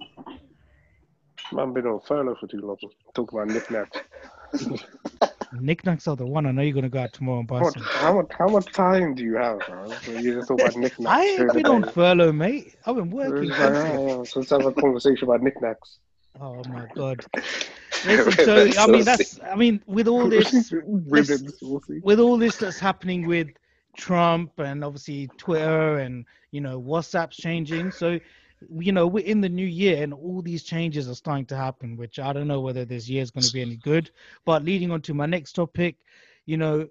Man, 1.54 1.74
been 1.74 1.86
on 1.86 2.00
furlough 2.08 2.36
for 2.40 2.48
too 2.48 2.60
long. 2.60 2.78
Talk 3.14 3.32
about 3.32 3.48
Nik 3.48 3.68
Naks. 3.68 4.84
Knickknacks 5.54 6.08
are 6.08 6.16
the 6.16 6.26
one. 6.26 6.46
I 6.46 6.52
know 6.52 6.62
you're 6.64 6.74
gonna 6.74 6.90
go 6.90 7.00
out 7.00 7.14
tomorrow 7.14 7.40
and 7.40 7.48
buy 7.48 7.62
What, 7.62 7.74
some. 7.74 7.84
how 7.84 8.16
much? 8.16 8.32
How 8.38 8.48
much 8.48 8.66
time 8.74 9.14
do 9.16 9.24
you 9.24 9.36
have? 9.36 9.60
When 10.08 10.24
You 10.24 10.34
just 10.36 10.48
talk 10.48 10.60
about 10.60 10.76
Nik 10.76 10.94
Naks. 10.98 11.08
I 11.08 11.24
ain't 11.24 11.54
been 11.54 11.66
on 11.68 11.84
furlough, 11.92 12.32
mate. 12.32 12.76
I've 12.86 12.96
been 12.96 13.12
working. 13.12 13.50
like, 13.50 13.60
yeah, 13.60 14.24
so 14.24 14.40
let's 14.40 14.50
have 14.50 14.66
a 14.66 14.72
conversation 14.74 15.28
about 15.28 15.42
Nik 15.44 15.56
Naks. 15.62 15.98
Oh 16.42 16.62
my 16.70 16.86
god. 16.96 17.24
Listen, 18.06 18.46
so 18.46 18.82
I 18.82 18.88
mean 18.88 19.04
that's 19.06 19.40
I 19.42 19.56
mean 19.56 19.82
with 19.88 20.08
all 20.08 20.28
this 20.28 20.50
saucy. 20.70 22.00
with 22.04 22.20
all 22.20 22.38
this 22.38 22.58
that's 22.58 22.78
happening 22.80 23.26
with 23.26 23.48
Trump 23.98 24.52
and 24.60 24.84
obviously 24.84 25.28
Twitter 25.38 25.98
and 26.00 26.26
you 26.52 26.62
know 26.62 26.82
WhatsApp's 26.82 27.38
changing. 27.38 27.92
So 27.92 28.20
you 28.80 28.92
know 28.92 29.08
we're 29.08 29.26
in 29.26 29.42
the 29.42 29.50
new 29.50 29.66
year 29.66 30.02
and 30.04 30.14
all 30.14 30.42
these 30.42 30.64
changes 30.64 31.10
are 31.10 31.16
starting 31.16 31.46
to 31.48 31.56
happen, 31.56 31.98
which 31.98 32.20
I 32.20 32.34
don't 32.34 32.48
know 32.48 32.62
whether 32.62 32.86
this 32.86 33.10
year 33.10 33.22
is 33.22 33.32
going 33.32 33.46
to 33.46 33.54
be 33.54 33.62
any 33.62 33.78
good. 33.78 34.12
But 34.46 34.64
leading 34.64 34.92
on 34.92 35.02
to 35.02 35.14
my 35.14 35.26
next 35.26 35.54
topic, 35.54 35.98
you 36.46 36.58
know, 36.58 36.88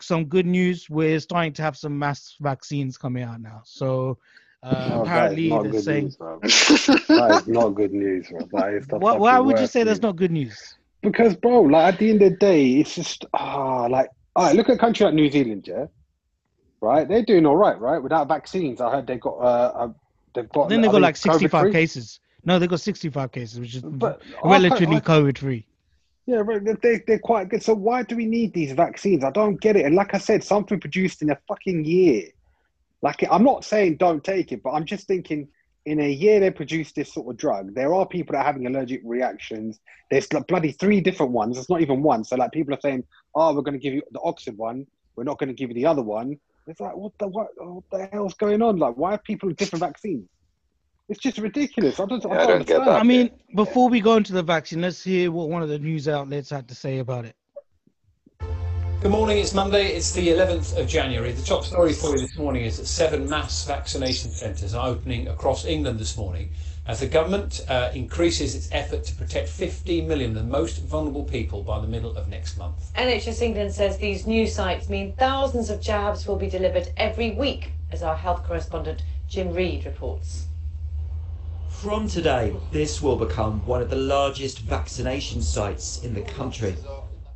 some 0.00 0.26
good 0.26 0.46
news. 0.46 0.88
We're 0.88 1.20
starting 1.20 1.52
to 1.54 1.62
have 1.62 1.76
some 1.76 1.98
mass 1.98 2.36
vaccines 2.40 2.96
coming 2.96 3.22
out 3.22 3.40
now. 3.40 3.62
So 3.64 4.18
uh, 4.62 4.90
Oh, 4.92 5.04
that 5.04 5.32
is 5.32 5.38
apparently 5.48 5.70
they're 5.70 5.82
saying. 5.82 6.04
news, 6.04 6.16
that 6.16 7.40
is 7.42 7.48
not 7.48 7.68
good 7.70 7.92
news, 7.92 8.30
man. 8.30 8.48
That 8.52 8.74
is 8.74 8.86
Why, 8.88 9.16
why 9.16 9.38
would 9.38 9.58
you 9.58 9.66
say 9.66 9.84
that's 9.84 10.02
not 10.02 10.16
good 10.16 10.32
news? 10.32 10.74
Because, 11.02 11.36
bro, 11.36 11.62
like 11.62 11.94
at 11.94 12.00
the 12.00 12.10
end 12.10 12.22
of 12.22 12.32
the 12.32 12.36
day, 12.36 12.72
it's 12.72 12.94
just 12.94 13.24
ah, 13.34 13.86
like, 13.86 14.08
all 14.34 14.46
right. 14.46 14.56
Look 14.56 14.68
at 14.68 14.74
a 14.76 14.78
country 14.78 15.04
like 15.06 15.14
New 15.14 15.30
Zealand, 15.30 15.68
yeah, 15.68 15.86
right? 16.80 17.08
They're 17.08 17.24
doing 17.24 17.46
all 17.46 17.56
right, 17.56 17.78
right? 17.80 17.98
Without 17.98 18.28
vaccines, 18.28 18.80
I 18.80 18.90
heard 18.90 19.06
they 19.06 19.16
got 19.16 19.36
uh, 19.38 19.72
uh 19.74 19.88
they've 20.34 20.48
got. 20.48 20.68
then 20.68 20.80
they 20.80 20.88
got 20.88 21.02
like 21.02 21.14
COVID 21.16 21.32
65 21.32 21.62
free? 21.62 21.72
cases. 21.72 22.20
No, 22.44 22.58
they 22.58 22.66
got 22.66 22.80
65 22.80 23.32
cases, 23.32 23.60
which 23.60 23.74
is 23.74 23.82
But 23.82 24.22
relatively 24.44 25.00
can't- 25.00 25.08
I- 25.08 25.20
COVID 25.20 25.38
free. 25.38 25.66
Yeah, 26.26 26.42
but 26.42 26.64
they- 26.64 26.74
they 26.74 27.02
they're 27.06 27.18
quite 27.18 27.48
good. 27.48 27.62
So 27.62 27.74
why 27.74 28.02
do 28.02 28.16
we 28.16 28.26
need 28.26 28.52
these 28.52 28.72
vaccines? 28.72 29.24
I 29.24 29.30
don't 29.30 29.60
get 29.60 29.76
it. 29.76 29.86
And 29.86 29.94
like 29.94 30.14
I 30.14 30.18
said, 30.18 30.44
something 30.44 30.78
produced 30.78 31.22
in 31.22 31.30
a 31.30 31.38
fucking 31.48 31.84
year. 31.84 32.24
Like 33.02 33.24
I'm 33.30 33.44
not 33.44 33.64
saying 33.64 33.96
don't 33.96 34.22
take 34.22 34.52
it, 34.52 34.62
but 34.62 34.70
I'm 34.70 34.84
just 34.84 35.06
thinking 35.06 35.48
in 35.86 36.00
a 36.00 36.10
year 36.10 36.38
they 36.38 36.50
produced 36.50 36.96
this 36.96 37.12
sort 37.12 37.28
of 37.32 37.38
drug. 37.38 37.74
There 37.74 37.94
are 37.94 38.04
people 38.06 38.32
that 38.32 38.40
are 38.40 38.44
having 38.44 38.66
allergic 38.66 39.00
reactions. 39.04 39.80
There's 40.10 40.30
like 40.32 40.46
bloody 40.46 40.72
three 40.72 41.00
different 41.00 41.32
ones. 41.32 41.56
It's 41.56 41.70
not 41.70 41.80
even 41.80 42.02
one. 42.02 42.24
So 42.24 42.36
like 42.36 42.52
people 42.52 42.74
are 42.74 42.80
saying, 42.80 43.04
"Oh, 43.34 43.54
we're 43.54 43.62
going 43.62 43.78
to 43.78 43.80
give 43.80 43.94
you 43.94 44.02
the 44.10 44.20
Oxford 44.20 44.58
one. 44.58 44.86
We're 45.16 45.24
not 45.24 45.38
going 45.38 45.48
to 45.48 45.54
give 45.54 45.70
you 45.70 45.74
the 45.74 45.86
other 45.86 46.02
one." 46.02 46.38
It's 46.68 46.80
like, 46.80 46.94
what 46.94 47.12
the 47.18 47.28
what, 47.28 47.48
what 47.56 47.84
the 47.90 48.08
hell's 48.12 48.34
going 48.34 48.60
on? 48.60 48.76
Like, 48.76 48.94
why 48.94 49.14
are 49.14 49.18
people 49.18 49.48
with 49.48 49.56
different 49.56 49.80
vaccines? 49.80 50.28
It's 51.08 51.18
just 51.18 51.38
ridiculous. 51.38 51.98
I 51.98 52.04
don't, 52.04 52.22
Yeah, 52.22 52.30
I 52.30 52.36
don't 52.36 52.48
don't 52.48 52.66
get 52.66 52.80
understand. 52.80 53.00
I 53.00 53.02
mean, 53.02 53.30
before 53.54 53.88
we 53.88 54.02
go 54.02 54.16
into 54.16 54.34
the 54.34 54.42
vaccine, 54.42 54.82
let's 54.82 55.02
hear 55.02 55.32
what 55.32 55.48
one 55.48 55.62
of 55.62 55.70
the 55.70 55.78
news 55.78 56.06
outlets 56.06 56.50
had 56.50 56.68
to 56.68 56.74
say 56.74 56.98
about 56.98 57.24
it. 57.24 57.34
Good 59.00 59.12
morning, 59.12 59.38
it's 59.38 59.54
Monday, 59.54 59.92
it's 59.92 60.12
the 60.12 60.28
11th 60.28 60.76
of 60.76 60.88
January. 60.88 61.32
The 61.32 61.42
top 61.42 61.64
story 61.64 61.92
for 61.92 62.10
you 62.10 62.18
this 62.18 62.36
morning 62.36 62.64
is 62.64 62.78
that 62.78 62.86
seven 62.86 63.30
mass 63.30 63.64
vaccination 63.64 64.30
centres 64.32 64.74
are 64.74 64.88
opening 64.88 65.28
across 65.28 65.64
England 65.64 66.00
this 66.00 66.16
morning 66.16 66.50
as 66.88 67.00
the 67.00 67.06
government 67.06 67.60
uh, 67.68 67.90
increases 67.94 68.54
its 68.54 68.70
effort 68.72 69.04
to 69.04 69.14
protect 69.14 69.46
15 69.50 70.08
million 70.08 70.30
of 70.30 70.36
the 70.36 70.42
most 70.42 70.82
vulnerable 70.84 71.22
people 71.22 71.62
by 71.62 71.78
the 71.78 71.86
middle 71.86 72.16
of 72.16 72.28
next 72.28 72.56
month. 72.56 72.92
NHS 72.94 73.42
England 73.42 73.72
says 73.72 73.98
these 73.98 74.26
new 74.26 74.46
sites 74.46 74.88
mean 74.88 75.14
thousands 75.16 75.68
of 75.68 75.82
jabs 75.82 76.26
will 76.26 76.36
be 76.36 76.48
delivered 76.48 76.90
every 76.96 77.32
week, 77.32 77.72
as 77.92 78.02
our 78.02 78.16
health 78.16 78.42
correspondent 78.42 79.02
Jim 79.28 79.52
Reed 79.52 79.84
reports. 79.84 80.46
From 81.68 82.08
today, 82.08 82.56
this 82.72 83.02
will 83.02 83.16
become 83.16 83.64
one 83.66 83.82
of 83.82 83.90
the 83.90 83.96
largest 83.96 84.60
vaccination 84.60 85.42
sites 85.42 86.02
in 86.02 86.14
the 86.14 86.22
country. 86.22 86.74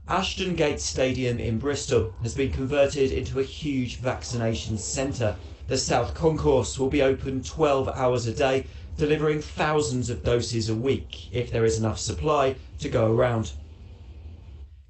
Ashton 0.09 0.57
Gate 0.57 0.81
Stadium 0.81 1.39
in 1.39 1.59
Bristol 1.59 2.13
has 2.23 2.35
been 2.35 2.51
converted 2.51 3.13
into 3.13 3.39
a 3.39 3.45
huge 3.45 3.99
vaccination 3.99 4.79
centre. 4.79 5.37
The 5.69 5.79
South 5.79 6.13
Concourse 6.15 6.79
will 6.79 6.91
be 6.91 7.03
open 7.03 7.43
12 7.43 7.89
hours 7.91 8.27
a 8.27 8.35
day, 8.35 8.67
delivering 8.97 9.41
thousands 9.41 10.11
of 10.11 10.23
doses 10.23 10.69
a 10.69 10.75
week 10.75 11.33
if 11.33 11.51
there 11.51 11.65
is 11.65 11.79
enough 11.79 11.99
supply 11.99 12.55
to 12.79 12.89
go 12.89 13.13
around. 13.13 13.53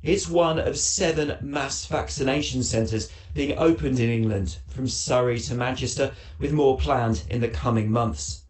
It's 0.02 0.28
one 0.28 0.58
of 0.58 0.76
seven 0.76 1.36
mass 1.40 1.86
vaccination 1.86 2.64
centres 2.64 3.10
being 3.34 3.56
opened 3.56 4.00
in 4.00 4.10
England, 4.10 4.58
from 4.66 4.88
Surrey 4.88 5.38
to 5.40 5.54
Manchester, 5.54 6.12
with 6.40 6.52
more 6.52 6.76
planned 6.76 7.22
in 7.30 7.40
the 7.40 7.48
coming 7.48 7.88
months. 7.88 8.42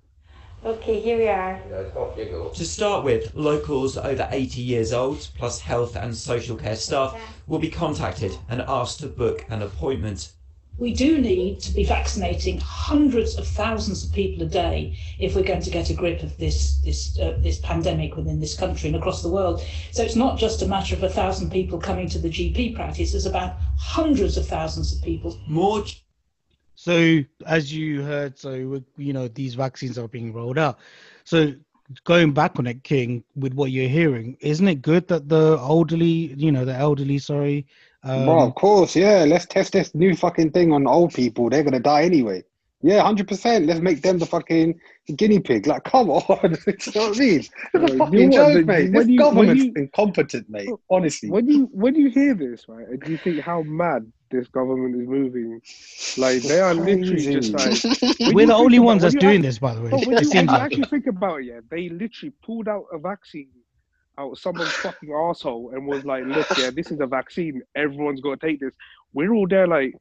Okay, 0.65 1.01
here 1.01 1.19
we 1.19 1.29
are. 1.29 1.61
To 2.55 2.65
start 2.65 3.05
with, 3.05 3.35
locals 3.35 3.99
over 3.99 4.29
80 4.31 4.61
years 4.61 4.93
old, 4.93 5.29
plus 5.37 5.61
health 5.61 5.97
and 5.97 6.17
social 6.17 6.57
care 6.57 6.77
staff, 6.77 7.21
will 7.47 7.59
be 7.59 7.69
contacted 7.69 8.39
and 8.49 8.63
asked 8.63 9.01
to 9.01 9.09
book 9.09 9.45
an 9.51 9.61
appointment. 9.61 10.33
We 10.79 10.93
do 10.93 11.19
need 11.19 11.61
to 11.61 11.73
be 11.73 11.85
vaccinating 11.85 12.59
hundreds 12.59 13.37
of 13.37 13.47
thousands 13.47 14.05
of 14.05 14.13
people 14.13 14.43
a 14.43 14.49
day 14.49 14.99
if 15.19 15.37
we're 15.37 15.43
going 15.43 15.61
to 15.63 15.71
get 15.71 15.91
a 15.91 15.95
grip 15.95 16.23
of 16.23 16.37
this 16.39 16.79
this 16.79 17.19
uh, 17.19 17.37
this 17.39 17.59
pandemic 17.59 18.17
within 18.17 18.41
this 18.41 18.57
country 18.57 18.89
and 18.89 18.97
across 18.97 19.23
the 19.23 19.29
world. 19.29 19.63
So 19.91 20.03
it's 20.03 20.17
not 20.17 20.39
just 20.39 20.63
a 20.63 20.67
matter 20.67 20.95
of 20.95 21.03
a 21.03 21.11
thousand 21.11 21.51
people 21.51 21.79
coming 21.79 22.09
to 22.09 22.19
the 22.19 22.29
GP 22.29 22.75
practice; 22.75 23.15
it's 23.15 23.27
about 23.27 23.57
hundreds 23.79 24.37
of 24.37 24.47
thousands 24.47 24.95
of 24.95 25.03
people. 25.03 25.39
More. 25.47 25.85
So 26.75 27.21
as 27.47 27.73
you 27.73 28.03
heard, 28.03 28.39
so 28.39 28.83
you 28.97 29.13
know 29.13 29.29
these 29.29 29.55
vaccines 29.55 29.99
are 29.99 30.09
being 30.09 30.33
rolled 30.33 30.59
out. 30.59 30.79
So 31.25 31.53
going 32.05 32.33
back 32.33 32.59
on 32.59 32.67
it, 32.67 32.83
King, 32.83 33.23
with 33.37 33.53
what 33.55 33.71
you're 33.71 33.89
hearing, 33.89 34.37
isn't 34.41 34.67
it 34.67 34.83
good 34.83 35.07
that 35.09 35.29
the 35.29 35.59
elderly, 35.59 36.35
you 36.35 36.51
know, 36.51 36.65
the 36.65 36.75
elderly, 36.75 37.19
sorry, 37.19 37.67
um, 38.05 38.25
Bro, 38.25 38.41
of 38.49 38.55
course, 38.55 38.97
yeah. 38.97 39.25
Let's 39.27 39.47
test 39.47 39.73
this 39.73 39.95
new 39.95 40.15
fucking 40.17 40.51
thing 40.53 40.73
on 40.73 40.87
old 40.87 41.15
people. 41.15 41.49
They're 41.51 41.63
gonna 41.63 41.81
die 41.81 42.03
anyway. 42.03 42.43
Yeah, 42.85 43.01
hundred 43.03 43.29
percent. 43.29 43.67
Let's 43.67 43.81
make 43.81 44.03
them 44.03 44.19
the 44.19 44.27
fucking 44.27 44.81
guinea 45.15 45.39
pig. 45.39 45.69
Like, 45.69 45.85
come 45.85 46.11
on, 46.11 46.23
you 46.43 46.49
know 46.95 47.09
what 47.09 47.17
I 47.17 47.21
mean? 47.21 47.39
It's 47.41 47.51
a 47.75 47.79
fucking 47.97 47.97
know 47.97 47.99
what, 47.99 48.33
joke, 48.33 48.55
the- 48.55 48.65
mate. 48.65 48.93
This 48.93 49.07
you- 49.09 49.19
government's 49.19 49.65
you- 49.65 49.73
incompetent, 49.77 50.51
mate. 50.51 50.69
Honestly. 50.91 51.31
When 51.31 51.49
you 51.49 51.69
when 51.73 51.95
you 51.95 52.11
hear 52.11 52.35
this, 52.35 52.65
right, 52.69 52.89
and 52.89 53.07
you 53.07 53.19
think 53.19 53.39
how 53.41 53.63
mad 53.63 54.11
this 54.33 54.49
government 54.49 55.01
is 55.01 55.07
moving, 55.07 55.61
like 56.19 56.43
they 56.43 56.59
are 56.59 56.75
literally 56.75 57.23
just 57.41 57.53
like 57.53 58.35
We're 58.35 58.47
the 58.49 58.55
only 58.55 58.79
about- 58.79 58.87
ones 58.87 59.03
when 59.05 59.13
that's 59.13 59.15
doing 59.15 59.37
act- 59.37 59.43
this, 59.45 59.59
by 59.61 59.75
the 59.75 59.83
way. 59.83 59.91
No, 59.91 59.99
when 59.99 60.09
you, 60.11 60.29
when 60.31 60.49
you 60.49 60.55
actually 60.57 60.85
think 60.87 61.07
about 61.07 61.41
it, 61.41 61.45
yeah, 61.45 61.61
they 61.71 61.89
literally 61.89 62.33
pulled 62.45 62.67
out 62.67 62.87
a 62.93 62.99
vaccine 62.99 63.49
out 64.19 64.33
of 64.33 64.39
someone's 64.39 64.71
fucking 64.73 65.11
asshole 65.13 65.71
and 65.75 65.87
was 65.87 66.05
like, 66.05 66.25
"Look, 66.25 66.47
yeah, 66.59 66.71
this 66.71 66.91
is 66.91 67.01
a 67.01 67.07
vaccine. 67.07 67.63
Everyone's 67.75 68.21
got 68.21 68.41
to 68.41 68.47
take 68.47 68.61
this." 68.61 68.75
We're 69.13 69.33
all 69.33 69.47
there, 69.49 69.67
like, 69.67 69.95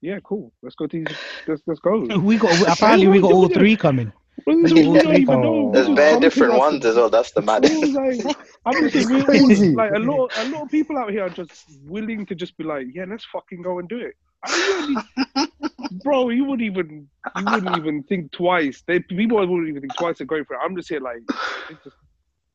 "Yeah, 0.00 0.18
cool. 0.24 0.52
Let's 0.62 0.74
go 0.74 0.86
to 0.86 1.04
these. 1.04 1.16
Let's 1.46 1.62
let's 1.66 1.80
go." 1.80 2.00
we 2.18 2.38
got 2.38 2.60
apparently 2.68 3.08
we 3.08 3.20
got 3.20 3.32
all 3.32 3.48
three 3.48 3.76
coming. 3.76 4.12
We 4.46 4.62
got 4.62 4.84
all 4.86 5.00
three 5.00 5.24
coming. 5.24 5.72
There's 5.72 5.88
bare 5.90 6.18
different 6.18 6.58
ones 6.58 6.84
as 6.84 6.96
well. 6.96 7.10
That's 7.10 7.32
the 7.32 7.40
It 7.40 7.46
maddest. 7.46 7.80
was 7.80 7.92
like, 7.92 8.36
I'm 8.66 8.90
just 8.90 9.06
saying, 9.08 9.24
we're 9.26 9.40
all, 9.40 9.74
like 9.74 9.92
a 9.92 9.98
lot, 9.98 10.32
a 10.38 10.48
lot 10.48 10.62
of 10.62 10.70
people 10.70 10.98
out 10.98 11.10
here 11.10 11.24
are 11.24 11.30
just 11.30 11.70
willing 11.84 12.26
to 12.26 12.34
just 12.34 12.56
be 12.56 12.64
like, 12.64 12.86
yeah, 12.92 13.04
let's 13.08 13.24
fucking 13.26 13.62
go 13.62 13.78
and 13.78 13.88
do 13.88 13.98
it. 13.98 14.14
I 14.44 14.94
really, 15.36 15.48
bro, 16.02 16.30
you 16.30 16.44
wouldn't 16.44 16.66
even, 16.66 17.08
you 17.36 17.44
wouldn't 17.44 17.76
even 17.76 18.02
think 18.04 18.32
twice. 18.32 18.82
They 18.86 19.00
people 19.00 19.38
wouldn't 19.38 19.68
even 19.68 19.82
think 19.82 19.94
twice 19.96 20.20
of 20.20 20.26
going 20.26 20.44
for 20.44 20.54
it. 20.54 20.60
I'm 20.64 20.74
just 20.74 20.88
here 20.88 21.00
like, 21.00 21.20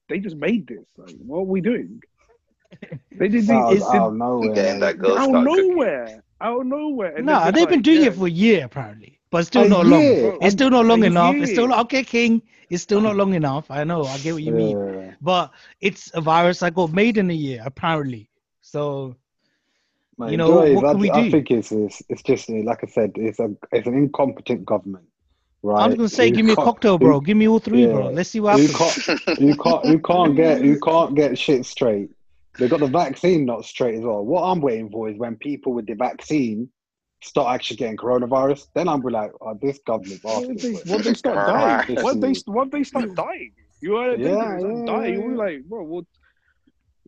they 0.09 0.19
just, 0.19 0.35
made 0.35 0.67
this. 0.67 0.85
Like, 0.97 1.15
what 1.19 1.39
are 1.39 1.43
we 1.43 1.61
doing? 1.61 2.01
They 3.17 3.27
did 3.29 3.49
Out, 3.49 3.73
it's 3.73 3.85
out 3.85 4.09
of 4.09 4.15
nowhere. 4.15 4.53
Getting 4.53 4.79
that 4.81 4.97
Girl 4.99 5.17
out 5.17 5.33
of 5.33 5.37
Scout 5.37 5.51
cookie. 5.53 5.69
nowhere, 5.69 6.23
out 6.41 6.61
of 6.61 6.67
nowhere. 6.67 7.15
And 7.15 7.25
No, 7.25 7.39
then 7.41 7.53
they've 7.53 7.53
just 7.53 7.69
been 7.69 7.81
like, 7.81 7.83
doing 7.83 8.03
yeah, 8.03 8.05
it 8.05 8.13
for 8.15 8.27
a 8.27 8.29
year 8.29 8.65
apparently, 8.65 9.19
but 9.29 9.39
it's 9.39 9.47
still 9.47 9.65
A 9.65 9.67
not 9.67 9.85
long. 9.85 10.17
It's 10.39 10.53
still 10.53 10.69
not 10.69 10.85
long 10.85 11.03
A 11.03 11.05
enough. 11.05 11.41
It's 11.41 11.51
still 11.51 11.73
okay, 11.81 12.03
King. 12.03 12.41
It's 12.69 12.83
still 12.83 13.01
not 13.01 13.15
long 13.17 13.33
enough. 13.33 13.69
I 13.71 13.83
know. 13.83 14.05
I 14.07 14.17
get 14.19 14.33
what 14.33 14.43
you 14.43 14.53
mean, 14.53 14.81
but 15.21 15.51
it's 15.81 16.11
a 16.13 16.21
virus 16.21 16.59
that 16.59 16.73
got 16.75 16.91
made 16.91 17.17
in 17.17 17.29
a 17.29 17.33
year 17.33 17.61
apparently. 17.65 18.29
So 18.61 19.15
Mate, 20.17 20.31
You 20.31 20.37
know, 20.37 20.65
do 20.65 20.71
what 20.71 20.85
I, 20.85 20.93
can 20.93 20.99
we 20.99 21.09
I 21.09 21.21
do? 21.21 21.29
think 21.29 21.51
it's, 21.51 21.71
it's 21.71 22.01
it's 22.09 22.23
just 22.23 22.49
like 22.49 22.83
I 22.83 22.87
said, 22.87 23.13
it's 23.15 23.39
a 23.39 23.55
it's 23.71 23.87
an 23.87 23.95
incompetent 23.95 24.65
government, 24.65 25.07
right? 25.63 25.83
I 25.83 25.87
was 25.87 25.95
gonna 25.95 26.09
say, 26.09 26.29
Who 26.29 26.35
give 26.35 26.45
me 26.45 26.51
a 26.53 26.55
cocktail, 26.55 26.93
who- 26.97 27.05
bro. 27.05 27.19
Give 27.21 27.37
me 27.37 27.47
all 27.47 27.59
three, 27.59 27.85
bro. 27.87 28.09
Let's 28.09 28.29
see 28.29 28.39
what 28.39 28.59
Who 28.59 28.67
happens. 28.67 29.05
can't 29.17 29.39
who 29.39 29.55
can't 29.55 29.85
who 29.85 29.99
can't 29.99 30.35
get 30.35 30.63
you 30.63 30.79
can't 30.79 31.15
get 31.15 31.37
shit 31.37 31.65
straight. 31.65 32.09
They 32.59 32.67
got 32.67 32.79
the 32.79 32.87
vaccine 32.87 33.45
not 33.45 33.65
straight 33.65 33.95
as 33.95 34.01
well. 34.01 34.25
What 34.25 34.41
I'm 34.43 34.61
waiting 34.61 34.89
for 34.89 35.09
is 35.09 35.17
when 35.17 35.35
people 35.35 35.73
with 35.73 35.85
the 35.85 35.93
vaccine 35.93 36.69
start 37.21 37.53
actually 37.53 37.77
getting 37.77 37.97
coronavirus. 37.97 38.67
Then 38.73 38.87
I'm 38.87 39.01
be 39.01 39.09
like, 39.11 39.31
oh, 39.41 39.57
this 39.61 39.79
government 39.85 40.19
What 40.23 40.59
they, 40.61 40.71
what 40.71 41.03
they 41.03 41.13
start 41.13 41.35
dying? 41.47 41.95
What 42.03 42.21
they 42.21 42.33
what 42.45 42.71
they 42.71 42.83
start 42.83 43.15
dying? 43.15 43.51
You 43.81 43.97
are 43.97 44.15
Yeah, 44.15 44.27
yeah, 44.29 44.59
yeah, 44.59 44.85
dying. 44.85 45.13
yeah, 45.13 45.19
We're 45.19 45.35
like, 45.35 45.63
bro, 45.65 45.83
what? 45.83 46.05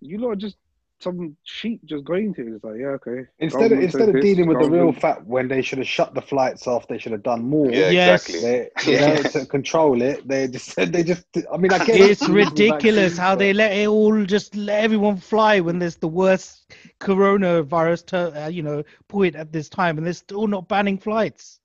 You 0.02 0.20
lot 0.20 0.32
are 0.32 0.36
just 0.36 0.56
some 1.02 1.36
sheep 1.44 1.80
just 1.86 2.04
going 2.04 2.34
to. 2.36 2.42
it. 2.42 2.54
It's 2.56 2.64
like, 2.64 2.78
yeah, 2.80 2.88
okay. 3.00 3.26
Instead 3.40 3.72
of 3.72 3.80
instead 3.80 4.10
of 4.10 4.16
this, 4.16 4.24
dealing 4.24 4.48
with 4.48 4.60
the 4.62 4.70
real 4.70 4.92
fact 4.92 5.24
when 5.26 5.48
they 5.48 5.62
should 5.62 5.78
have 5.78 5.88
shut 5.88 6.14
the 6.14 6.22
flights 6.22 6.68
off, 6.68 6.88
they 6.88 6.98
should 6.98 7.12
have 7.14 7.24
done 7.24 7.44
more. 7.44 7.72
Yeah, 7.72 7.90
Yes. 7.90 8.28
exactly. 8.30 8.50
They, 8.50 8.70
Yeah. 8.94 9.18
you 9.18 9.24
know, 9.24 9.30
to 9.30 9.46
control 9.46 10.02
it, 10.02 10.28
they 10.28 10.48
just 10.48 10.76
they 10.94 11.04
just. 11.04 11.26
I 11.54 11.58
mean, 11.58 11.72
I 11.72 11.78
get 11.86 12.00
It's 12.02 12.28
ridiculous 12.28 13.14
vaccines, 13.14 13.18
how 13.18 13.32
but- 13.36 13.40
they 13.40 13.54
let 13.54 13.72
it 13.72 13.88
all 13.88 14.26
just 14.26 14.56
let 14.56 14.84
everyone 14.84 15.18
fly 15.18 15.60
when 15.60 15.80
there's 15.80 15.96
the 15.98 16.08
worst 16.08 16.74
coronavirus, 17.00 18.06
to, 18.08 18.46
uh, 18.46 18.48
you 18.48 18.64
know, 18.64 18.84
point 19.08 19.36
at 19.36 19.52
this 19.52 19.70
time, 19.70 19.98
and 19.98 20.06
they're 20.06 20.14
still 20.14 20.48
not 20.48 20.68
banning 20.68 20.98
flights. 20.98 21.60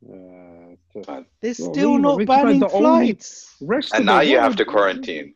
Yeah, 0.00 0.74
just- 0.94 1.10
They're 1.42 1.54
still 1.54 1.94
we- 1.94 1.98
not 2.00 2.24
banning 2.26 2.60
the 2.60 2.68
only- 2.70 2.80
flights. 3.12 3.56
Rest 3.60 3.92
And 3.94 4.06
now 4.06 4.20
you 4.20 4.38
have 4.38 4.56
to 4.56 4.64
quarantine. 4.64 5.34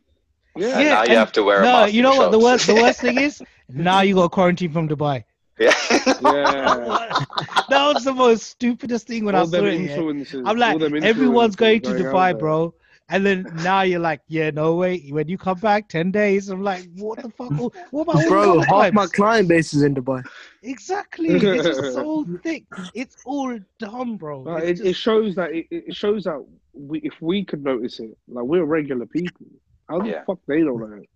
Yeah, 0.55 0.79
And 0.79 0.89
now 0.89 1.03
you 1.03 1.15
have 1.17 1.31
to 1.33 1.43
wear 1.43 1.59
a 1.59 1.63
mask. 1.63 1.79
no, 1.79 1.85
you 1.95 2.01
know 2.01 2.15
what 2.15 2.31
the 2.31 2.39
worst 2.39 2.67
the 2.67 2.75
worst 2.75 3.01
thing 3.01 3.19
is? 3.19 3.41
Now 3.69 4.01
you 4.01 4.15
got 4.15 4.31
quarantine 4.31 4.71
from 4.71 4.87
Dubai. 4.87 5.23
Yeah. 5.57 5.73
yeah. 5.89 7.19
That 7.69 7.93
was 7.93 8.03
the 8.03 8.13
most 8.13 8.43
stupidest 8.43 9.07
thing 9.07 9.23
when 9.23 9.35
I 9.35 9.39
all 9.39 9.47
saw 9.47 9.61
them 9.61 9.67
it. 9.67 10.33
I'm 10.45 10.57
like, 10.57 10.81
everyone's 11.03 11.55
going 11.55 11.81
to 11.81 11.91
out 11.91 11.95
Dubai, 11.97 12.37
bro. 12.37 12.73
And 13.07 13.25
then 13.25 13.45
now 13.63 13.81
you're 13.83 13.99
like, 13.99 14.21
yeah, 14.27 14.49
no 14.49 14.75
way. 14.75 14.99
When 15.09 15.27
you 15.27 15.37
come 15.37 15.59
back, 15.59 15.87
ten 15.87 16.11
days. 16.11 16.49
I'm 16.49 16.61
like, 16.63 16.87
what 16.95 17.21
the 17.21 17.29
fuck? 17.29 17.51
What 17.91 18.01
about 18.01 18.27
Bro, 18.27 18.59
other 18.59 18.65
half 18.65 18.93
my 18.93 19.07
client 19.07 19.47
base 19.47 19.73
is 19.73 19.83
in 19.83 19.93
Dubai. 19.95 20.23
Exactly. 20.63 21.29
It's 21.29 21.63
just 21.63 21.93
so 21.93 22.25
thick. 22.43 22.65
It's 22.95 23.17
all 23.25 23.57
dumb, 23.79 24.17
bro. 24.17 24.41
Like, 24.41 24.63
It's 24.63 24.81
it, 24.81 24.87
it 24.87 24.93
shows 24.95 25.35
that 25.35 25.51
it, 25.53 25.67
it 25.69 25.95
shows 25.95 26.23
that 26.23 26.43
we, 26.73 26.99
if 26.99 27.21
we 27.21 27.45
could 27.45 27.63
notice 27.63 27.99
it, 27.99 28.17
like 28.27 28.43
we're 28.45 28.65
regular 28.65 29.05
people. 29.05 29.45
How 29.89 29.99
the 29.99 30.09
Yeah. 30.09 30.23
fuck 30.25 30.39
they 30.47 30.61
don't 30.61 30.79
know 30.79 30.97
it? 30.97 31.09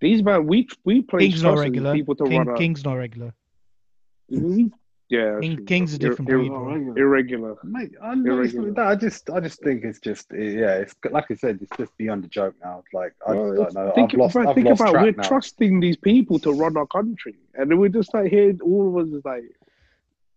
These 0.00 0.22
man, 0.22 0.46
we 0.46 0.68
we 0.84 1.02
place 1.02 1.30
King's 1.32 1.42
not 1.42 1.54
trust 1.54 1.66
in 1.66 1.72
these 1.72 1.80
regular. 1.82 1.94
people 1.94 2.14
to 2.16 2.24
King, 2.24 2.44
run. 2.44 2.56
King's 2.56 2.84
not 2.84 2.94
regular. 2.94 3.34
We- 4.28 4.72
yeah, 5.10 5.38
King. 5.40 5.66
King's 5.66 5.92
a 5.94 5.98
different 5.98 6.30
ir- 6.30 6.38
breed, 6.38 6.48
bro. 6.48 6.94
irregular. 6.96 7.56
Mate, 7.62 7.92
I, 8.02 8.14
know 8.14 8.32
Irregular. 8.36 8.72
that. 8.72 8.86
I 8.86 8.94
just, 8.96 9.28
I 9.28 9.38
just 9.38 9.62
think 9.62 9.84
it's 9.84 10.00
just, 10.00 10.26
yeah, 10.32 10.76
it's 10.76 10.94
like 11.10 11.26
I 11.30 11.34
said, 11.34 11.58
it's 11.60 11.76
just 11.76 11.94
beyond 11.98 12.24
a 12.24 12.28
joke 12.28 12.54
now. 12.64 12.78
It's 12.84 12.92
like 12.94 13.12
I 13.26 13.32
Well, 13.34 13.54
just 13.64 13.74
don't 13.74 13.86
know. 13.86 13.92
Think, 13.94 14.14
I've 14.14 14.18
lost, 14.20 14.34
but 14.34 14.46
I've 14.48 14.54
think 14.54 14.66
lost 14.66 14.80
about 14.80 14.90
track 14.92 15.04
we're 15.04 15.22
now. 15.22 15.28
trusting 15.28 15.80
these 15.80 15.96
people 15.98 16.38
to 16.40 16.52
run 16.52 16.76
our 16.78 16.86
country, 16.86 17.34
and 17.54 17.70
then 17.70 17.78
we're 17.78 17.90
just 17.90 18.14
like 18.14 18.30
here, 18.30 18.56
all 18.62 18.88
of 18.98 19.06
us 19.06 19.12
is 19.12 19.24
like 19.24 19.44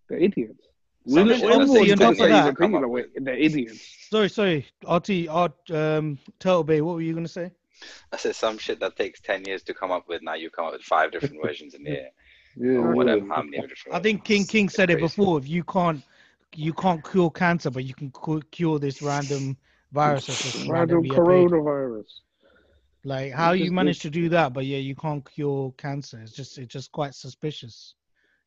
they're 0.10 0.20
idiots. 0.20 0.68
Some 1.08 1.28
We're, 1.28 1.36
shit 1.36 1.44
everyone's 1.46 1.70
obviously 1.70 1.88
got 1.88 1.92
on 1.92 1.98
the 1.98 2.04
top 2.04 2.12
of 2.12 2.18
same 2.18 2.30
that- 2.32 2.54
opinion 2.54 2.84
of 2.84 2.96
it. 2.98 3.24
They're 3.24 3.34
idiots. 3.36 4.08
Sorry, 4.10 4.30
sorry. 4.30 4.66
RT, 4.86 5.28
Art, 5.30 5.72
um, 5.72 6.20
Turtle 6.40 6.64
Bay, 6.66 6.82
what 6.82 6.96
were 6.96 7.02
you 7.02 7.14
gonna 7.14 7.28
say? 7.30 7.52
I 8.12 8.18
said 8.18 8.36
some 8.36 8.58
shit 8.58 8.80
that 8.80 8.96
takes 8.96 9.20
ten 9.20 9.44
years 9.46 9.64
to 9.64 9.74
come 9.74 9.92
up 9.92 10.08
with. 10.08 10.22
Now 10.22 10.36
you 10.36 10.50
come 10.50 10.66
up 10.66 10.74
with 10.74 10.82
five 10.84 11.12
different 11.12 11.38
versions 11.44 11.74
in 11.74 11.84
there, 11.84 12.10
Yeah, 12.56 12.72
or 12.72 12.90
yeah. 12.90 12.94
whatever. 12.96 13.26
How 13.28 13.42
many 13.44 13.58
different? 13.68 13.96
I 13.96 14.00
think 14.00 14.24
King 14.24 14.46
King 14.46 14.70
said 14.70 14.90
it 14.90 15.00
before. 15.00 15.38
If 15.40 15.48
you 15.48 15.64
can't, 15.64 16.02
you 16.56 16.74
can't 16.74 17.04
cure 17.10 17.30
cancer, 17.32 17.70
but 17.70 17.84
you 17.86 17.94
can 17.94 18.12
cure 18.52 18.80
this 18.80 19.02
random 19.02 19.58
virus 19.92 20.26
that's 20.28 20.44
just 20.52 20.68
Random 20.70 21.04
coronavirus. 21.04 22.06
Like 23.04 23.32
how 23.34 23.52
you 23.54 23.66
just- 23.66 23.74
managed 23.74 24.02
to 24.04 24.10
do 24.10 24.30
that, 24.30 24.54
but 24.54 24.66
yeah, 24.66 24.78
you 24.80 24.96
can't 24.96 25.24
cure 25.30 25.72
cancer. 25.78 26.20
It's 26.22 26.34
just 26.34 26.58
it's 26.58 26.74
just 26.74 26.92
quite 26.92 27.14
suspicious. 27.14 27.94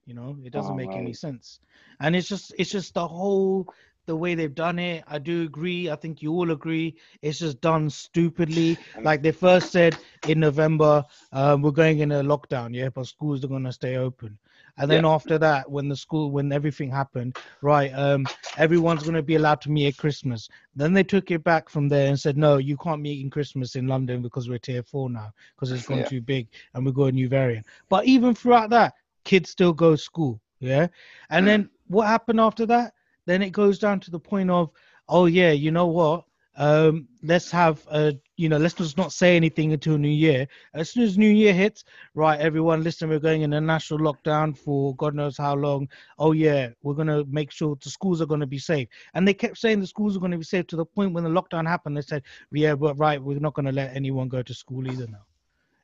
You 0.07 0.15
know, 0.15 0.37
it 0.45 0.51
doesn't 0.53 0.73
Oh, 0.73 0.77
make 0.77 0.91
any 0.93 1.13
sense. 1.13 1.61
And 2.01 2.17
it's 2.17 2.29
just 2.29 2.53
it's 2.59 2.71
just 2.71 2.95
the 2.95 3.07
whole 3.07 3.73
the 4.11 4.17
way 4.17 4.35
they've 4.35 4.55
done 4.57 4.81
it. 4.81 5.05
I 5.07 5.19
do 5.19 5.45
agree. 5.45 5.89
I 5.89 5.95
think 5.95 6.21
you 6.21 6.33
all 6.33 6.51
agree. 6.51 6.97
It's 7.23 7.39
just 7.39 7.61
done 7.61 7.89
stupidly. 7.89 8.77
Like 9.05 9.23
they 9.23 9.31
first 9.31 9.71
said 9.71 9.99
in 10.27 10.41
November, 10.41 11.05
um, 11.33 11.63
we're 11.63 11.71
going 11.71 12.01
in 12.01 12.11
a 12.11 12.23
lockdown, 12.25 12.75
yeah, 12.75 12.89
but 12.91 13.07
schools 13.07 13.45
are 13.45 13.49
gonna 13.49 13.73
stay 13.73 13.97
open. 13.97 14.37
And 14.79 14.91
then 14.91 15.05
after 15.05 15.39
that, 15.39 15.71
when 15.71 15.89
the 15.89 15.95
school, 15.97 16.33
when 16.33 16.53
everything 16.53 16.91
happened, 16.91 17.37
right, 17.63 17.91
um, 17.95 18.27
everyone's 18.57 19.05
gonna 19.05 19.23
be 19.23 19.37
allowed 19.37 19.61
to 19.63 19.71
meet 19.71 19.87
at 19.87 19.97
Christmas. 19.97 20.49
Then 20.75 20.93
they 20.93 21.05
took 21.05 21.31
it 21.31 21.45
back 21.45 21.69
from 21.69 21.89
there 21.89 22.09
and 22.09 22.19
said, 22.19 22.37
no, 22.37 22.57
you 22.59 22.77
can't 22.77 23.01
meet 23.01 23.23
in 23.23 23.31
Christmas 23.31 23.77
in 23.77 23.87
London 23.87 24.23
because 24.23 24.49
we're 24.49 24.59
tier 24.59 24.83
four 24.83 25.09
now 25.09 25.33
because 25.55 25.71
it's 25.71 25.87
gone 25.87 25.99
Yeah. 25.99 26.05
too 26.05 26.21
big 26.21 26.49
and 26.75 26.85
we've 26.85 26.95
got 26.95 27.07
a 27.07 27.13
new 27.13 27.29
variant. 27.29 27.67
But 27.89 28.07
even 28.07 28.35
throughout 28.35 28.71
that, 28.71 28.95
kids 29.25 29.51
still 29.51 29.73
go 29.73 29.93
to 29.93 29.97
school, 29.99 30.41
yeah. 30.59 30.89
And 31.31 31.47
then 31.47 31.71
what 31.87 32.09
happened 32.09 32.41
after 32.41 32.67
that? 32.67 32.95
Then 33.31 33.43
it 33.43 33.51
goes 33.51 33.79
down 33.79 34.01
to 34.01 34.11
the 34.11 34.19
point 34.19 34.51
of, 34.51 34.73
oh 35.09 35.27
yeah, 35.27 35.53
you 35.53 35.71
know 35.71 35.87
what? 35.87 36.25
Um, 36.57 37.07
let's 37.23 37.49
have 37.53 37.87
a, 37.89 38.15
you 38.37 38.49
know, 38.49 38.57
let's 38.57 38.75
just 38.75 38.97
not 38.97 39.13
say 39.13 39.37
anything 39.37 39.73
until 39.73 39.99
New 39.99 40.09
Year. 40.09 40.49
As 40.75 40.91
soon 40.91 41.05
as 41.05 41.17
New 41.17 41.31
Year 41.31 41.55
hits, 41.55 41.85
right, 42.17 42.41
everyone, 42.41 42.83
listen, 42.83 43.09
we're 43.09 43.21
going 43.21 43.43
in 43.43 43.53
a 43.53 43.61
national 43.61 44.01
lockdown 44.01 44.59
for 44.59 44.97
God 44.97 45.15
knows 45.15 45.39
how 45.39 45.55
long. 45.55 45.89
Oh 46.19 46.33
yeah, 46.33 46.71
we're 46.83 46.95
gonna 46.95 47.23
make 47.27 47.53
sure 47.53 47.77
the 47.81 47.89
schools 47.89 48.21
are 48.21 48.27
gonna 48.27 48.49
be 48.49 48.59
safe. 48.59 48.89
And 49.15 49.29
they 49.29 49.35
kept 49.35 49.59
saying 49.59 49.79
the 49.79 49.87
schools 49.87 50.17
are 50.17 50.21
gonna 50.21 50.37
be 50.37 50.43
safe 50.43 50.67
to 50.67 50.77
the 50.77 50.85
point 50.85 51.13
when 51.13 51.23
the 51.23 51.31
lockdown 51.31 51.69
happened, 51.69 51.97
they 51.97 52.03
said, 52.03 52.25
yeah, 52.51 52.75
but 52.75 52.99
right, 52.99 53.23
we're 53.23 53.39
not 53.39 53.55
gonna 53.55 53.71
let 53.71 53.95
anyone 53.95 54.27
go 54.27 54.43
to 54.43 54.55
school 54.55 54.91
either 54.91 55.07
now. 55.07 55.30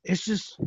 It's 0.08 0.24
just, 0.24 0.58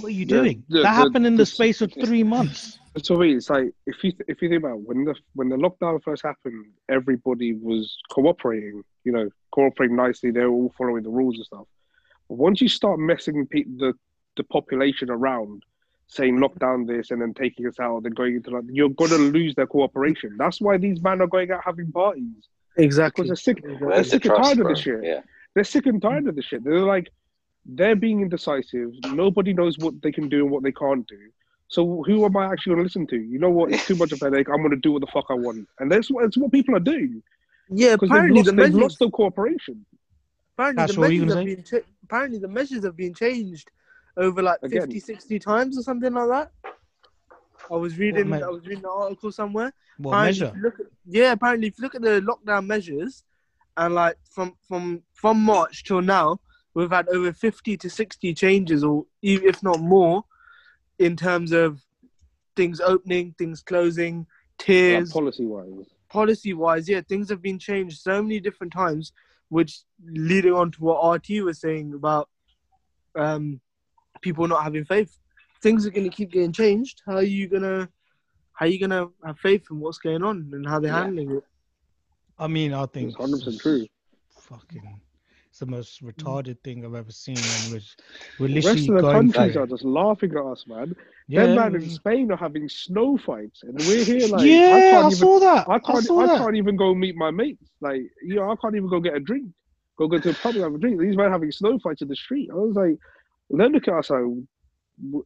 what 0.00 0.08
are 0.08 0.10
you 0.10 0.24
The- 0.24 0.34
doing? 0.36 0.64
the- 0.68 0.78
that 0.78 0.82
the- 0.82 0.88
happened 0.88 1.26
in 1.26 1.34
the 1.34 1.42
the- 1.42 1.46
space 1.46 1.80
of 1.82 1.92
three 1.92 2.22
months. 2.22 2.78
That's 2.94 3.10
what 3.10 3.16
I 3.20 3.22
mean. 3.22 3.36
It's 3.36 3.50
like 3.50 3.72
if 3.86 4.02
you 4.02 4.12
if 4.26 4.42
you 4.42 4.48
think 4.48 4.62
about 4.64 4.78
it, 4.78 4.86
when 4.88 5.04
the 5.04 5.14
when 5.34 5.48
the 5.48 5.56
lockdown 5.56 6.02
first 6.02 6.22
happened, 6.24 6.66
everybody 6.88 7.52
was 7.54 7.96
cooperating. 8.10 8.82
You 9.04 9.12
know, 9.12 9.30
cooperating 9.52 9.96
nicely. 9.96 10.30
They 10.32 10.40
were 10.44 10.50
all 10.50 10.74
following 10.76 11.02
the 11.04 11.10
rules 11.10 11.36
and 11.36 11.44
stuff. 11.46 11.66
But 12.28 12.38
once 12.38 12.60
you 12.60 12.68
start 12.68 12.98
messing 12.98 13.46
pe- 13.46 13.64
the 13.64 13.94
the 14.36 14.44
population 14.44 15.10
around, 15.10 15.62
saying 16.08 16.38
lock 16.40 16.58
down 16.58 16.86
this 16.86 17.10
and 17.12 17.20
then 17.22 17.34
taking 17.34 17.66
us 17.66 17.78
out, 17.80 18.02
then 18.02 18.12
going 18.12 18.34
into 18.36 18.50
like, 18.50 18.64
you're 18.68 18.88
gonna 18.90 19.16
lose 19.18 19.54
their 19.54 19.66
cooperation. 19.66 20.36
That's 20.36 20.60
why 20.60 20.76
these 20.76 21.00
men 21.02 21.20
are 21.20 21.26
going 21.26 21.50
out 21.52 21.62
having 21.64 21.90
parties. 21.92 22.48
Exactly. 22.76 23.24
Because 23.24 23.28
they're 23.44 23.54
sick. 23.54 23.62
They're 23.62 23.74
Where's 23.76 24.06
the 24.06 24.10
sick 24.12 24.24
and 24.26 24.34
trust, 24.34 24.44
tired 24.54 24.60
of 24.60 24.68
this 24.68 24.80
shit. 24.80 25.04
Yeah. 25.04 25.20
They're 25.54 25.64
sick 25.64 25.86
and 25.86 26.00
tired 26.02 26.26
of 26.28 26.34
this 26.36 26.44
shit. 26.46 26.62
They're 26.64 26.80
like, 26.80 27.08
they're 27.68 27.96
being 27.96 28.22
indecisive. 28.22 28.92
Nobody 29.04 29.52
knows 29.52 29.78
what 29.78 30.00
they 30.02 30.10
can 30.10 30.28
do 30.28 30.40
and 30.42 30.50
what 30.50 30.62
they 30.62 30.72
can't 30.72 31.06
do. 31.06 31.18
So 31.68 32.02
who 32.06 32.24
am 32.24 32.36
I 32.36 32.46
actually 32.50 32.70
going 32.70 32.78
to 32.78 32.84
listen 32.84 33.06
to? 33.08 33.16
You 33.20 33.38
know 33.38 33.50
what? 33.50 33.70
It's 33.72 33.86
too 33.86 33.94
much 33.96 34.12
of 34.12 34.22
a 34.22 34.24
headache. 34.26 34.48
I'm 34.48 34.58
going 34.58 34.70
to 34.70 34.76
do 34.76 34.92
what 34.92 35.00
the 35.02 35.06
fuck 35.12 35.26
I 35.28 35.34
want, 35.34 35.68
and 35.78 35.92
that's 35.92 36.10
what 36.10 36.22
that's 36.24 36.36
what 36.38 36.50
people 36.50 36.74
are 36.76 36.80
doing. 36.80 37.22
Yeah, 37.68 37.92
Because 37.96 38.08
they've 38.08 38.16
apparently 38.16 38.38
lost, 38.40 38.46
the 38.46 38.52
they've 38.52 38.58
measures, 38.72 38.80
lost 38.80 38.98
their 38.98 39.10
cooperation. 39.10 39.84
apparently 40.56 40.82
That's 40.82 40.94
the 40.94 41.00
what 41.00 41.12
you 41.12 41.20
measures 41.26 41.34
gonna 41.34 41.46
have 41.46 41.56
been 41.56 41.64
cha- 41.82 41.86
apparently 42.04 42.38
the 42.38 42.48
measures 42.48 42.84
have 42.84 42.96
been 42.96 43.12
changed 43.12 43.70
over 44.16 44.40
like 44.42 44.58
Again. 44.62 44.80
50, 44.82 45.00
60 45.00 45.38
times 45.38 45.78
or 45.78 45.82
something 45.82 46.14
like 46.14 46.28
that. 46.30 46.52
I 47.70 47.74
was 47.76 47.98
reading 47.98 48.30
me- 48.30 48.40
I 48.42 48.46
was 48.48 48.66
reading 48.66 48.84
an 48.84 48.90
article 48.90 49.30
somewhere. 49.30 49.70
What 49.98 50.12
Apparently, 50.12 50.40
measure? 50.46 50.58
look 50.62 50.80
at- 50.80 50.86
yeah, 51.04 51.32
apparently 51.32 51.68
if 51.68 51.78
you 51.78 51.82
look 51.82 51.94
at 51.94 52.00
the 52.00 52.22
lockdown 52.22 52.64
measures 52.66 53.24
and 53.76 53.94
like 53.94 54.16
from 54.30 54.54
from 54.66 55.02
from 55.12 55.38
March 55.44 55.84
till 55.84 56.00
now, 56.00 56.40
we've 56.78 56.92
had 56.92 57.08
over 57.08 57.32
50 57.32 57.76
to 57.76 57.90
60 57.90 58.34
changes 58.34 58.84
or 58.84 59.04
e- 59.20 59.40
if 59.42 59.64
not 59.64 59.80
more 59.80 60.22
in 61.00 61.16
terms 61.16 61.50
of 61.50 61.80
things 62.54 62.80
opening, 62.80 63.34
things 63.36 63.62
closing, 63.62 64.26
tiers, 64.58 65.10
policy 65.10 65.44
wise. 65.44 65.86
policy 66.08 66.54
wise, 66.54 66.88
yeah, 66.88 67.00
things 67.08 67.28
have 67.30 67.42
been 67.42 67.58
changed 67.58 68.00
so 68.00 68.22
many 68.22 68.38
different 68.38 68.72
times, 68.72 69.12
which 69.48 69.80
leading 70.04 70.52
on 70.52 70.70
to 70.70 70.78
what 70.80 71.02
RT 71.16 71.42
was 71.42 71.60
saying 71.60 71.94
about 71.94 72.28
um, 73.16 73.60
people 74.20 74.46
not 74.46 74.62
having 74.62 74.84
faith. 74.84 75.18
Things 75.60 75.84
are 75.84 75.90
going 75.90 76.08
to 76.08 76.16
keep 76.16 76.30
getting 76.30 76.52
changed. 76.52 77.02
How 77.04 77.16
are 77.16 77.22
you 77.22 77.48
gonna, 77.48 77.88
how 78.52 78.66
are 78.66 78.68
you 78.68 78.78
gonna 78.78 79.08
have 79.26 79.38
faith 79.40 79.64
in 79.70 79.80
what's 79.80 79.98
going 79.98 80.22
on 80.22 80.48
and 80.52 80.64
how 80.64 80.78
they're 80.78 80.92
Yeah. 80.92 81.02
handling 81.02 81.32
it? 81.38 81.44
I 82.38 82.46
mean, 82.46 82.72
I 82.72 82.86
think 82.86 83.08
It's 83.08 83.16
100% 83.16 83.58
true. 83.60 83.84
Fucking, 84.42 85.00
it's 85.58 85.66
the 85.68 85.76
most 85.76 86.02
mm. 86.02 86.12
retarded 86.12 86.60
thing 86.62 86.84
I've 86.84 86.94
ever 86.94 87.10
seen, 87.10 87.36
and 87.36 87.74
which 87.74 87.96
we're 88.38 88.48
The 88.48 88.60
rest 88.60 88.88
of 88.88 88.96
the 88.96 89.12
countries 89.12 89.56
are 89.56 89.66
just 89.66 89.84
laughing 89.84 90.30
at 90.32 90.44
us, 90.44 90.64
man. 90.68 90.94
Yeah. 91.26 91.46
Them 91.46 91.56
man 91.56 91.74
in 91.74 91.90
Spain 91.90 92.30
are 92.30 92.36
having 92.36 92.68
snow 92.68 93.18
fights, 93.18 93.62
and 93.64 93.76
we're 93.80 94.04
here 94.04 94.28
like, 94.28 94.46
Yeah, 94.46 94.74
I, 94.74 94.80
can't 94.80 94.94
I 94.94 95.06
even, 95.06 95.10
saw 95.18 95.40
that. 95.40 95.68
I 95.68 95.74
I 95.74 95.78
can't, 95.80 96.04
saw 96.04 96.20
I, 96.20 96.38
can't 96.38 96.56
even 96.56 96.76
go 96.76 96.94
meet 96.94 97.16
my 97.16 97.30
mates. 97.30 97.70
Like, 97.80 98.02
you 98.22 98.36
know, 98.36 98.50
I 98.50 98.56
can't 98.56 98.76
even 98.76 98.88
go 98.88 99.00
get 99.00 99.16
a 99.16 99.20
drink. 99.20 99.46
Go 99.98 100.06
go 100.06 100.18
to 100.20 100.30
a 100.30 100.34
pub 100.34 100.54
and 100.54 100.62
have 100.62 100.74
a 100.74 100.78
drink. 100.78 101.00
These 101.00 101.16
men 101.16 101.32
having 101.32 101.50
snow 101.50 101.78
fights 101.80 102.02
in 102.02 102.08
the 102.08 102.16
street. 102.16 102.50
I 102.52 102.54
was 102.54 102.76
like, 102.76 102.96
they 103.50 103.68
look 103.68 103.88
at 103.88 103.94
us 103.94 104.10
like, 104.10 104.22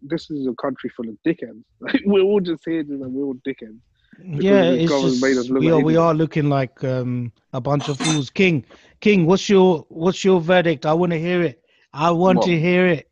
this 0.01 0.31
is 0.31 0.47
a 0.47 0.55
country 0.55 0.91
full 0.97 1.09
of 1.09 1.17
dickheads. 1.27 1.63
Like, 1.81 2.01
we're 2.07 2.23
all 2.23 2.41
just 2.41 2.65
here, 2.65 2.83
just 2.83 3.01
like, 3.01 3.11
we're 3.11 3.25
all 3.25 3.35
dickheads. 3.47 3.81
Yeah, 4.19 4.65
it's 4.65 4.93
just 4.93 5.23
made 5.23 5.37
us 5.37 5.49
look 5.49 5.61
we 5.61 5.71
are 5.71 5.81
we 5.81 5.97
are 5.97 6.15
looking 6.15 6.49
like 6.49 6.83
um, 6.85 7.33
a 7.53 7.61
bunch 7.61 7.89
of 7.89 7.99
fools. 7.99 8.31
King, 8.31 8.65
King, 9.01 9.27
what's 9.27 9.49
your 9.49 9.87
what's 9.89 10.25
your 10.25 10.41
verdict? 10.41 10.87
I 10.87 10.93
want 10.95 11.13
to 11.13 11.19
hear 11.19 11.43
it. 11.43 11.63
I 11.93 12.11
want 12.11 12.39
What? 12.39 12.47
to 12.47 12.59
hear 12.59 12.87
it. 12.87 13.11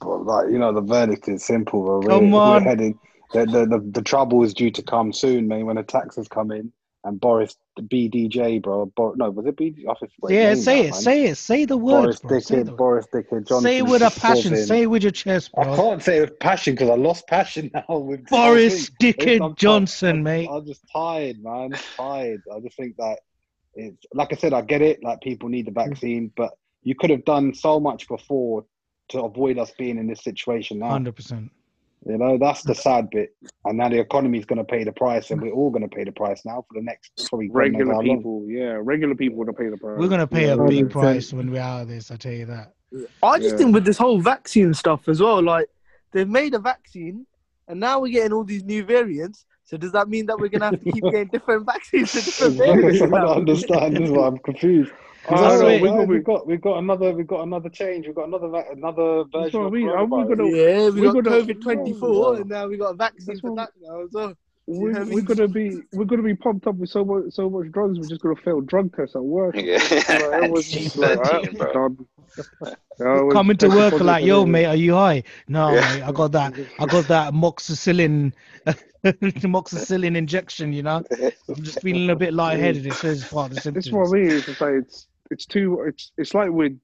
But 0.00 0.24
like 0.24 0.48
you 0.50 0.58
know, 0.58 0.72
the 0.72 0.80
verdict 0.80 1.28
is 1.28 1.44
simple. 1.44 1.82
We're, 1.82 2.08
Come 2.08 2.30
we're 2.30 2.60
heading. 2.60 2.98
The, 3.32 3.46
the 3.46 3.66
the 3.66 3.90
the 3.92 4.02
trouble 4.02 4.42
is 4.44 4.54
due 4.54 4.70
to 4.70 4.82
come 4.82 5.12
soon, 5.12 5.48
man. 5.48 5.66
When 5.66 5.76
the 5.76 5.82
taxes 5.82 6.28
come 6.28 6.50
in 6.52 6.72
and 7.04 7.20
Boris 7.20 7.56
the 7.76 7.82
BDJ, 7.82 8.62
bro. 8.62 8.86
Bor- 8.86 9.16
no, 9.16 9.30
was 9.30 9.46
it 9.46 9.56
BD? 9.56 9.84
I 9.88 9.94
forget 9.94 10.10
Yeah, 10.28 10.54
say 10.54 10.74
now, 10.74 10.80
it, 10.82 10.90
man. 10.90 11.00
say 11.00 11.24
it, 11.24 11.34
say 11.36 11.64
the 11.64 11.76
words, 11.76 12.20
Boris 12.20 12.20
bro. 12.20 12.38
Say, 12.38 12.54
Dickhead, 12.56 12.64
the, 12.66 12.72
Boris 12.72 13.06
Dickhead, 13.12 13.48
Johnson. 13.48 13.62
say 13.62 13.78
it 13.78 13.86
with 13.86 14.02
a 14.02 14.10
passion. 14.20 14.52
Corbyn. 14.52 14.66
Say 14.66 14.82
it 14.82 14.86
with 14.86 15.02
your 15.02 15.12
chest, 15.12 15.52
bro. 15.52 15.72
I 15.72 15.76
can't 15.76 16.02
say 16.02 16.18
it 16.18 16.20
with 16.20 16.38
passion 16.38 16.74
because 16.74 16.90
I 16.90 16.94
lost 16.94 17.26
passion 17.26 17.70
now 17.88 17.98
with 17.98 18.26
Boris 18.26 18.88
thing. 18.88 19.08
It's- 19.08 19.14
Dickhead 19.14 19.40
I'm- 19.40 19.54
Johnson, 19.56 20.16
I'm, 20.16 20.22
mate. 20.22 20.48
I'm 20.50 20.66
just 20.66 20.82
tired, 20.92 21.42
man. 21.42 21.72
Tired. 21.96 22.42
I 22.54 22.60
just 22.60 22.76
think 22.76 22.96
that 22.96 23.18
it's 23.74 24.04
like 24.12 24.32
I 24.32 24.36
said, 24.36 24.52
I 24.52 24.60
get 24.62 24.82
it. 24.82 25.02
Like 25.02 25.20
people 25.20 25.48
need 25.48 25.66
the 25.66 25.70
mm. 25.70 25.86
vaccine, 25.86 26.30
but 26.36 26.50
you 26.82 26.94
could 26.94 27.10
have 27.10 27.24
done 27.24 27.54
so 27.54 27.80
much 27.80 28.08
before 28.08 28.66
to 29.08 29.22
avoid 29.22 29.58
us 29.58 29.72
being 29.78 29.98
in 29.98 30.06
this 30.06 30.22
situation 30.22 30.78
now. 30.78 30.90
Hundred 30.90 31.16
percent. 31.16 31.50
You 32.06 32.18
know, 32.18 32.36
that's 32.38 32.62
the 32.62 32.72
mm. 32.72 32.82
sad 32.82 33.10
bit. 33.10 33.34
And 33.64 33.78
now 33.78 33.88
the 33.88 34.00
economy 34.00 34.38
is 34.38 34.44
going 34.44 34.58
to 34.58 34.64
pay 34.64 34.82
the 34.82 34.92
price, 34.92 35.30
and 35.30 35.40
we're 35.40 35.52
all 35.52 35.70
going 35.70 35.88
to 35.88 35.94
pay 35.94 36.04
the 36.04 36.12
price 36.12 36.44
now 36.44 36.64
for 36.68 36.80
the 36.80 36.82
next 36.82 37.12
probably 37.28 37.48
Regular 37.50 37.94
how 37.94 38.00
long. 38.00 38.18
people, 38.18 38.46
yeah, 38.48 38.78
regular 38.80 39.14
people 39.14 39.38
want 39.38 39.48
to 39.48 39.54
pay 39.54 39.68
the 39.68 39.76
price. 39.76 39.98
We're 39.98 40.08
gonna 40.08 40.26
pay 40.26 40.46
Yeah, 40.46 40.54
a 40.54 40.68
big 40.68 40.88
100%. 40.88 40.90
price 40.90 41.32
when 41.32 41.50
we're 41.50 41.62
out 41.62 41.82
of 41.82 41.88
this. 41.88 42.10
I 42.10 42.16
tell 42.16 42.32
you 42.32 42.46
that. 42.46 42.74
I 43.22 43.38
just 43.38 43.52
Yeah. 43.52 43.56
think 43.58 43.74
with 43.74 43.84
this 43.84 43.96
whole 43.98 44.20
vaccine 44.20 44.74
stuff 44.74 45.08
as 45.08 45.20
well, 45.20 45.42
like 45.42 45.68
they've 46.12 46.28
made 46.28 46.54
a 46.54 46.58
vaccine, 46.58 47.26
and 47.68 47.80
now 47.80 48.00
we're 48.00 48.12
getting 48.12 48.32
all 48.32 48.44
these 48.44 48.64
new 48.64 48.84
variants. 48.84 49.46
So 49.64 49.76
does 49.76 49.92
that 49.92 50.08
mean 50.08 50.26
that 50.26 50.38
we're 50.38 50.48
gonna 50.48 50.66
have 50.66 50.80
to 50.80 50.92
keep 50.92 51.02
getting 51.10 51.28
different 51.28 51.64
vaccines 51.64 52.10
for 52.10 52.20
different 52.20 52.60
I 53.14 53.20
don't 53.20 53.36
understand. 53.38 53.96
This 53.96 54.10
is 54.10 54.10
why 54.10 54.26
I'm 54.26 54.38
confused. 54.38 54.92
Oh, 55.28 55.30
Because 55.30 55.60
no, 55.60 55.66
I 55.68 55.80
we 55.80 55.88
said, 55.88 55.96
got- 55.96 56.08
we've 56.08 56.24
got 56.24 56.46
we've 56.46 56.60
got 56.60 56.78
another 56.78 57.12
we've 57.12 57.26
got 57.26 57.42
another 57.42 57.68
change. 57.68 58.06
We've 58.06 58.14
got 58.16 58.26
another 58.28 58.48
va- 58.48 58.64
another 58.72 59.24
version 59.32 59.60
what 59.60 59.64
I 59.64 59.66
of 59.68 59.72
mean. 59.72 59.86
We're 59.86 59.96
coronavirus. 59.96 60.28
gonna, 60.36 60.48
Yeah, 60.56 60.88
we 60.90 61.00
we're 61.00 61.12
got 61.12 61.24
gonna- 61.24 61.36
COVID 61.42 61.60
twenty 61.62 61.92
four, 61.94 62.36
and 62.36 62.48
now 62.50 62.66
we 62.66 62.76
got 62.76 62.90
a 62.90 62.94
vaccine 62.94 63.38
for 63.38 63.54
that 63.56 63.70
now 63.80 64.02
as 64.02 64.10
well. 64.12 64.34
we're, 64.66 64.92
we're 64.92 65.04
mean? 65.04 65.24
gonna 65.24 65.48
be 65.48 65.80
we're 65.92 66.04
gonna 66.06 66.22
be 66.22 66.34
pumped 66.34 66.66
up 66.66 66.74
with 66.76 66.88
so 66.90 67.04
much 67.04 67.32
so 67.32 67.48
much 67.48 67.70
drugs. 67.70 67.98
We're 68.00 68.08
just 68.08 68.20
gonna 68.20 68.36
fail 68.36 68.60
drug 68.62 68.94
tests 68.96 69.14
at 69.14 69.22
work. 69.22 69.54
Yeah. 69.56 69.74
Like, 69.90 70.10
everyone's 70.10 70.68
just 70.70 70.96
like, 70.96 71.22
Thirteen, 71.24 71.56
"Ah, 71.60 71.72
bro. 71.72 71.88
done. 71.88 72.06
Coming 73.32 73.56
to 73.58 73.68
work 73.68 74.00
like, 74.00 74.24
yo, 74.24 74.44
mate, 74.46 74.64
are 74.66 74.76
you 74.76 74.94
high? 74.94 75.22
No, 75.48 75.72
Yeah. 75.72 75.80
mate, 75.94 76.02
I 76.02 76.12
got 76.12 76.32
that. 76.32 76.54
I 76.78 76.86
got 76.86 77.06
that 77.08 77.32
moxicillin, 77.32 78.32
moxicillin 79.04 80.16
injection. 80.16 80.72
You 80.72 80.82
know, 80.84 81.04
I'm 81.48 81.62
just 81.62 81.80
feeling 81.80 82.10
a 82.10 82.16
bit 82.16 82.32
lightheaded. 82.34 82.86
It 82.86 82.94
says 82.94 83.24
part 83.24 83.50
of 83.50 83.56
the 83.56 83.60
symptoms. 83.60 83.84
This 83.86 83.92
is 83.92 83.92
what 83.92 84.08
I 84.08 84.12
mean. 84.12 84.30
It's 84.30 84.46
just 84.46 84.60
like 84.60 84.74
it's 84.74 85.06
it's 85.32 85.46
too 85.46 85.82
it's 85.88 86.12
it's 86.18 86.34
like 86.34 86.50
we're 86.50 86.74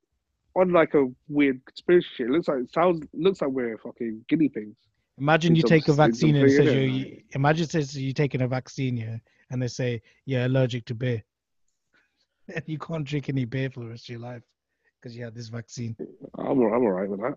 on 0.57 0.73
like 0.73 0.95
a 0.95 1.07
weird 1.29 1.61
conspiracy 1.67 2.09
shit. 2.17 2.27
It 2.29 2.33
looks 2.33 2.49
like 2.49 2.59
it 2.59 2.73
sounds 2.73 3.07
looks 3.13 3.41
like 3.43 3.51
we're 3.51 3.79
fucking 3.79 4.25
guinea 4.29 4.49
pigs. 4.49 4.77
Imagine 5.19 5.55
you 5.57 5.63
take 5.63 5.85
a 5.85 5.87
some- 5.93 5.97
vaccine 5.97 6.37
and 6.37 6.47
it 6.51 6.57
says 6.57 6.73
you. 6.75 6.81
you- 6.81 7.23
Imagine 7.35 7.65
it 7.65 7.71
says 7.71 7.97
you're 7.97 8.13
taking 8.15 8.43
a 8.43 8.49
vaccine, 8.49 8.97
yeah, 8.97 9.17
and 9.51 9.61
they 9.63 9.69
say 9.69 10.01
you're 10.27 10.45
allergic 10.45 10.85
to 10.87 10.95
beer, 10.95 11.23
and 12.55 12.63
you 12.67 12.79
can't 12.79 13.05
drink 13.05 13.29
any 13.29 13.45
beer 13.45 13.71
for 13.71 13.81
the 13.81 13.87
rest 13.87 14.05
of 14.07 14.11
your 14.11 14.21
life 14.21 14.43
because 15.01 15.17
you 15.17 15.23
had 15.25 15.35
this 15.35 15.49
vaccine. 15.49 15.97
I'm 16.39 16.47
all, 16.61 16.75
I'm 16.75 16.83
all 16.83 16.91
right 16.91 17.09
with 17.09 17.21
that. 17.21 17.37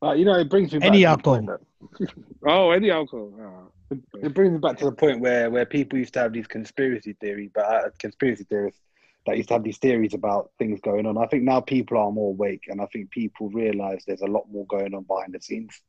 Uh, 0.00 0.12
you 0.12 0.24
know, 0.24 0.38
it 0.38 0.48
brings 0.48 0.72
me 0.72 0.78
back 0.78 0.86
Any 0.88 0.98
to 0.98 1.00
the 1.00 1.06
alcohol. 1.06 1.36
point 1.46 1.60
that- 2.00 2.14
Oh, 2.46 2.70
any 2.70 2.90
alcohol. 2.90 3.32
Ah. 3.40 3.96
It 4.22 4.34
brings 4.34 4.52
me 4.52 4.58
back 4.58 4.76
to 4.78 4.84
the 4.84 4.92
point 4.92 5.20
where 5.20 5.50
where 5.50 5.64
people 5.66 5.98
used 5.98 6.12
to 6.14 6.20
have 6.20 6.32
these 6.32 6.46
conspiracy 6.46 7.14
theories, 7.20 7.50
but 7.54 7.64
uh, 7.64 7.88
conspiracy 7.98 8.44
theorists 8.44 8.80
that 9.26 9.36
used 9.36 9.48
to 9.48 9.54
have 9.54 9.64
these 9.64 9.78
theories 9.78 10.14
about 10.14 10.50
things 10.58 10.80
going 10.80 11.06
on. 11.06 11.18
I 11.18 11.26
think 11.26 11.42
now 11.42 11.60
people 11.60 11.98
are 11.98 12.10
more 12.10 12.30
awake, 12.30 12.64
and 12.68 12.80
I 12.80 12.86
think 12.86 13.10
people 13.10 13.50
realize 13.50 14.04
there's 14.06 14.22
a 14.22 14.26
lot 14.26 14.50
more 14.50 14.66
going 14.66 14.94
on 14.94 15.04
behind 15.04 15.34
the 15.34 15.40
scenes. 15.40 15.80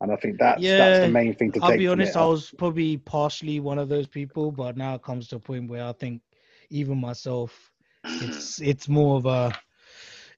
And 0.00 0.12
I 0.12 0.16
think 0.16 0.38
that's 0.38 0.62
that's 0.62 1.06
the 1.06 1.08
main 1.08 1.34
thing 1.34 1.52
to 1.52 1.60
take. 1.60 1.62
I'll 1.62 1.70
take. 1.70 1.78
be 1.78 1.86
from 1.86 1.92
honest. 1.92 2.16
I 2.16 2.26
was 2.26 2.54
probably 2.58 2.98
partially 2.98 3.60
one 3.60 3.78
of 3.78 3.88
those 3.88 4.06
people, 4.06 4.52
but 4.52 4.76
now 4.76 4.94
it 4.94 5.02
comes 5.02 5.28
to 5.28 5.36
a 5.36 5.40
point 5.40 5.70
where 5.70 5.84
I 5.84 5.92
think 5.92 6.20
even 6.68 7.00
myself, 7.00 7.72
it's 8.04 8.60
it's 8.60 8.88
more 8.88 9.16
of 9.16 9.24
a, 9.24 9.58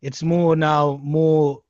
it's 0.01 0.23
more 0.23 0.55
now 0.55 1.01
more 1.03 1.61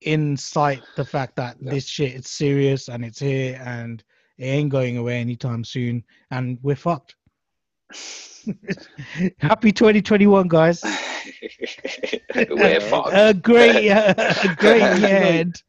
insight 0.00 0.82
the 0.96 1.04
fact 1.04 1.36
that 1.36 1.56
this 1.60 1.86
shit 1.86 2.14
is 2.14 2.28
serious 2.28 2.88
and 2.88 3.04
it's 3.04 3.20
here 3.20 3.60
and 3.64 4.04
it 4.38 4.44
ain't 4.46 4.70
going 4.70 4.96
away 4.96 5.20
anytime 5.20 5.64
soon 5.64 6.02
and 6.30 6.58
we're 6.62 6.76
fucked. 6.76 7.16
Happy 9.38 9.72
2021, 9.72 10.48
guys. 10.48 10.82
We're 12.34 12.80
fucked. 12.80 13.10
A 13.12 13.34
great, 13.34 13.88
a 13.88 14.54
great 14.58 14.98
year. 15.00 15.08
end. 15.08 15.62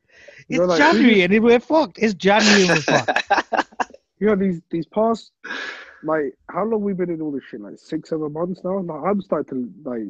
It's 0.47 0.59
like, 0.59 0.77
January 0.77 1.21
and 1.23 1.43
we're 1.43 1.59
fucked. 1.59 1.97
It's 1.99 2.13
January 2.13 2.61
and 2.67 2.69
we're 2.69 2.81
fucked. 2.81 3.65
You 4.19 4.27
know 4.27 4.35
these 4.35 4.61
these 4.69 4.85
past 4.85 5.31
like 6.03 6.33
how 6.49 6.63
long 6.65 6.81
we 6.83 6.93
been 6.93 7.09
in 7.09 7.19
all 7.21 7.31
this 7.31 7.43
shit? 7.49 7.61
Like 7.61 7.77
six, 7.77 8.09
seven 8.09 8.31
months 8.31 8.61
now. 8.63 8.79
Like, 8.79 9.01
I'm 9.09 9.21
starting 9.21 9.73
to 9.83 9.89
like. 9.89 10.07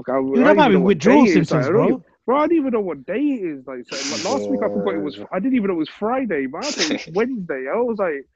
Okay, 0.00 0.12
I, 0.12 0.16
I 0.16 0.20
Dude, 0.22 0.34
don't 0.36 0.36
I'm 0.36 0.40
even 0.46 0.56
know 0.56 0.62
having 0.62 0.82
withdrawal 0.82 1.24
day 1.24 1.34
like, 1.34 1.46
symptoms, 1.46 1.66
I 1.66 1.68
don't 1.68 1.72
bro. 1.72 1.84
even- 1.88 2.04
Bro, 2.26 2.38
I 2.38 2.46
didn't 2.46 2.56
even 2.60 2.72
know 2.72 2.80
what 2.80 3.04
day 3.04 3.20
it 3.20 3.42
is. 3.44 3.66
Like, 3.66 3.84
so, 3.86 3.96
like 4.14 4.24
last 4.24 4.48
week, 4.50 4.60
I 4.64 4.68
forgot 4.68 4.94
it 4.94 5.02
was. 5.02 5.18
I 5.30 5.38
didn't 5.40 5.56
even 5.56 5.68
know 5.68 5.74
it 5.74 5.76
was 5.76 5.90
Friday. 5.90 6.46
Man, 6.46 6.64
I 6.64 6.70
thought 6.70 6.90
it 6.90 7.06
was 7.06 7.14
Wednesday. 7.14 7.66
I 7.70 7.76
was 7.76 7.98
like, 7.98 8.26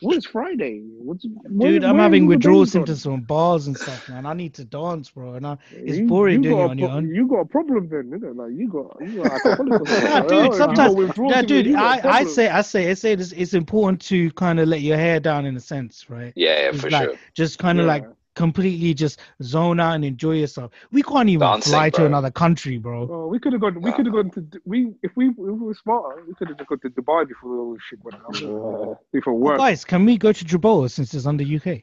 What's 0.00 0.26
Friday? 0.26 0.82
What's 0.98 1.24
Dude, 1.58 1.84
I'm 1.84 1.98
having 1.98 2.26
withdrawal 2.26 2.66
symptoms 2.66 3.04
from 3.04 3.20
bars 3.22 3.68
and 3.68 3.76
stuff, 3.76 4.08
man. 4.08 4.26
I 4.26 4.34
need 4.34 4.52
to 4.54 4.64
dance, 4.64 5.10
bro. 5.10 5.34
And 5.34 5.46
I, 5.46 5.56
it's 5.72 5.98
You- 5.98 6.06
boring 6.06 6.42
you 6.42 6.50
doing 6.50 6.58
it 6.58 6.60
got 6.60 6.66
a 6.66 6.70
on 6.70 6.78
your 6.78 6.90
own. 6.90 7.14
You 7.14 7.28
got 7.28 7.40
a 7.40 7.44
problem 7.44 7.88
then, 7.88 8.12
isn't 8.14 8.24
it? 8.28 8.36
Like 8.36 8.50
you 8.52 8.68
got 8.68 8.96
you 9.00 9.22
got 9.22 9.32
alcoholic 9.32 9.80
or 9.80 9.86
something. 9.86 10.36
Oh, 10.36 10.48
dude, 10.48 10.54
sometimes, 10.54 11.12
yeah, 11.30 11.42
dude, 11.42 11.66
you 11.66 11.74
got 11.74 12.04
a 12.04 12.08
I, 12.08 12.12
I 12.18 12.24
say, 12.24 12.48
I 12.48 12.60
say, 12.62 12.90
I 12.90 12.94
say, 12.94 13.12
it's, 13.12 13.32
it's 13.32 13.54
important 13.54 14.00
to 14.02 14.30
kind 14.32 14.58
of 14.58 14.68
let 14.68 14.80
your 14.80 14.96
hair 14.96 15.20
down 15.20 15.46
in 15.46 15.56
a 15.56 15.60
sense, 15.60 16.10
right? 16.10 16.32
Yeah, 16.34 16.70
yeah, 16.70 16.72
for 16.72 16.90
like, 16.90 17.08
sure. 17.10 17.18
Just 17.34 17.58
kind 17.58 17.78
of 17.78 17.86
Yeah. 17.86 17.92
like 17.92 18.04
completely 18.34 18.94
just 18.94 19.20
zone 19.42 19.80
out 19.80 19.94
and 19.94 20.04
enjoy 20.04 20.32
yourself. 20.32 20.72
We 20.92 21.02
can't 21.02 21.28
even 21.28 21.40
Dancing, 21.46 21.70
fly 21.72 21.90
to 21.90 22.06
another 22.06 22.30
country, 22.30 22.78
bro. 22.78 23.08
Oh, 23.10 23.26
we 23.28 23.38
could 23.38 23.52
have 23.52 23.60
gone. 23.62 23.80
We 23.80 23.92
could 23.92 24.06
have 24.06 24.14
gone 24.14 24.30
to. 24.32 24.46
We 24.64 24.92
if 25.02 25.12
we, 25.16 25.28
if 25.28 25.36
we 25.36 25.52
were 25.52 25.74
smarter, 25.74 26.22
we 26.26 26.34
could 26.34 26.48
have 26.48 26.58
just 26.58 26.68
gone 26.68 26.80
to 26.80 26.90
Dubai 26.90 27.26
before 27.28 27.56
all 27.58 27.72
this 27.74 27.82
shit 27.88 27.98
went 28.02 28.20
down. 28.22 28.96
Before 29.12 29.34
Well, 29.34 29.52
work. 29.52 29.58
guys, 29.58 29.84
can 29.84 30.04
we 30.04 30.18
go 30.18 30.32
to 30.32 30.44
Gibraltar 30.44 30.88
since 30.88 31.14
it's 31.14 31.26
under 31.26 31.44
UK? 31.44 31.66
I 31.66 31.82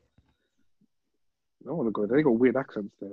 don't 1.65 1.77
want 1.77 1.87
to 1.87 1.91
go. 1.91 2.05
there. 2.05 2.17
They 2.17 2.23
got 2.23 2.31
weird 2.31 2.57
accents 2.57 2.93
there. 2.99 3.11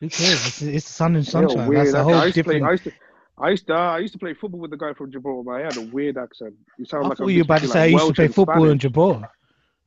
Who 0.00 0.08
cares? 0.08 0.46
It's, 0.46 0.62
it's 0.62 0.88
sun 0.88 1.16
and 1.16 1.26
sunshine. 1.26 1.66
weird 1.68 1.86
That's 1.86 1.94
a 1.94 2.02
whole 2.02 2.14
I 2.14 2.24
used 2.26 2.36
to 2.36 2.44
play. 2.44 2.62
I 2.62 2.70
used 2.72 2.84
to. 2.84 2.92
I 3.38 3.50
used 3.50 3.66
to. 3.66 3.74
Uh, 3.74 3.78
I 3.78 3.98
used 3.98 4.12
to 4.14 4.18
play 4.18 4.34
football 4.34 4.60
with 4.60 4.70
the 4.70 4.76
guy 4.76 4.92
from 4.94 5.10
Gibraltar. 5.12 5.44
But 5.44 5.58
he 5.58 5.62
had 5.64 5.76
a 5.76 5.94
weird 5.94 6.16
accent. 6.18 6.54
You 6.78 6.84
sound 6.86 7.04
I 7.04 7.08
like 7.08 7.18
thought 7.18 7.26
a 7.28 7.32
you 7.32 7.38
were 7.40 7.44
about 7.44 7.56
to 7.58 7.62
mix 7.64 7.72
say 7.72 7.80
I 7.80 7.86
between, 7.86 7.98
used 7.98 8.06
to 8.08 8.14
play 8.14 8.24
Welsh 8.24 8.28
and 8.28 8.34
football 8.34 8.64
in 8.64 8.68
Spanish. 8.70 8.82
Gibraltar. 8.82 9.30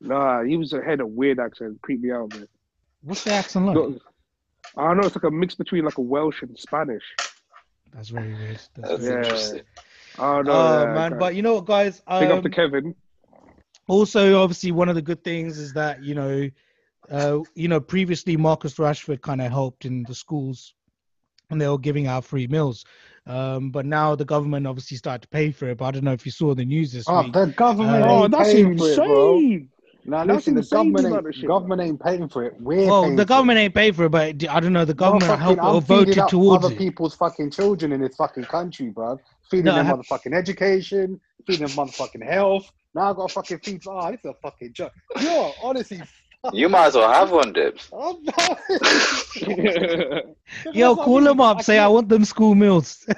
Nah, 0.01 0.43
he 0.43 0.58
was 0.58 0.74
a 0.74 0.82
head 0.82 0.99
of 0.99 1.10
weird 1.10 1.39
accent. 1.39 1.82
Creeped 1.82 2.04
me 2.04 2.12
out, 2.12 2.32
man. 2.34 2.47
What's 3.04 3.24
the 3.24 3.32
accent 3.32 3.66
like? 3.66 3.76
Got- 3.76 3.91
I 4.76 4.88
don't 4.88 4.97
know. 4.97 5.06
It's 5.06 5.16
like 5.16 5.24
a 5.26 5.32
mix 5.32 5.56
between 5.56 5.86
like 5.86 5.97
a 5.97 6.01
Welsh 6.01 6.41
and 6.41 6.58
Spanish. 6.58 7.04
That's 7.93 8.10
very 8.10 8.34
weird. 8.34 8.56
That's 8.56 8.70
That's 8.76 9.06
very 9.06 9.14
Yeah. 9.14 9.24
interesting. 9.24 9.62
Oh 10.18 10.41
no, 10.41 10.51
Oh 10.51 10.80
yeah, 10.86 10.93
man, 10.93 11.12
okay. 11.12 11.20
but 11.20 11.36
you 11.36 11.41
know 11.41 11.56
what, 11.56 11.66
guys? 11.66 12.01
Big 12.20 12.32
up 12.32 12.41
to 12.41 12.49
Um, 12.49 12.51
Kevin. 12.51 12.95
also, 13.88 14.41
obviously, 14.41 14.72
one 14.72 14.89
of 14.89 14.95
the 14.95 15.01
good 15.01 15.24
things 15.24 15.60
is 15.60 15.74
that 15.74 16.04
you 16.04 16.16
know, 16.16 16.49
uh, 17.12 17.39
you 17.56 17.68
know, 17.68 17.80
previously 17.80 18.36
Marcus 18.38 18.76
Rashford 18.76 19.22
kind 19.22 19.41
of 19.41 19.51
helped 19.51 19.86
in 19.86 20.06
the 20.06 20.16
schools, 20.16 20.74
and 21.51 21.62
they 21.62 21.68
were 21.68 21.78
giving 21.78 22.08
out 22.08 22.26
free 22.26 22.47
meals. 22.47 22.84
Um, 23.28 23.70
but 23.72 23.86
now 23.86 24.16
the 24.16 24.26
government 24.26 24.66
obviously 24.66 24.97
started 24.97 25.22
to 25.24 25.28
pay 25.30 25.51
for 25.51 25.68
it. 25.70 25.78
But 25.78 25.86
I 25.86 25.91
don't 25.91 26.04
know 26.04 26.14
if 26.14 26.26
you 26.26 26.32
saw 26.32 26.56
the 26.56 26.66
news 26.66 26.91
this 26.91 27.08
Oh, 27.08 27.22
week. 27.24 27.34
Oh, 27.36 27.45
the 27.45 27.51
government 27.54 28.04
Uh, 28.06 28.10
Oh, 28.10 28.24
ain't 28.24 28.32
that's 28.32 28.54
paying 28.54 28.78
for 28.78 28.89
it, 28.89 28.97
insane. 28.97 29.70
Now 30.06 30.26
That's 30.26 30.36
listen, 30.47 30.56
the 30.56 30.60
insane 30.60 30.91
government 30.91 31.26
ain't, 31.28 31.36
shit, 31.36 31.47
government 31.47 31.82
ain't 31.82 32.01
paying 32.01 32.28
for 32.28 32.43
it. 32.43 32.56
We're 32.60 32.88
well, 32.88 33.16
the 33.16 33.24
government 33.26 33.60
ain't 33.60 33.74
paying 33.74 33.93
for 33.93 34.04
it, 34.06 34.10
but 34.10 34.49
I 34.49 34.60
don't 34.60 34.74
know. 34.74 34.84
The 34.84 34.93
government 34.93 35.32
Motherfucking- 35.32 35.39
helped 35.39 35.62
or 35.62 35.76
I'm 35.76 35.82
feeding 35.82 35.97
voted 36.06 36.20
up 36.20 36.30
towards 36.30 36.66
other 36.66 36.76
it. 36.76 36.78
people's 36.78 37.16
fucking 37.16 37.51
children 37.51 37.93
in 37.93 38.01
this 38.01 38.16
fucking 38.18 38.43
country, 38.45 38.89
bro. 38.89 39.18
Feeding 39.49 39.66
No, 39.66 39.76
them 39.76 39.86
have- 39.86 39.99
motherfucking 39.99 40.34
education, 40.36 41.22
feeding 41.47 41.68
them 41.68 41.76
motherfucking 41.78 42.22
health. 42.24 42.70
Now 42.95 43.12
I 43.12 43.14
got 43.14 43.30
to 43.30 43.34
fucking 43.34 43.60
feed. 43.60 43.82
Ah, 43.88 44.12
this 44.12 44.20
is 44.20 44.26
a 44.32 44.34
fucking 44.41 44.74
joke. 44.74 44.91
Yo, 45.22 45.54
honestly, 45.64 46.01
You 46.51 46.68
might 46.68 46.88
as 46.88 46.95
well 46.95 47.10
have 47.12 47.32
one, 47.32 47.54
Dibs. 47.54 47.89
Yo, 50.74 50.95
call 50.97 51.22
them 51.22 51.39
up. 51.39 51.62
Say 51.62 51.80
I 51.80 51.88
want 51.88 52.10
them 52.10 52.26
school 52.26 52.56
meals. 52.56 53.06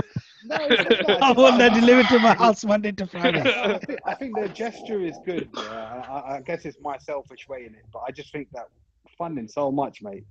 No, 0.47 0.55
it's 0.69 0.89
not 0.89 1.07
that. 1.07 1.23
I 1.23 1.31
want 1.31 1.57
them 1.57 1.73
delivered 1.73 2.07
to 2.09 2.19
my 2.19 2.33
house 2.33 2.63
Monday 2.65 2.91
to 2.93 3.07
Friday. 3.07 3.41
I 4.05 4.13
think, 4.15 4.35
the 4.39 4.49
gesture 4.49 5.01
is 5.01 5.17
good. 5.25 5.49
Yeah. 5.55 6.03
I, 6.09 6.35
I 6.37 6.41
guess 6.45 6.65
it's 6.65 6.77
my 6.81 6.97
selfish 6.97 7.47
way 7.47 7.65
in 7.65 7.73
it, 7.75 7.85
but 7.91 8.03
I 8.07 8.11
just 8.11 8.31
think 8.31 8.47
that 8.53 8.67
funding 9.17 9.47
so 9.47 9.71
much, 9.71 10.01
mate. 10.01 10.25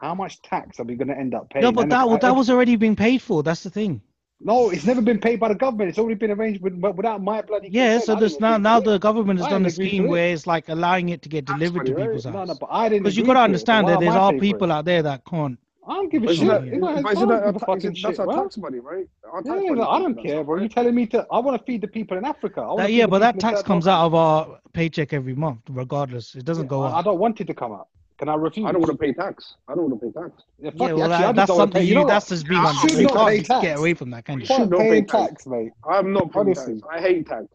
How 0.00 0.14
much 0.14 0.40
tax 0.42 0.78
are 0.78 0.84
we 0.84 0.94
going 0.94 1.08
to 1.08 1.18
end 1.18 1.34
up 1.34 1.50
paying? 1.50 1.64
No, 1.64 1.72
but 1.72 1.82
And 1.82 1.92
that 1.92 2.06
I- 2.06 2.18
that 2.18 2.36
was 2.36 2.48
already 2.50 2.76
being 2.76 2.94
paid 2.96 3.20
for. 3.20 3.42
That's 3.42 3.64
the 3.64 3.70
thing. 3.70 4.00
no, 4.40 4.70
it's 4.70 4.84
never 4.86 5.02
been 5.02 5.18
paid 5.18 5.40
by 5.40 5.48
the 5.48 5.56
government. 5.56 5.88
It's 5.90 5.98
already 5.98 6.14
been 6.14 6.30
arranged 6.30 6.62
with, 6.62 6.74
without 6.74 7.20
my 7.20 7.42
bloody. 7.42 7.68
Yeah, 7.72 7.94
consent. 7.98 8.04
so 8.06 8.14
there's 8.20 8.38
now 8.38 8.56
now 8.58 8.78
the 8.78 8.98
government 8.98 9.40
has 9.40 9.48
I 9.48 9.50
done 9.50 9.66
a 9.66 9.70
scheme 9.70 10.04
to 10.04 10.08
it. 10.08 10.10
where 10.12 10.32
it's 10.32 10.46
like 10.46 10.68
allowing 10.68 11.08
it 11.08 11.22
to 11.22 11.28
get 11.28 11.44
delivered 11.46 11.86
to 11.86 11.92
money, 11.92 12.02
right? 12.02 12.08
people's 12.10 12.26
No, 12.26 12.30
no, 12.32 12.38
house. 12.46 12.58
but 12.60 12.68
I 12.70 12.88
didn't. 12.88 13.02
Because 13.02 13.16
you 13.16 13.24
agree 13.24 13.34
got 13.34 13.34
to 13.34 13.38
to 13.38 13.40
it, 13.40 13.44
understand 13.46 13.88
that 13.88 13.94
am 13.94 14.00
there's 14.04 14.14
I 14.14 14.18
all 14.18 14.34
it? 14.36 14.40
people 14.40 14.70
out 14.70 14.84
there 14.84 15.02
that 15.02 15.24
can't. 15.24 15.58
I 15.88 15.94
don't 15.94 16.12
give 16.12 16.22
a 16.22 16.26
But 16.26 16.36
shit. 16.36 16.48
that, 16.48 16.64
You 16.66 16.76
know, 16.78 16.86
but 16.86 16.92
isn't 16.92 17.04
fine 17.04 17.28
that 17.28 17.46
with 17.46 17.54
the 17.54 17.60
our, 17.66 17.74
fucking 17.76 17.94
shit, 17.94 18.02
that's 18.08 18.18
our 18.18 18.26
bro. 18.26 18.42
tax 18.42 18.58
money, 18.58 18.78
right? 18.78 19.06
Our 19.32 19.42
tax 19.42 19.62
Yeah, 19.64 19.70
money 19.70 19.80
I 19.82 19.98
don't 20.00 20.22
care, 20.22 20.44
bro. 20.44 20.54
right? 20.56 20.62
You 20.62 20.68
telling 20.68 20.94
me 20.94 21.06
to? 21.06 21.26
I 21.32 21.38
want 21.38 21.58
to 21.58 21.64
feed 21.64 21.80
the 21.80 21.88
people 21.88 22.16
in 22.18 22.24
Africa. 22.24 22.60
I 22.60 22.66
wanna 22.66 22.76
That, 22.82 22.86
feed 22.88 22.96
yeah, 22.96 23.06
but 23.06 23.18
that 23.20 23.40
tax 23.40 23.62
comes 23.62 23.86
world 23.86 23.94
out 23.98 24.06
of 24.06 24.14
our 24.14 24.60
paycheck 24.74 25.12
every 25.12 25.34
month, 25.34 25.60
regardless. 25.70 26.34
It 26.34 26.44
doesn't 26.44 26.66
go 26.66 26.82
I, 26.82 26.98
I 26.98 27.02
don't 27.02 27.18
want 27.18 27.40
it 27.40 27.46
to 27.46 27.54
come 27.54 27.72
out. 27.72 27.88
Can 28.18 28.28
I 28.28 28.34
refuse? 28.34 28.66
I 28.66 28.72
don't 28.72 28.80
want 28.82 28.92
to 28.92 28.98
pay 28.98 29.12
tax. 29.12 29.54
I 29.68 29.74
don't 29.74 29.88
want 29.90 30.00
to 30.02 30.06
pay 30.08 30.12
tax. 30.20 30.42
Yeah, 30.58 30.70
fuck 30.70 30.88
Yeah, 30.88 30.94
well, 30.94 31.12
Actually, 31.12 31.26
that, 31.26 31.36
that's 31.36 31.48
don't 31.48 31.56
want 31.58 31.70
to 31.72 31.76
something. 31.78 31.82
You 31.82 31.88
you. 31.88 31.94
know? 32.02 32.06
That's 32.06 32.28
just 32.28 32.48
being 32.48 32.60
I 32.60 32.72
You 32.88 33.06
can't 33.08 33.28
pay 33.28 33.42
tax. 33.42 33.62
get 33.62 33.78
away 33.78 33.94
from 33.94 34.10
that, 34.10 34.24
can 34.24 34.40
you? 34.40 34.46
Should 34.46 34.70
not 34.70 34.80
pay 34.80 34.90
paying 34.90 35.06
tax. 35.06 35.28
tax, 35.28 35.46
mate. 35.46 35.70
I'm 35.88 36.12
not 36.12 36.32
paying 36.32 36.54
tax. 36.54 36.70
I 36.92 37.00
hate 37.00 37.26
tax. 37.28 37.46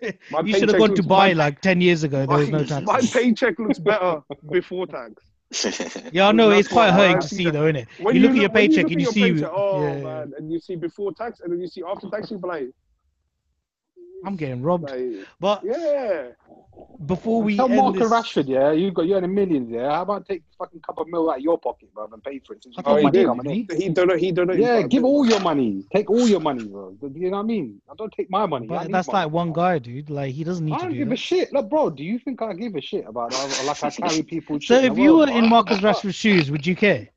My 0.30 0.40
You 0.40 0.54
should 0.54 0.68
have 0.68 0.78
gone 0.78 0.90
to 0.90 0.94
looks- 0.96 1.06
buy 1.06 1.28
my- 1.28 1.32
like 1.44 1.60
ten 1.60 1.80
years 1.80 2.02
ago. 2.04 2.26
There 2.26 2.38
was 2.38 2.48
no 2.48 2.64
tax. 2.64 2.86
my 2.86 3.00
paycheck 3.00 3.58
looks 3.58 3.78
better 3.78 4.22
before 4.50 4.86
tax. 4.86 5.14
Yeah, 6.12 6.28
I 6.28 6.32
know 6.32 6.50
it's 6.50 6.68
quite 6.68 6.90
hurting 6.92 7.20
to 7.20 7.28
see 7.28 7.44
that. 7.44 7.52
though, 7.52 7.64
isn't 7.66 7.76
it? 7.76 7.88
When 8.00 8.14
You 8.16 8.22
look 8.22 8.32
at 8.32 8.36
your 8.38 8.48
paycheck 8.50 8.84
look 8.84 8.92
and 8.92 9.00
you 9.00 9.06
see, 9.06 9.32
paycheck, 9.32 9.50
oh 9.52 9.82
yeah, 9.82 10.02
man, 10.02 10.32
and 10.38 10.52
you 10.52 10.60
see 10.60 10.76
before 10.76 11.12
tax, 11.12 11.40
and 11.40 11.52
then 11.52 11.60
you 11.60 11.68
see 11.68 11.82
after 11.86 12.08
tax, 12.10 12.30
you're 12.30 12.40
like, 12.40 12.70
I'm 14.24 14.36
getting 14.36 14.62
robbed. 14.62 14.90
like 14.90 15.26
But 15.40 15.62
yeah. 15.64 16.28
before 17.06 17.42
we 17.42 17.56
Tell 17.56 17.66
end 17.66 17.76
Marcus 17.76 18.02
this, 18.02 18.10
Rashford, 18.10 18.48
yeah, 18.48 18.72
you 18.72 18.90
got 18.90 19.06
you 19.06 19.16
earning 19.16 19.34
millions, 19.34 19.70
yeah. 19.70 19.90
How 19.90 20.02
about 20.02 20.26
take 20.26 20.42
fucking 20.58 20.80
couple 20.80 21.02
of 21.02 21.08
mil 21.08 21.30
out 21.30 21.38
of 21.38 21.42
your 21.42 21.58
pocket, 21.58 21.92
bro, 21.94 22.08
and 22.12 22.22
pay 22.22 22.38
for 22.38 22.54
it? 22.54 22.62
Since 22.62 22.76
you 22.76 22.80
I 22.80 22.82
got 22.82 22.90
thought 22.90 22.96
he 22.98 23.02
money 23.04 23.18
did, 23.18 23.68
coming. 23.68 23.80
He 23.82 23.88
don't 23.88 24.08
know. 24.08 24.16
He 24.16 24.32
don't 24.32 24.46
know. 24.46 24.54
Yeah, 24.54 24.82
give 24.82 25.04
all 25.04 25.26
your 25.26 25.40
money. 25.40 25.84
Take 25.94 26.10
all 26.10 26.28
your 26.28 26.40
money, 26.40 26.64
bro. 26.64 26.96
You 27.02 27.30
know 27.30 27.36
what 27.38 27.38
I 27.38 27.42
mean? 27.42 27.80
I 27.90 27.94
don't 27.96 28.12
take 28.12 28.30
my 28.30 28.46
money. 28.46 28.66
But 28.66 28.90
that's 28.90 29.08
money. 29.08 29.24
like 29.24 29.32
one 29.32 29.52
guy, 29.52 29.78
dude. 29.78 30.10
Like 30.10 30.32
he 30.34 30.44
doesn't 30.44 30.64
need 30.64 30.74
I 30.74 30.78
to 30.78 30.82
don't 30.84 30.92
do 30.92 30.98
give 30.98 31.08
that. 31.08 31.14
a 31.14 31.16
shit. 31.16 31.52
Look, 31.52 31.68
bro, 31.68 31.90
do 31.90 32.04
you 32.04 32.18
think 32.18 32.42
I 32.42 32.52
give 32.52 32.74
a 32.74 32.80
shit 32.80 33.06
about 33.06 33.34
uh, 33.34 33.64
like 33.66 33.82
I 33.82 33.90
carry 33.90 34.22
people? 34.34 34.60
So 34.60 34.74
if 34.74 34.94
the 34.94 35.00
you 35.02 35.16
were 35.16 35.28
in 35.28 35.40
bro? 35.40 35.48
Marcus 35.48 35.78
Rashford's 35.82 36.14
shoes, 36.14 36.50
would 36.50 36.66
you 36.66 36.76
care? 36.76 37.08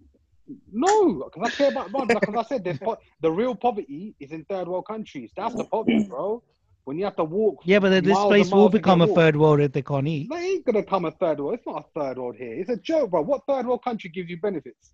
No, 0.72 1.24
because 1.26 1.52
I 1.52 1.56
care 1.56 1.72
about 1.72 1.92
bro. 1.92 2.06
Because 2.06 2.36
I 2.36 2.44
said 2.44 2.64
there's 2.64 2.78
po- 2.78 2.98
the 3.22 3.32
real 3.32 3.56
poverty 3.56 4.16
is 4.20 4.32
in 4.32 4.46
third 4.46 4.68
world 4.68 4.86
countries. 4.88 5.32
That's 5.36 5.56
the 5.56 5.64
poverty, 5.64 6.04
bro. 6.04 6.44
When 6.86 6.98
you 7.00 7.06
have 7.06 7.16
to 7.18 7.24
walk. 7.24 7.62
Yeah, 7.66 7.80
but 7.80 8.04
this 8.04 8.18
place 8.18 8.52
will 8.52 8.70
become 8.70 9.02
a 9.02 9.08
walk. 9.08 9.16
third 9.16 9.36
world 9.36 9.60
if 9.60 9.72
they 9.74 9.82
can't 9.82 10.08
eat. 10.08 10.30
They 10.30 10.38
ain't 10.38 10.66
gonna 10.66 10.84
come 10.84 11.06
a 11.06 11.12
third 11.12 11.40
world. 11.40 11.56
It's 11.56 11.66
not 11.66 11.86
a 11.96 12.00
third 12.00 12.18
world 12.20 12.36
here. 12.38 12.54
It's 12.54 12.70
a 12.70 12.78
joke, 12.78 13.10
bro. 13.12 13.22
What 13.24 13.42
third 13.48 13.66
world 13.66 13.84
country 13.84 14.10
gives 14.12 14.30
you 14.30 14.40
benefits? 14.40 14.92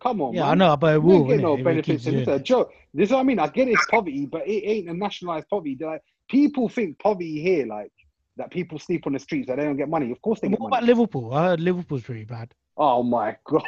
Come 0.00 0.20
on, 0.20 0.34
Yeah, 0.34 0.42
man. 0.42 0.50
I 0.50 0.54
know, 0.54 0.76
but 0.76 0.94
it 0.94 1.02
will. 1.02 1.16
ain't 1.16 1.28
get 1.28 1.40
no 1.40 1.54
it 1.56 1.64
benefits, 1.64 2.04
keeps 2.04 2.06
and 2.06 2.16
it's 2.18 2.28
a 2.28 2.38
joke. 2.38 2.70
This 2.94 3.08
is 3.08 3.12
what 3.12 3.20
I 3.20 3.22
mean. 3.24 3.38
I 3.40 3.48
get 3.48 3.66
it's 3.68 3.84
poverty, 3.90 4.26
but 4.26 4.46
it 4.46 4.62
ain't 4.64 4.88
a 4.88 4.94
nationalized 4.94 5.48
poverty. 5.48 5.76
Like 5.80 6.02
people 6.28 6.68
think 6.68 6.98
poverty 7.00 7.40
here, 7.42 7.66
like 7.66 7.90
that 8.36 8.50
people 8.50 8.78
sleep 8.78 9.06
on 9.08 9.14
the 9.14 9.18
streets, 9.18 9.48
that 9.48 9.56
they 9.56 9.64
don't 9.64 9.76
get 9.76 9.88
money. 9.88 10.12
Of 10.12 10.22
course 10.22 10.38
they 10.40 10.46
it. 10.46 10.50
get 10.50 10.60
What 10.60 10.70
money. 10.70 10.84
about 10.84 10.86
Liverpool? 10.96 11.34
I 11.34 11.46
heard 11.46 11.60
Liverpool's 11.60 12.02
pretty 12.02 12.24
bad. 12.24 12.52
Oh 12.76 13.02
my 13.02 13.36
god! 13.46 13.62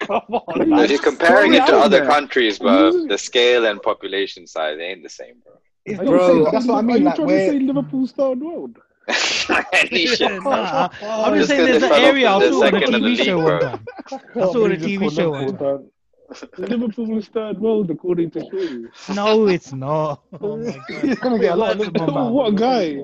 Come 0.00 0.22
on, 0.28 0.68
man. 0.68 0.90
you're 0.90 0.98
comparing 0.98 1.54
it 1.54 1.64
to 1.66 1.76
other 1.76 2.00
there. 2.00 2.06
countries, 2.06 2.58
bro. 2.58 2.92
Mm. 2.92 3.08
The 3.08 3.16
scale 3.16 3.64
and 3.66 3.80
population 3.80 4.46
size 4.46 4.76
ain't 4.78 5.04
the 5.04 5.08
same, 5.08 5.36
bro. 5.44 5.54
It's 5.86 5.98
not 6.00 6.06
you 6.06 6.18
the 6.18 6.26
saying- 6.26 6.44
that's 6.52 6.66
what 6.66 6.74
I 6.74 6.78
Are 6.78 6.82
mean. 6.82 6.98
you 6.98 7.04
Like 7.04 7.14
trying 7.16 7.28
to 7.28 7.34
say 7.50 7.58
Liverpool's 7.60 8.12
third 8.12 8.40
world? 8.40 8.78
Nah, 9.48 10.88
I'm 11.02 11.34
just 11.34 11.48
Just 11.48 11.48
saying 11.50 11.66
there's 11.66 11.82
an 11.82 11.92
area 11.92 12.28
I 12.30 12.42
in 12.42 12.52
saw 12.52 12.64
on 12.66 12.74
a 12.74 12.76
of 12.78 12.82
the 12.92 12.98
TV 12.98 13.16
show 13.24 13.36
league, 13.36 13.44
one 13.44 13.58
bro. 13.58 13.60
time. 13.60 13.86
I 14.10 14.40
saw 14.52 14.64
on 14.64 14.72
a 14.72 14.76
TV 14.76 15.14
show 15.14 15.30
one 15.30 15.56
time. 15.58 15.90
Liverpool 16.56 17.18
is 17.18 17.28
third 17.28 17.60
world 17.60 17.90
according 17.90 18.30
to 18.30 18.40
Shorty. 18.40 18.86
No, 19.14 19.46
it's 19.46 19.72
not. 19.74 20.22
Oh 20.40 20.56
my 20.56 20.78
he's 21.02 21.18
gonna 21.18 21.38
get 21.38 21.52
a 21.52 21.56
lot 21.56 21.78
of 21.78 21.90
Oh, 22.00 22.32
what 22.32 22.48
a 22.48 22.56
guy! 22.56 22.96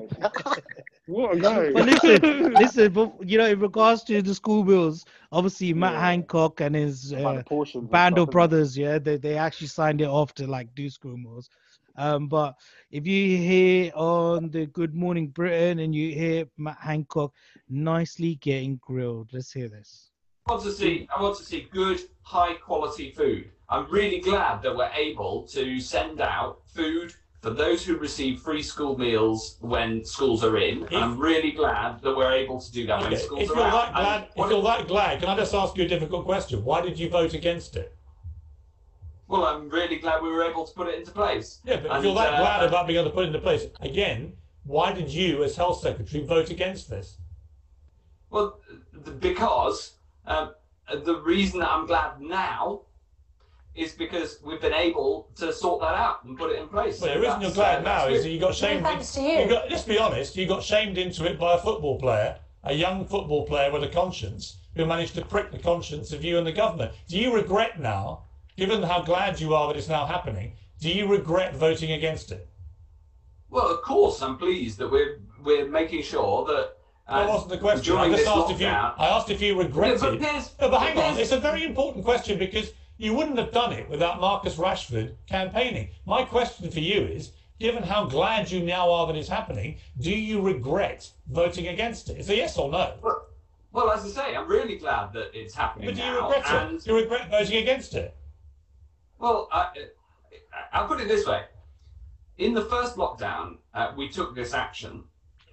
What 1.05 1.37
a 1.37 1.39
guy! 1.39 1.71
But 1.71 1.85
listen, 1.85 2.53
listen, 2.53 2.91
but, 2.93 3.13
you 3.29 3.37
know, 3.37 3.45
in 3.45 3.59
regards 3.59 4.03
to 4.05 4.21
the 4.23 4.33
school 4.33 4.63
bills, 4.63 5.05
obviously 5.31 5.71
Matt 5.73 5.95
Hancock 5.95 6.61
and 6.61 6.75
his 6.75 7.11
About 7.11 7.51
uh, 7.51 7.63
the 7.73 7.81
band 7.81 8.17
of 8.17 8.31
brothers, 8.31 8.75
yeah, 8.77 8.97
they, 8.97 9.17
they 9.17 9.37
actually 9.37 9.67
signed 9.67 10.01
it 10.01 10.07
off 10.07 10.33
to 10.35 10.47
like 10.47 10.73
do 10.73 10.89
school 10.89 11.15
meals. 11.15 11.49
Um, 11.95 12.27
but 12.27 12.55
if 12.91 13.05
you 13.05 13.37
hear 13.37 13.91
on 13.95 14.49
the 14.49 14.65
Good 14.67 14.93
Morning 14.93 15.27
Britain 15.27 15.79
and 15.79 15.93
you 15.93 16.13
hear 16.13 16.45
Matt 16.57 16.77
Hancock 16.79 17.33
nicely 17.69 18.35
getting 18.35 18.79
grilled, 18.81 19.29
let's 19.33 19.51
hear 19.51 19.67
this. 19.69 20.11
I 20.47 20.53
want 20.53 20.63
to 20.63 20.71
see 20.71 21.07
I 21.15 21.21
want 21.21 21.37
to 21.37 21.43
see 21.43 21.67
good 21.71 22.01
high 22.23 22.53
quality 22.55 23.11
food. 23.11 23.51
I'm 23.69 23.89
really 23.89 24.19
glad 24.19 24.61
that 24.63 24.75
we're 24.75 24.91
able 24.95 25.43
to 25.49 25.79
send 25.79 26.19
out 26.19 26.61
food 26.73 27.13
for 27.41 27.51
those 27.51 27.83
who 27.83 27.97
receive 27.97 28.39
free 28.41 28.61
school 28.61 28.97
meals 28.97 29.57
when 29.61 30.03
schools 30.03 30.43
are 30.43 30.57
in. 30.57 30.83
And 30.87 30.95
I'm 30.95 31.17
really 31.19 31.51
glad 31.51 32.01
that 32.01 32.15
we're 32.15 32.31
able 32.33 32.59
to 32.59 32.71
do 32.71 32.85
that 32.87 32.99
when 33.01 33.13
Okay, 33.13 33.21
schools 33.21 33.43
if 33.43 33.51
are 33.51 33.55
you're 33.55 33.63
out. 33.65 33.93
that 33.93 33.93
glad, 33.93 34.45
if 34.45 34.51
you're 34.51 34.61
that 34.63 34.87
glad, 34.87 35.19
can 35.19 35.29
I 35.29 35.35
just 35.37 35.53
ask 35.53 35.75
you 35.77 35.85
a 35.85 35.87
difficult 35.87 36.25
question? 36.25 36.63
Why 36.63 36.81
did 36.81 36.99
you 36.99 37.09
vote 37.09 37.33
against 37.33 37.75
it? 37.77 37.95
Well, 39.31 39.45
I'm 39.45 39.69
really 39.69 39.95
glad 39.95 40.21
we 40.21 40.29
were 40.29 40.43
able 40.43 40.67
to 40.67 40.73
put 40.73 40.89
it 40.89 40.95
into 40.99 41.11
place. 41.11 41.59
Yeah, 41.63 41.77
but 41.77 41.85
if 41.85 41.91
And, 41.93 42.03
you're 42.03 42.15
that 42.15 42.33
uh, 42.33 42.37
glad 42.39 42.63
about 42.65 42.85
being 42.85 42.99
able 42.99 43.09
to 43.09 43.15
put 43.15 43.23
it 43.23 43.27
into 43.27 43.39
place, 43.39 43.63
again, 43.79 44.33
why 44.65 44.91
did 44.91 45.09
you, 45.09 45.43
as 45.45 45.55
health 45.55 45.81
secretary, 45.81 46.25
vote 46.25 46.49
against 46.49 46.89
this? 46.89 47.15
Well, 48.29 48.59
th- 49.05 49.19
because 49.21 49.93
um, 50.27 50.51
the 51.05 51.15
reason 51.21 51.61
that 51.61 51.71
I'm 51.71 51.85
glad 51.85 52.19
now 52.19 52.81
is 53.73 53.93
because 53.93 54.39
we've 54.43 54.59
been 54.59 54.73
able 54.73 55.29
to 55.37 55.53
sort 55.53 55.79
that 55.79 55.95
out 55.95 56.25
and 56.25 56.37
put 56.37 56.51
it 56.51 56.59
in 56.59 56.67
place. 56.67 56.99
Well, 56.99 57.09
So 57.11 57.13
the 57.15 57.21
reason 57.21 57.39
that's, 57.39 57.55
you're 57.55 57.63
glad 57.63 57.79
uh, 57.79 57.83
now 57.83 58.07
is 58.09 58.23
that 58.23 58.29
you 58.29 58.39
got 58.39 58.53
shamed. 58.53 58.83
thanks 58.83 59.15
in, 59.15 59.23
to 59.23 59.43
you. 59.43 59.49
got, 59.49 59.71
let's 59.71 59.83
be 59.83 59.97
honest, 59.97 60.35
you 60.35 60.45
got 60.45 60.61
shamed 60.61 60.97
into 60.97 61.23
it 61.25 61.39
by 61.39 61.53
a 61.55 61.57
football 61.57 61.97
player, 61.97 62.37
a 62.65 62.73
young 62.73 63.05
football 63.05 63.45
player 63.47 63.71
with 63.71 63.83
a 63.85 63.87
conscience, 63.87 64.57
who 64.75 64.85
managed 64.85 65.15
to 65.15 65.23
prick 65.23 65.51
the 65.51 65.57
conscience 65.59 66.11
of 66.11 66.21
you 66.21 66.37
and 66.37 66.45
the 66.45 66.51
government. 66.51 66.91
Do 67.07 67.17
you 67.17 67.33
regret 67.33 67.79
now, 67.79 68.23
given 68.61 68.83
how 68.83 69.01
glad 69.01 69.39
you 69.39 69.55
are 69.55 69.67
that 69.69 69.75
it's 69.75 69.89
now 69.89 70.05
happening, 70.05 70.53
do 70.79 70.87
you 70.87 71.07
regret 71.07 71.55
voting 71.55 71.93
against 71.93 72.31
it? 72.31 72.47
Well, 73.49 73.67
of 73.67 73.81
course, 73.81 74.21
I'm 74.21 74.37
pleased 74.37 74.77
that 74.77 74.89
we're 74.89 75.19
we're 75.43 75.67
making 75.67 76.03
sure 76.03 76.45
that. 76.45 76.77
Uh, 77.07 77.19
That 77.25 77.29
wasn't 77.29 77.49
the 77.49 77.57
question. 77.57 77.97
I 77.97 78.07
just 78.09 78.27
asked 78.27 78.51
if 78.51 78.61
you. 78.61 78.67
I 78.67 79.07
asked 79.15 79.31
if 79.31 79.41
you 79.41 79.57
regretted. 79.57 79.99
Yeah, 80.03 80.09
but 80.11 80.19
Piers- 80.19 80.51
no, 80.61 80.69
but 80.69 80.79
hang 80.79 80.97
on. 80.99 81.17
It's 81.17 81.31
a 81.31 81.39
very 81.39 81.63
important 81.65 82.05
question 82.05 82.37
because 82.37 82.71
you 82.97 83.15
wouldn't 83.15 83.39
have 83.39 83.51
done 83.51 83.73
it 83.73 83.89
without 83.89 84.21
Marcus 84.21 84.55
Rashford 84.57 85.15
campaigning. 85.27 85.89
My 86.05 86.23
question 86.23 86.69
for 86.69 86.79
you 86.81 87.01
is: 87.01 87.31
Given 87.59 87.81
how 87.81 88.05
glad 88.05 88.51
you 88.51 88.61
now 88.61 88.91
are 88.91 89.07
that 89.07 89.15
it's 89.15 89.27
happening, 89.39 89.79
do 89.99 90.11
you 90.11 90.39
regret 90.39 91.09
voting 91.31 91.67
against 91.69 92.09
it? 92.11 92.17
It's 92.19 92.29
a 92.29 92.35
yes 92.35 92.57
or 92.59 92.69
no. 92.69 92.93
Well, 93.73 93.89
as 93.89 94.05
I 94.05 94.09
say, 94.09 94.35
I'm 94.35 94.47
really 94.47 94.77
glad 94.77 95.13
that 95.13 95.31
it's 95.33 95.55
happening 95.55 95.87
But 95.87 95.95
do 95.95 96.01
you 96.03 96.11
now. 96.11 96.29
regret 96.29 96.73
it? 96.73 96.83
Do 96.83 96.91
you 96.91 96.97
regret 97.01 97.31
voting 97.31 97.57
against 97.57 97.95
it? 97.95 98.15
Well, 99.21 99.47
I, 99.51 99.67
I'll 100.73 100.87
put 100.87 100.99
it 100.99 101.07
this 101.07 101.27
way. 101.27 101.43
In 102.39 102.55
the 102.55 102.65
first 102.65 102.95
lockdown, 102.95 103.57
uh, 103.75 103.93
we 103.95 104.09
took 104.09 104.33
this 104.33 104.53
action, 104.53 105.03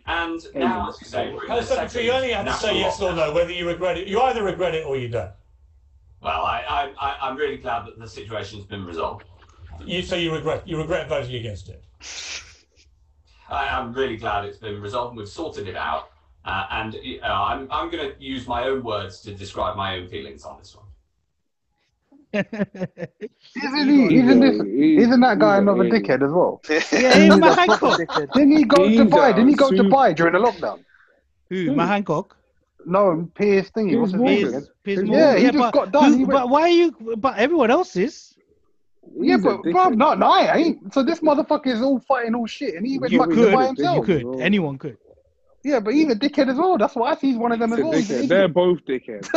and 0.07 0.41
now, 0.55 0.89
as 0.89 0.99
you 1.03 1.07
say, 1.07 1.35
we're 1.35 1.45
in 1.45 1.51
As 1.51 1.69
the 1.69 1.75
secretary, 1.75 1.89
second 1.89 2.07
you 2.07 2.13
only 2.13 2.33
have 2.33 2.47
to 2.47 2.53
say 2.55 2.81
national 2.81 2.81
yes 2.81 3.01
or 3.03 3.13
no 3.13 3.33
whether 3.35 3.53
you 3.53 3.69
regret 3.69 3.99
it. 3.99 4.09
You 4.09 4.23
either 4.23 4.43
regret 4.43 4.75
it 4.75 4.87
or 4.87 4.97
you 4.97 5.09
don't. 5.09 5.33
Well, 6.23 6.43
I, 6.43 6.65
I, 6.67 7.09
I, 7.09 7.29
I'm 7.29 7.37
really 7.37 7.59
glad 7.59 7.87
that 7.87 7.99
the 7.99 8.09
situation's 8.09 8.65
been 8.65 8.87
resolved. 8.87 9.25
You 9.85 10.01
say 10.01 10.23
you 10.23 10.33
regret. 10.33 10.67
You 10.67 10.79
regret 10.79 11.09
voting 11.09 11.35
against 11.35 11.69
it. 11.69 11.85
I, 13.51 13.69
I'm 13.69 13.93
really 13.93 14.17
glad 14.17 14.47
it's 14.47 14.59
been 14.59 14.81
resolved 14.81 15.11
and 15.11 15.19
we've 15.19 15.29
sorted 15.29 15.69
it 15.69 15.77
out. 15.77 16.11
Uh, 16.45 16.67
and 16.71 16.97
uh, 17.23 17.27
I'm, 17.27 17.69
I'm 17.71 17.91
going 17.91 18.11
to 18.11 18.15
use 18.19 18.49
my 18.49 18.65
own 18.65 18.83
words 18.83 19.21
to 19.21 19.35
describe 19.35 19.77
my 19.77 19.97
own 19.97 20.09
feelings 20.09 20.45
on 20.45 20.59
this 20.59 20.75
one. 20.75 20.87
Isn't 22.33 23.89
he? 23.89 24.17
Isn't 24.19 24.41
this? 24.41 24.61
Isn't 25.07 25.21
that 25.21 25.39
guy 25.39 25.59
another 25.59 25.85
dickhead 25.85 26.23
as 26.23 26.31
well? 26.31 26.61
Yeah, 26.69 27.19
he's 27.19 27.37
my 27.37 27.55
Hancock. 27.55 27.99
Didn't 28.35 28.53
he 28.57 28.65
go 28.65 28.77
to 28.89 29.05
Dubai? 29.05 29.35
Didn't 29.35 29.49
he 29.49 29.55
go 29.55 29.71
to 29.71 29.77
Dubai 29.83 30.15
during 30.15 30.35
the 30.35 30.39
lockdown? 30.41 30.85
Who? 31.51 31.75
My 31.75 31.87
Hancock. 31.87 32.37
No, 32.87 33.29
Piers 33.35 33.71
thingy. 33.71 33.99
What's 33.99 34.13
his 34.13 34.21
name? 34.21 34.39
Piers, 34.39 34.49
again? 34.55 34.69
Piers 34.85 34.99
Yeah, 34.99 35.05
Morgan. 35.05 35.37
he 35.39 35.45
just 35.47 35.59
but, 35.59 35.73
got 35.73 35.93
done. 35.93 36.13
who- 36.13 36.19
went- 36.19 36.31
but 36.31 36.49
why 36.49 36.63
are 36.63 36.69
you? 36.69 37.17
But 37.17 37.39
everyone 37.39 37.71
else 37.71 37.97
is. 37.97 38.35
Yeah, 39.21 39.39
but 39.39 39.63
bro, 39.63 39.89
no, 39.89 40.15
no, 40.15 40.27
I 40.27 40.57
ain't. 40.57 40.93
So 40.95 41.03
this 41.03 41.21
motherfucker 41.21 41.67
is 41.69 41.81
all 41.83 41.99
fighting 42.01 42.35
all 42.35 42.47
shit, 42.47 42.75
and 42.75 42.87
he 42.87 42.99
went 42.99 43.13
You 43.13 43.19
fucking 43.21 43.35
could. 43.35 43.53
by 43.55 43.73
You 43.95 44.03
could. 44.03 44.41
Anyone 44.41 44.79
could. 44.79 44.97
Yeah, 45.69 45.81
but 45.81 45.93
he's 45.95 46.11
a 46.11 46.15
dickhead 46.17 46.49
as 46.49 46.57
well. 46.57 46.79
That's 46.79 46.95
why 46.97 47.11
I 47.11 47.15
see 47.17 47.29
he's 47.29 47.37
one 47.37 47.53
of 47.53 47.59
them 47.59 47.73
as 47.75 47.79
well. 47.81 47.93
Dickhead. 47.93 48.29
They're 48.33 48.49
both 48.49 48.79
dickheads. 48.87 49.29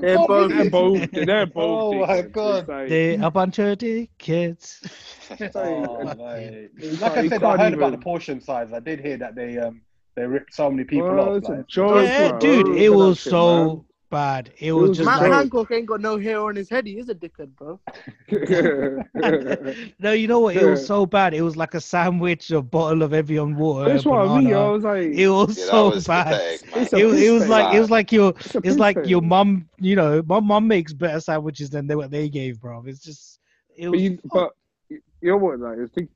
They're 0.00 0.16
both 0.26 0.50
They're 0.50 0.70
both. 0.70 1.10
They're 1.10 1.46
both. 1.46 1.94
Oh 1.94 2.06
my. 2.06 2.22
God. 2.22 2.68
Like- 2.68 2.88
They're 2.88 3.22
a 3.24 3.30
bunch 3.30 3.58
of 3.58 3.78
dickheads. 3.78 4.90
Oh, 5.54 6.02
Like, 6.04 6.70
Like 7.00 7.16
I 7.16 7.28
said, 7.28 7.42
I 7.44 7.56
can't 7.56 7.60
heard 7.60 7.74
about 7.74 7.92
the 7.92 7.98
portion 7.98 8.40
size. 8.40 8.72
I 8.72 8.80
did 8.80 9.00
hear 9.00 9.16
that 9.18 9.34
they 9.36 9.58
um 9.58 9.82
they 10.16 10.26
ripped 10.26 10.52
so 10.54 10.70
many 10.70 10.84
people 10.84 11.08
Well, 11.14 11.30
off. 11.30 11.36
it's 11.38 11.48
a 11.48 11.52
Like, 11.52 11.66
joke, 11.68 12.04
yeah, 12.04 12.30
bro. 12.30 12.38
dude, 12.40 12.76
it 12.76 12.86
at 12.86 12.92
was 12.92 13.20
so 13.20 13.66
man. 13.66 13.84
Bad. 14.10 14.52
It 14.58 14.72
was 14.72 14.90
just 14.96 15.06
Matt 15.06 15.20
like 15.20 15.32
Hancock 15.32 15.70
ain't 15.70 15.86
got 15.86 16.00
no 16.00 16.18
hair 16.18 16.40
on 16.40 16.56
his 16.56 16.68
head. 16.68 16.86
He 16.86 16.98
is 16.98 17.08
a 17.08 17.14
dickhead, 17.14 17.54
bro. 17.56 17.80
no, 19.98 20.12
you 20.12 20.26
know 20.28 20.40
what? 20.40 20.56
It 20.56 20.66
was 20.66 20.84
so 20.86 21.06
bad. 21.06 21.34
It 21.34 21.42
was 21.42 21.56
like 21.56 21.74
a 21.74 21.80
sandwich, 21.80 22.50
a 22.50 22.60
bottle 22.62 23.02
of 23.02 23.12
Evian 23.14 23.56
water. 23.56 23.88
That's 23.90 24.04
a 24.04 24.08
what 24.08 24.28
I 24.28 24.40
mean. 24.40 24.52
I 24.54 24.68
was 24.70 24.84
like, 24.84 25.02
It 25.08 25.28
was 25.28 25.58
Yeah, 25.58 25.64
so 25.66 25.90
was 25.90 26.06
bad. 26.06 26.26
pathetic, 26.26 26.70
man. 26.74 26.82
It's 26.82 26.92
a 26.92 26.96
It, 26.98 27.04
was- 27.06 27.20
it 27.22 27.30
was 27.30 27.48
like 27.48 27.74
it 27.74 27.80
was 27.80 27.90
like 27.90 28.12
your 28.12 28.34
It's 28.38 28.54
it's 28.54 28.78
like 28.78 28.96
take. 28.96 29.06
your 29.06 29.22
mum. 29.22 29.68
You 29.78 29.96
know, 29.96 30.22
my 30.26 30.40
mum 30.40 30.68
makes 30.68 30.92
better 30.92 31.20
sandwiches 31.20 31.70
than 31.70 31.86
they, 31.86 31.94
what 31.96 32.10
they 32.10 32.28
gave, 32.28 32.60
bro. 32.60 32.82
It's 32.86 33.00
just 33.00 33.40
it 33.76 33.84
But 33.86 33.90
was. 33.92 34.02
you, 34.02 34.18
but 34.32 34.52
you 34.88 35.30
know 35.30 35.36
what? 35.36 35.60
Like, 35.60 35.78
I 35.78 35.86
think 35.94 36.10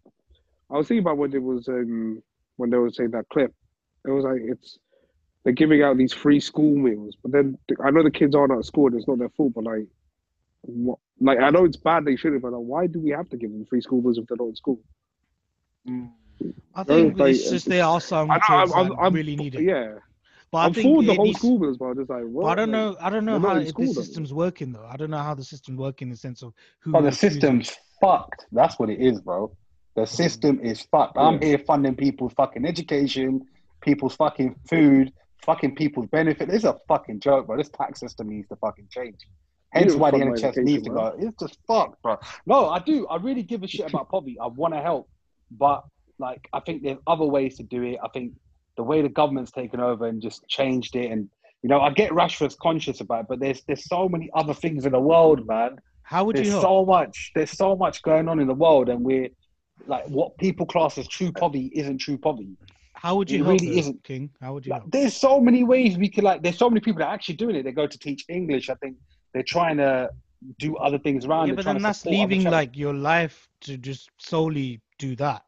I 0.70 0.76
was 0.78 0.88
thinking 0.88 1.02
about 1.04 1.18
when 1.18 1.32
it 1.34 1.42
was 1.42 1.68
um 1.68 2.22
when 2.56 2.70
they 2.70 2.76
were 2.76 2.90
saying 2.90 3.10
that 3.12 3.26
clip. 3.32 3.52
It 4.06 4.10
was 4.10 4.24
like 4.24 4.40
it's 4.42 4.78
they're 5.44 5.52
giving 5.52 5.82
out 5.82 5.96
these 5.98 6.12
free 6.12 6.40
school 6.40 6.74
meals, 6.76 7.16
but 7.22 7.30
then 7.32 7.58
I 7.84 7.90
know 7.90 8.02
the 8.02 8.10
kids 8.10 8.34
aren't 8.34 8.52
at 8.52 8.64
school. 8.64 8.86
and 8.86 8.96
It's 8.96 9.06
not 9.06 9.18
their 9.18 9.28
fault, 9.30 9.52
but 9.54 9.64
like, 9.64 9.86
what? 10.62 10.98
Like 11.20 11.38
I 11.38 11.50
know 11.50 11.64
it's 11.64 11.76
bad 11.76 12.04
they 12.04 12.16
shouldn't, 12.16 12.42
but 12.42 12.52
like, 12.52 12.60
why 12.62 12.86
do 12.86 12.98
we 12.98 13.10
have 13.10 13.28
to 13.30 13.36
give 13.36 13.50
them 13.52 13.64
free 13.66 13.80
school 13.80 14.00
meals 14.02 14.18
if 14.18 14.26
they're 14.26 14.36
not 14.38 14.48
in 14.48 14.56
school? 14.56 14.80
Mm. 15.88 16.10
I 16.74 16.82
think 16.82 17.18
like, 17.18 17.34
it's 17.34 17.50
just 17.50 17.68
there 17.68 17.84
are 17.84 18.00
some 18.00 18.30
I 18.30 18.34
kids 18.38 18.44
I'm, 18.48 18.68
that 18.70 18.74
I'm, 18.94 18.98
I'm, 18.98 19.12
really 19.14 19.36
need 19.36 19.54
it. 19.54 19.62
Yeah, 19.62 19.94
But 20.50 20.58
I 20.58 20.64
I'm 20.66 20.74
think 20.74 20.86
for 20.86 21.02
the 21.04 21.14
whole 21.14 21.24
needs- 21.26 21.38
school 21.38 21.58
meals, 21.58 21.76
but 21.78 21.84
I'm 21.86 21.96
just 21.96 22.10
like, 22.10 22.24
what? 22.24 22.50
I 22.50 22.54
don't 22.56 22.72
Like, 22.72 22.78
know. 22.80 22.96
I 23.00 23.10
don't 23.10 23.24
know 23.24 23.38
they're 23.38 23.50
how 23.50 23.56
in 23.56 23.62
if 23.62 23.68
school, 23.68 23.84
this 23.86 23.94
though. 23.94 24.02
system's 24.02 24.32
working 24.34 24.72
though. 24.72 24.86
I 24.90 24.96
don't 24.96 25.10
know 25.10 25.18
how 25.18 25.34
the 25.34 25.44
system's 25.44 25.78
working 25.78 26.08
in 26.08 26.12
the 26.12 26.16
sense 26.18 26.42
of 26.42 26.52
who. 26.80 26.90
But 26.92 27.02
the 27.02 27.08
is 27.08 27.20
choosing. 27.20 27.30
system's 27.40 27.76
fucked. 28.00 28.46
That's 28.50 28.78
what 28.78 28.90
it 28.90 29.00
is, 29.00 29.20
bro. 29.20 29.54
The 29.94 30.02
mm. 30.02 30.08
system 30.08 30.58
is 30.60 30.82
fucked. 30.82 31.16
I'm 31.16 31.40
here 31.40 31.58
funding 31.58 31.94
people's 31.94 32.32
fucking 32.32 32.64
education, 32.66 33.42
people's 33.80 34.16
fucking 34.16 34.56
food, 34.68 35.12
fucking 35.44 35.74
people's 35.76 36.06
benefit. 36.06 36.50
It's 36.50 36.64
a 36.64 36.76
fucking 36.88 37.20
joke, 37.20 37.46
bro. 37.46 37.56
This 37.56 37.68
tax 37.70 38.00
system 38.00 38.28
needs 38.28 38.48
to 38.48 38.56
fucking 38.56 38.88
change. 38.90 39.18
Hence 39.72 39.94
why 39.94 40.10
the 40.12 40.18
NHS 40.18 40.56
needs 40.58 40.84
to 40.84 40.90
bro. 40.90 41.10
go. 41.10 41.16
It's 41.18 41.36
just 41.38 41.58
fucked, 41.66 42.00
bro. 42.02 42.18
No, 42.46 42.68
I 42.68 42.78
do. 42.78 43.06
I 43.08 43.16
really 43.16 43.42
give 43.42 43.62
a 43.62 43.66
shit 43.66 43.88
about 43.88 44.08
poverty. 44.08 44.36
I 44.40 44.46
want 44.46 44.74
to 44.74 44.80
help, 44.80 45.08
but 45.50 45.84
like 46.18 46.48
I 46.52 46.60
think 46.60 46.82
there's 46.82 46.98
other 47.06 47.24
ways 47.24 47.56
to 47.56 47.64
do 47.64 47.82
it. 47.82 47.98
I 48.02 48.08
think 48.08 48.34
the 48.76 48.84
way 48.84 49.02
the 49.02 49.08
government's 49.08 49.50
taken 49.50 49.80
over 49.80 50.06
and 50.06 50.22
just 50.22 50.46
changed 50.48 50.94
it, 50.96 51.10
and 51.10 51.28
you 51.62 51.68
know, 51.68 51.80
I 51.80 51.90
get 51.90 52.12
Rashford's 52.12 52.56
conscious 52.56 53.00
about 53.00 53.22
it, 53.22 53.26
but 53.28 53.40
there's 53.40 53.62
there's 53.66 53.88
so 53.88 54.08
many 54.08 54.30
other 54.34 54.54
things 54.54 54.86
in 54.86 54.92
the 54.92 55.00
world, 55.00 55.46
man. 55.46 55.76
How 56.02 56.24
would 56.24 56.36
there's 56.36 56.46
you 56.46 56.52
help? 56.52 56.62
so 56.62 56.84
much. 56.84 57.32
There's 57.34 57.50
so 57.50 57.74
much 57.74 58.02
going 58.02 58.28
on 58.28 58.38
in 58.38 58.46
the 58.46 58.54
world, 58.54 58.88
and 58.88 59.02
we're 59.02 59.28
like 59.86 60.06
what 60.06 60.36
people 60.38 60.66
class 60.66 60.98
as 60.98 61.08
true 61.08 61.32
poverty 61.32 61.72
isn't 61.74 61.98
true 61.98 62.18
poverty. 62.18 62.56
How 63.04 63.16
would 63.16 63.30
It 63.30 63.36
you 63.36 63.44
help, 63.44 63.60
really 63.60 63.78
isn't. 63.78 64.02
King? 64.02 64.30
How 64.40 64.54
would 64.54 64.64
you 64.64 64.72
help? 64.72 64.90
There's 64.90 65.14
so 65.14 65.38
many 65.38 65.62
ways 65.62 65.98
we 65.98 66.08
could 66.08 66.24
like. 66.24 66.42
There's 66.42 66.56
so 66.56 66.70
many 66.70 66.80
people 66.80 67.00
that 67.00 67.08
are 67.08 67.12
actually 67.12 67.34
doing 67.34 67.54
it. 67.54 67.62
They 67.62 67.70
go 67.72 67.86
to 67.86 67.98
teach 67.98 68.24
English. 68.30 68.70
I 68.70 68.76
think 68.76 68.96
they're 69.34 69.42
trying 69.42 69.76
to 69.76 70.08
do 70.58 70.74
other 70.78 70.98
things 70.98 71.26
around. 71.26 71.48
Yeah, 71.48 71.54
but 71.54 71.66
then 71.66 71.82
that's 71.82 72.06
leaving 72.06 72.44
like 72.44 72.78
your 72.78 72.94
life 72.94 73.46
to 73.66 73.76
just 73.76 74.08
solely 74.16 74.80
do 74.98 75.14
that. 75.16 75.42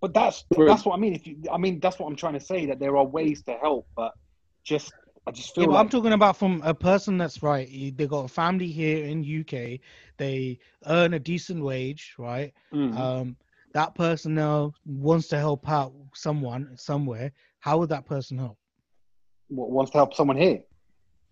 But 0.00 0.12
that's 0.12 0.44
that's 0.66 0.84
what 0.84 0.94
I 0.96 0.98
mean. 0.98 1.14
If 1.14 1.24
you, 1.24 1.36
I 1.52 1.56
mean, 1.56 1.78
that's 1.78 2.00
what 2.00 2.08
I'm 2.08 2.16
trying 2.16 2.34
to 2.34 2.40
say. 2.40 2.66
That 2.66 2.80
there 2.80 2.96
are 2.96 3.06
ways 3.06 3.44
to 3.44 3.52
help, 3.52 3.86
but 3.94 4.12
just 4.64 4.92
I 5.28 5.30
just 5.30 5.54
feel. 5.54 5.64
Yeah, 5.64 5.70
like... 5.70 5.78
I'm 5.78 5.88
talking 5.88 6.14
about 6.14 6.36
from 6.36 6.60
a 6.64 6.74
person 6.74 7.16
that's 7.16 7.44
right. 7.44 7.68
he- 7.68 7.92
They 7.92 8.08
got 8.08 8.24
a 8.24 8.28
family 8.28 8.72
here 8.72 9.04
in 9.04 9.20
UK. 9.22 9.78
They 10.16 10.58
earn 10.86 11.14
a 11.14 11.20
decent 11.20 11.62
wage, 11.62 12.16
right? 12.18 12.52
Mhm. 12.74 12.98
Um, 12.98 13.36
that 13.74 13.94
person 13.94 14.34
now 14.34 14.72
wants 14.86 15.28
to 15.28 15.38
help 15.38 15.68
out 15.68 15.92
someone 16.14 16.70
somewhere. 16.76 17.32
How 17.60 17.78
would 17.78 17.88
that 17.90 18.06
person 18.06 18.38
help? 18.38 18.58
w- 19.50 19.72
wants 19.72 19.90
to 19.92 19.98
help 19.98 20.14
someone 20.14 20.36
here. 20.36 20.60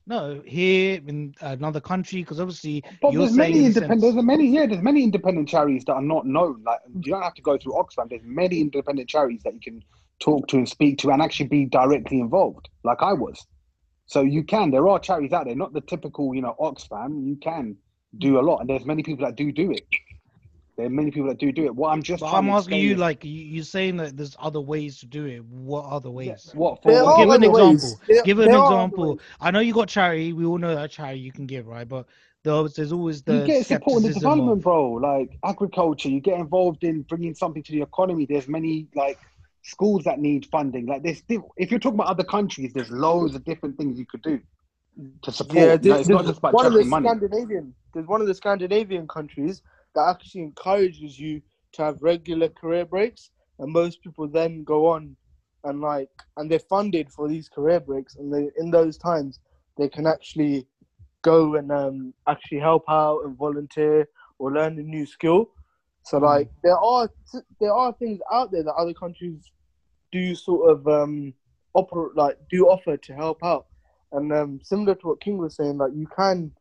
No, 0.08 0.40
here 0.46 1.00
in 1.06 1.34
another 1.40 1.80
country, 1.80 2.20
because 2.22 2.38
obviously 2.38 2.82
But 3.02 3.12
there's 3.12 3.32
many 3.32 3.64
independent. 3.66 4.02
sense- 4.02 4.14
There's 4.14 4.24
many. 4.24 4.46
Yeah, 4.48 4.66
there's 4.66 4.82
many 4.82 5.02
independent 5.02 5.48
charities 5.48 5.84
that 5.86 5.94
are 5.94 6.02
not 6.02 6.26
known. 6.26 6.62
Like 6.64 6.78
you 6.94 7.10
don't 7.12 7.22
have 7.22 7.34
to 7.34 7.42
go 7.42 7.58
through 7.58 7.72
Oxfam. 7.72 8.08
There's 8.08 8.22
many 8.24 8.60
independent 8.60 9.08
charities 9.08 9.42
that 9.44 9.54
you 9.54 9.60
can 9.60 9.82
talk 10.20 10.46
to 10.48 10.56
and 10.58 10.68
speak 10.68 10.98
to 10.98 11.10
and 11.10 11.20
actually 11.20 11.48
be 11.48 11.64
directly 11.66 12.20
involved, 12.20 12.68
like 12.84 13.02
I 13.02 13.12
was. 13.14 13.44
So 14.06 14.20
you 14.22 14.44
can. 14.44 14.70
There 14.70 14.86
are 14.88 15.00
charities 15.00 15.32
out 15.32 15.46
there, 15.46 15.56
not 15.56 15.72
the 15.72 15.80
typical, 15.80 16.32
you 16.34 16.40
know, 16.42 16.54
Oxfam. 16.60 17.26
You 17.26 17.36
can 17.36 17.76
do 18.18 18.38
a 18.38 18.42
lot, 18.42 18.58
and 18.60 18.70
there's 18.70 18.84
many 18.86 19.02
people 19.02 19.26
that 19.26 19.34
do 19.34 19.50
do 19.50 19.72
it. 19.72 19.84
There 20.76 20.86
are 20.86 20.90
many 20.90 21.10
people 21.10 21.28
that 21.28 21.38
do 21.38 21.50
do 21.52 21.64
it. 21.64 21.74
What 21.74 21.88
I'm 21.90 22.02
just 22.02 22.20
But 22.20 22.34
I'm 22.34 22.50
asking 22.50 22.78
you, 22.80 22.92
is- 22.94 22.98
like 22.98 23.24
you, 23.24 23.30
you're 23.30 23.64
saying 23.64 23.96
that 23.96 24.16
there's 24.16 24.36
other 24.38 24.60
ways 24.60 24.98
to 25.00 25.06
do 25.06 25.24
it. 25.24 25.42
What 25.44 25.86
other 25.86 26.10
ways? 26.10 26.50
what 26.54 26.82
for? 26.82 26.92
are 26.92 27.16
give 27.16 27.30
an 27.30 27.40
ways. 27.50 27.82
example. 27.84 28.00
There- 28.06 28.22
give 28.24 28.38
an 28.40 28.48
there 28.50 28.58
are 28.58 28.66
other 28.66 28.74
example. 28.84 29.20
I 29.40 29.50
know 29.50 29.60
you 29.60 29.72
got 29.72 29.88
charity. 29.88 30.34
We 30.34 30.44
all 30.44 30.58
know 30.58 30.74
that 30.74 30.90
charity 30.90 31.20
you 31.20 31.32
can 31.32 31.46
give, 31.46 31.66
right? 31.66 31.88
But 31.88 32.06
there's, 32.44 32.74
there's 32.74 32.92
always 32.92 33.22
the 33.22 33.38
you 33.38 33.46
get 33.46 33.66
support 33.66 34.02
in 34.02 34.08
the 34.08 34.14
development, 34.14 34.58
of- 34.58 34.62
bro. 34.64 34.92
Like 34.92 35.38
agriculture, 35.44 36.10
you 36.10 36.20
get 36.20 36.38
involved 36.38 36.84
in 36.84 37.02
bringing 37.02 37.34
something 37.34 37.62
to 37.62 37.72
the 37.72 37.80
economy. 37.80 38.26
There's 38.26 38.46
many 38.48 38.86
like 38.94 39.18
schools 39.62 40.04
that 40.04 40.18
need 40.20 40.46
funding. 40.52 40.84
Like 40.86 41.02
this, 41.02 41.22
if 41.56 41.70
you're 41.70 41.80
talking 41.80 41.98
about 41.98 42.08
other 42.08 42.22
countries, 42.24 42.72
there's 42.74 42.90
loads 42.90 43.34
of 43.34 43.44
different 43.46 43.78
things 43.78 43.98
you 43.98 44.04
could 44.04 44.22
do 44.22 44.40
to 45.22 45.32
support. 45.32 45.56
Yeah, 45.56 45.64
No, 45.68 45.76
there's, 45.78 46.00
it's 46.00 46.08
not 46.10 46.18
there's 46.18 46.28
just 46.32 46.38
about 46.40 46.52
one 46.52 46.66
of 46.66 46.74
the 46.74 46.84
money. 46.84 47.08
Scandinavian. 47.08 47.74
There's 47.94 48.06
one 48.06 48.20
of 48.20 48.26
the 48.26 48.34
Scandinavian 48.34 49.08
countries 49.08 49.62
that 49.96 50.08
actually 50.08 50.42
encourages 50.42 51.18
you 51.18 51.42
to 51.72 51.82
have 51.82 52.00
regular 52.00 52.48
career 52.48 52.84
breaks, 52.84 53.30
and 53.58 53.72
most 53.72 54.02
people 54.02 54.28
then 54.28 54.62
go 54.62 54.86
on 54.86 55.16
and 55.64 55.80
like, 55.80 56.10
and 56.36 56.48
they're 56.48 56.60
funded 56.60 57.10
for 57.10 57.28
these 57.28 57.48
career 57.48 57.80
breaks, 57.80 58.14
and 58.16 58.32
they 58.32 58.50
in 58.58 58.70
those 58.70 58.96
times 58.96 59.40
they 59.76 59.88
can 59.88 60.06
actually 60.06 60.66
go 61.22 61.56
and 61.56 61.72
um, 61.72 62.14
actually 62.28 62.60
help 62.60 62.84
out 62.88 63.22
and 63.24 63.36
volunteer 63.36 64.08
or 64.38 64.52
learn 64.52 64.78
a 64.78 64.82
new 64.82 65.04
skill. 65.04 65.50
So 66.04 66.18
like 66.18 66.48
there 66.62 66.78
are 66.78 67.10
there 67.60 67.72
are 67.72 67.92
things 67.94 68.20
out 68.32 68.52
there 68.52 68.62
that 68.62 68.74
other 68.74 68.94
countries 68.94 69.50
do 70.12 70.34
sort 70.36 70.70
of 70.70 70.86
um 70.86 71.34
operate 71.74 72.16
like 72.16 72.38
do 72.48 72.68
offer 72.68 72.96
to 72.96 73.12
help 73.14 73.42
out. 73.42 73.66
And 74.12 74.32
um, 74.32 74.60
similar 74.62 74.94
to 74.94 75.08
what 75.08 75.20
King 75.20 75.38
was 75.38 75.56
saying, 75.56 75.78
like 75.78 75.92
you 75.94 76.06
can 76.06 76.52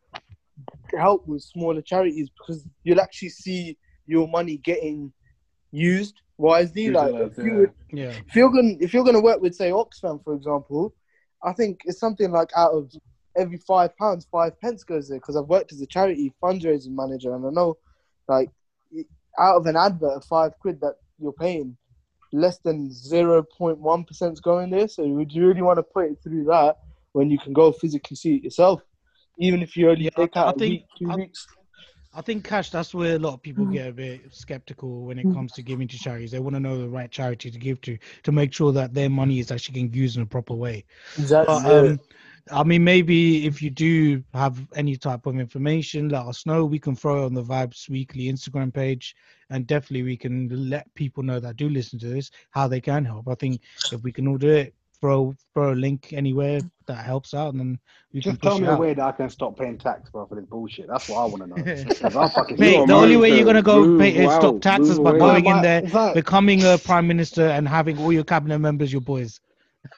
help 0.98 1.28
with 1.28 1.42
smaller 1.42 1.82
charities 1.82 2.30
because 2.30 2.66
you'll 2.84 3.02
actually 3.02 3.30
see 3.30 3.78
your 4.06 4.28
money 4.28 4.58
getting 4.58 5.12
used 5.72 6.16
wisely. 6.38 6.90
Like 6.90 7.14
if, 7.16 7.38
you 7.38 7.54
would, 7.56 7.72
Yeah. 7.92 8.14
if 8.28 8.36
you're 8.36 8.52
going 8.52 8.78
if 8.82 8.94
you're 8.94 9.04
going 9.04 9.16
to 9.16 9.22
work 9.22 9.42
with 9.42 9.56
say 9.56 9.72
Oxfam 9.72 10.24
for 10.24 10.34
example, 10.34 10.94
I 11.44 11.54
think 11.54 11.82
it's 11.86 12.00
something 12.00 12.32
like 12.32 12.50
out 12.56 12.72
of 12.72 12.92
every 13.36 13.58
five 13.58 13.96
pounds, 13.98 14.28
five 14.32 14.60
pence 14.62 14.84
goes 14.84 15.10
there 15.10 15.20
because 15.20 15.36
I've 15.36 15.48
worked 15.48 15.74
as 15.74 15.82
a 15.82 15.86
charity 15.86 16.34
fundraising 16.42 16.96
manager 16.96 17.36
and 17.36 17.46
I 17.46 17.50
know 17.50 17.78
like 18.28 18.50
out 19.38 19.58
of 19.58 19.66
an 19.66 19.76
advert 19.76 20.14
of 20.18 20.26
five 20.26 20.54
quid 20.60 20.80
that 20.82 20.96
you're 21.20 21.34
paying, 21.34 21.76
less 22.32 22.58
than 22.60 22.92
zero 22.92 23.44
point 23.44 23.78
one 23.80 24.04
percent 24.04 24.34
is 24.34 24.40
going 24.40 24.70
there. 24.70 24.88
So 24.88 25.04
would 25.06 25.32
you 25.32 25.48
really 25.48 25.62
want 25.62 25.78
to 25.78 25.84
put 25.84 26.06
it 26.06 26.18
through 26.24 26.46
that 26.46 26.78
when 27.12 27.30
you 27.30 27.38
can 27.38 27.54
go 27.54 27.72
physically 27.72 28.16
see 28.16 28.36
it 28.36 28.44
yourself, 28.44 28.82
even 29.38 29.62
if 29.62 29.76
you 29.76 29.90
only 29.90 30.10
take 30.10 30.36
out 30.38 30.48
I 30.48 30.52
a 30.52 30.54
think 30.58 30.72
week, 30.72 30.86
two 30.98 31.12
I, 31.12 31.16
weeks? 31.16 31.48
I 32.14 32.22
think 32.22 32.46
cash. 32.46 32.70
That's 32.70 32.94
where 32.94 33.16
a 33.16 33.20
lot 33.20 33.34
of 33.34 33.42
people 33.42 33.66
Mm. 33.66 33.74
get 33.74 33.88
a 33.90 33.92
bit 33.92 34.34
skeptical 34.34 35.06
when 35.06 35.20
it 35.20 35.32
comes 35.34 35.52
to 35.54 35.62
giving 35.62 35.88
to 35.88 35.98
charities. 35.98 36.32
They 36.32 36.40
want 36.40 36.56
to 36.56 36.60
know 36.62 36.78
the 36.78 36.88
right 36.88 37.12
charity 37.12 37.52
to 37.52 37.60
give 37.60 37.82
to 37.82 37.98
to 38.24 38.32
make 38.32 38.54
sure 38.54 38.72
that 38.72 38.94
their 38.94 39.10
money 39.10 39.40
is 39.40 39.52
actually 39.52 39.74
getting 39.74 39.94
used 39.94 40.16
in 40.16 40.24
a 40.24 40.26
proper 40.26 40.54
way. 40.54 40.86
Exactly. 41.18 41.56
But, 41.56 41.72
um, 41.72 42.00
I 42.52 42.64
mean, 42.64 42.84
maybe 42.84 43.46
if 43.48 43.62
you 43.62 43.72
do 43.72 44.24
have 44.34 44.66
any 44.76 44.96
type 44.96 45.26
of 45.26 45.40
information, 45.40 46.10
let 46.10 46.26
us 46.28 46.46
know. 46.46 46.64
We 46.64 46.80
can 46.80 46.96
throw 46.96 47.24
it 47.24 47.26
on 47.26 47.34
the 47.34 47.44
Vibes 47.44 47.90
Weekly 47.90 48.26
Instagram 48.26 48.74
page, 48.74 49.16
and 49.50 49.66
definitely 49.66 50.04
we 50.04 50.16
can 50.16 50.70
let 50.70 50.94
people 50.94 51.24
know 51.24 51.40
that 51.40 51.58
do 51.58 51.68
listen 51.70 52.00
to 52.00 52.08
this 52.08 52.32
how 52.52 52.68
they 52.68 52.80
can 52.80 53.04
help. 53.04 53.28
I 53.28 53.36
think 53.36 53.62
if 53.92 54.04
we 54.04 54.12
can 54.12 54.28
all 54.28 54.38
do 54.38 54.50
it, 54.50 54.76
throw 55.06 55.36
throw 55.54 55.74
a 55.74 55.76
link 55.76 56.14
anywhere 56.14 56.60
that 56.88 57.06
helps 57.06 57.34
out, 57.36 57.54
and 57.54 57.60
then 57.60 57.80
you 58.12 58.22
Just 58.22 58.42
can 58.42 58.50
tell 58.50 58.60
me 58.60 58.68
it 58.68 58.72
a 58.74 58.78
way 58.78 58.94
that 58.96 59.04
I 59.06 59.12
can 59.12 59.30
stop 59.30 59.58
paying 59.58 59.78
tax, 59.78 60.10
bro, 60.10 60.26
for 60.26 60.34
this 60.36 60.46
bullshit. 60.46 60.88
That's 60.88 61.08
what 61.10 61.18
I 61.20 61.26
want 61.26 61.42
to 61.44 61.48
know. 61.48 61.56
Mate, 62.58 62.88
the 62.88 62.94
only 62.94 63.18
way 63.18 63.36
you're 63.36 63.46
gonna 63.46 63.62
go 63.62 63.98
pay, 64.00 64.26
uh, 64.26 64.32
stop 64.32 64.62
taxes 64.62 64.98
by 65.00 65.12
away. 65.12 65.20
going 65.20 65.46
in 65.46 65.62
there, 65.62 65.84
it's 65.84 65.94
like- 65.94 66.16
becoming 66.16 66.64
a 66.64 66.78
prime 66.80 67.06
minister, 67.08 67.46
and 67.48 67.68
having 67.68 67.98
all 68.00 68.12
your 68.12 68.24
cabinet 68.24 68.58
members 68.60 68.92
your 68.92 69.02
boys. 69.02 69.40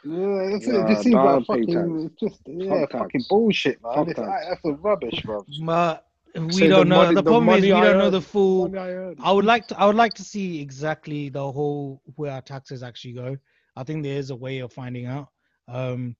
Yeah, 0.03 0.55
it's, 0.55 0.67
Nah, 0.67 0.83
it 0.83 0.89
just 0.89 1.03
seems 1.03 1.15
like 1.15 1.45
fucking, 1.45 2.11
just 2.19 2.41
yeah, 2.45 2.81
Fuck 2.81 2.91
fucking 2.91 3.21
tax. 3.21 3.27
bullshit, 3.29 3.81
man. 3.81 3.93
Fuck 3.95 4.07
It's 4.09 4.19
tax. 4.19 4.27
like, 4.27 4.43
that's 4.49 4.65
a 4.65 4.71
rubbish, 4.81 5.21
bro. 5.23 5.45
But 5.63 6.05
we 6.35 6.51
Say 6.51 6.67
the 6.67 6.75
don't 6.75 6.89
know. 6.89 6.97
money- 6.97 7.15
the 7.15 7.21
the 7.21 7.29
problem 7.31 7.49
is 7.57 7.63
we 7.63 7.71
I 7.71 7.81
don't 7.85 7.97
know 7.97 8.09
the 8.09 8.21
full. 8.21 8.77
I. 8.77 9.13
I 9.23 9.31
would 9.31 9.45
like 9.45 9.67
to. 9.69 9.79
I 9.79 9.85
would 9.85 9.95
like 9.95 10.13
to 10.15 10.23
see 10.23 10.59
exactly 10.61 11.29
the 11.29 11.51
whole 11.51 12.01
where 12.15 12.31
our 12.33 12.41
taxes 12.41 12.83
actually 12.83 13.13
go. 13.13 13.37
I 13.77 13.83
think 13.83 14.03
there 14.03 14.17
is 14.17 14.31
a 14.31 14.35
way 14.35 14.59
of 14.59 14.73
finding 14.73 15.05
out. 15.05 15.29
Um, 15.67 16.15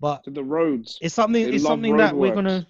but 0.00 0.22
the 0.26 0.42
roads. 0.42 0.98
It's 1.00 1.14
something. 1.14 1.44
They 1.44 1.56
It's 1.56 1.64
something 1.64 1.96
that 1.98 2.16
we're 2.16 2.34
gonna. 2.34 2.66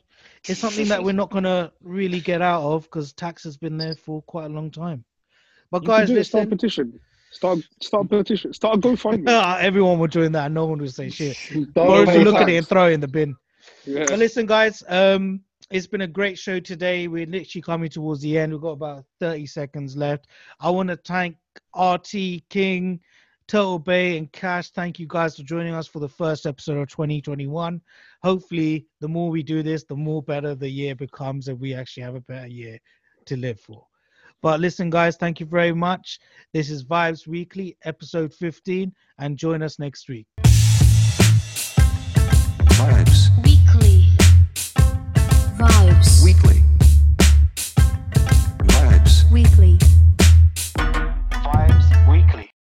It's 0.49 0.61
something 0.61 0.89
that 0.89 1.03
we're 1.03 1.13
not 1.13 1.31
gonna 1.31 1.73
really 1.83 2.21
get 2.21 2.43
out 2.43 2.63
of 2.63 2.85
because 2.85 3.13
tax 3.13 3.45
has 3.45 3.57
been 3.57 3.79
there 3.79 3.95
for 3.95 4.23
quite 4.23 4.47
a 4.47 4.49
long 4.49 4.71
time. 4.71 5.05
But 5.71 5.83
You 5.83 5.89
guys, 5.89 6.11
it, 6.11 6.25
start 6.25 6.45
a 6.45 6.51
petition. 6.51 7.01
Start 7.31 7.59
start 7.81 8.07
a 8.07 8.09
petition. 8.09 8.53
Start 8.53 8.77
a 8.77 8.79
GoFundMe. 8.81 9.29
Uh, 9.29 9.57
everyone 9.61 9.99
will 9.99 10.07
doing 10.07 10.33
that. 10.33 10.53
No 10.53 10.67
one 10.67 10.79
will 10.79 10.89
say 10.89 11.11
shit. 11.11 11.37
Pay 11.75 12.25
look 12.25 12.37
at 12.37 12.49
it 12.49 12.57
and 12.57 12.67
throw 12.67 12.89
it 12.89 12.93
in 12.93 13.01
the 13.01 13.09
bin. 13.09 13.35
Yeah. 13.87 14.05
But 14.09 14.19
listen, 14.19 14.47
guys, 14.47 14.83
um, 14.89 15.41
it's 15.71 15.87
been 15.87 16.03
a 16.03 16.07
great 16.07 16.39
show 16.39 16.61
today. 16.61 17.09
We're 17.09 17.27
literally 17.27 17.63
coming 17.63 17.89
towards 17.89 18.21
the 18.21 18.39
end. 18.39 18.53
We've 18.53 18.61
got 18.61 18.71
about 18.71 19.05
30 19.21 19.47
seconds 19.47 19.97
left. 19.97 20.27
I 20.61 20.71
want 20.71 20.91
to 20.91 20.97
thank 20.97 21.37
RT 21.77 22.49
King, 22.49 23.01
Turtle 23.47 23.79
Bay, 23.79 24.17
and 24.17 24.31
Cash. 24.33 24.71
Thank 24.71 24.99
you 24.99 25.07
guys 25.07 25.37
for 25.37 25.43
joining 25.43 25.75
us 25.75 25.87
for 25.87 25.99
the 26.01 26.09
first 26.09 26.47
episode 26.47 26.79
of 26.79 26.89
2021. 26.89 27.81
Hopefully, 28.23 28.87
the 29.01 29.09
more 29.09 29.31
we 29.31 29.43
do 29.43 29.63
this, 29.63 29.85
the 29.85 29.97
more 29.97 30.23
better 30.23 30.55
the 30.55 30.69
year 30.69 30.95
becomes, 30.95 31.49
and 31.49 31.61
we 31.61 31.75
actually 31.75 32.05
have 32.05 32.15
a 32.15 32.21
better 32.21 32.47
year 32.47 32.79
to 33.27 33.37
live 33.37 33.61
for. 33.61 33.87
But 34.43 34.61
listen, 34.61 34.91
guys, 34.91 35.17
thank 35.17 35.41
you 35.41 35.47
very 35.47 35.73
much. 35.73 36.19
This 36.53 36.71
is 36.71 36.85
Vibes 36.85 37.27
Weekly, 37.27 37.77
episode 37.85 38.33
15, 38.35 38.93
and 39.19 39.37
join 39.37 39.63
us 39.63 39.79
next 39.79 40.09
week. 40.09 40.27
Vibes. 42.77 43.54